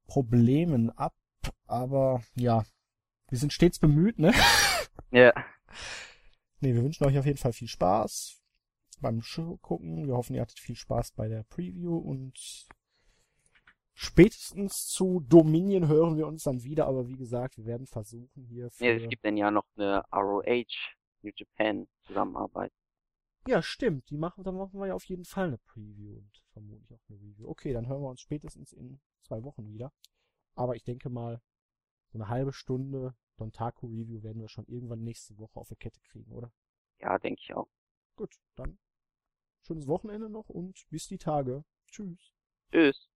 Problemen 0.07 0.91
ab. 0.91 1.15
Aber 1.67 2.23
ja, 2.35 2.65
wir 3.29 3.39
sind 3.39 3.53
stets 3.53 3.79
bemüht, 3.79 4.19
ne? 4.19 4.33
Ja. 5.11 5.33
Nee, 6.61 6.75
wir 6.75 6.83
wünschen 6.83 7.05
euch 7.05 7.17
auf 7.19 7.27
jeden 7.27 7.39
Fall 7.39 7.53
viel 7.53 7.69
Spaß 7.69 8.41
beim 9.01 9.23
Show 9.23 9.59
gucken. 9.59 10.07
Wir 10.07 10.15
hoffen, 10.15 10.35
ihr 10.35 10.41
hattet 10.41 10.59
viel 10.59 10.75
Spaß 10.75 11.12
bei 11.12 11.29
der 11.29 11.45
Preview 11.45 11.97
und 11.97 12.67
Spätestens 13.95 14.87
zu 14.87 15.21
Dominion 15.21 15.87
hören 15.87 16.17
wir 16.17 16.27
uns 16.27 16.43
dann 16.43 16.65
wieder, 16.65 16.87
aber 16.87 17.07
wie 17.07 17.17
gesagt, 17.17 17.57
wir 17.57 17.65
werden 17.65 17.87
versuchen 17.87 18.45
hier. 18.45 18.71
Für... 18.71 18.85
Ja, 18.85 18.93
es 18.93 19.09
gibt 19.09 19.25
dann 19.25 19.37
ja 19.37 19.51
noch 19.51 19.67
eine 19.77 20.03
ROH 20.13 20.65
New 21.23 21.31
Japan 21.35 21.87
Zusammenarbeit. 22.03 22.73
Ja, 23.47 23.63
stimmt. 23.63 24.11
Die 24.11 24.17
machen, 24.17 24.43
dann 24.43 24.57
machen 24.57 24.81
wir 24.81 24.87
ja 24.87 24.95
auf 24.95 25.05
jeden 25.05 25.25
Fall 25.25 25.49
eine 25.49 25.59
Preview 25.59 26.17
und 26.17 26.43
vermutlich 26.53 26.93
auch 26.93 27.01
eine 27.09 27.21
Review. 27.21 27.49
Okay, 27.49 27.73
dann 27.73 27.87
hören 27.87 28.03
wir 28.03 28.09
uns 28.09 28.21
spätestens 28.21 28.73
in 28.73 29.01
zwei 29.23 29.43
Wochen 29.45 29.69
wieder. 29.69 29.93
Aber 30.55 30.75
ich 30.75 30.83
denke 30.83 31.09
mal, 31.09 31.41
so 32.11 32.19
eine 32.19 32.29
halbe 32.29 32.53
Stunde 32.53 33.15
Don 33.37 33.53
Taco 33.53 33.87
Review 33.87 34.23
werden 34.23 34.41
wir 34.41 34.49
schon 34.49 34.67
irgendwann 34.67 35.03
nächste 35.03 35.37
Woche 35.39 35.59
auf 35.59 35.69
der 35.69 35.77
Kette 35.77 36.01
kriegen, 36.01 36.33
oder? 36.33 36.53
Ja, 37.01 37.19
denke 37.19 37.41
ich 37.43 37.55
auch. 37.55 37.69
Gut, 38.17 38.35
dann 38.55 38.79
schönes 39.63 39.87
Wochenende 39.87 40.31
noch 40.31 40.49
und 40.49 40.87
bis 40.91 41.09
die 41.09 41.19
Tage. 41.19 41.65
Tschüss. 41.87 42.35
Tschüss. 42.71 43.09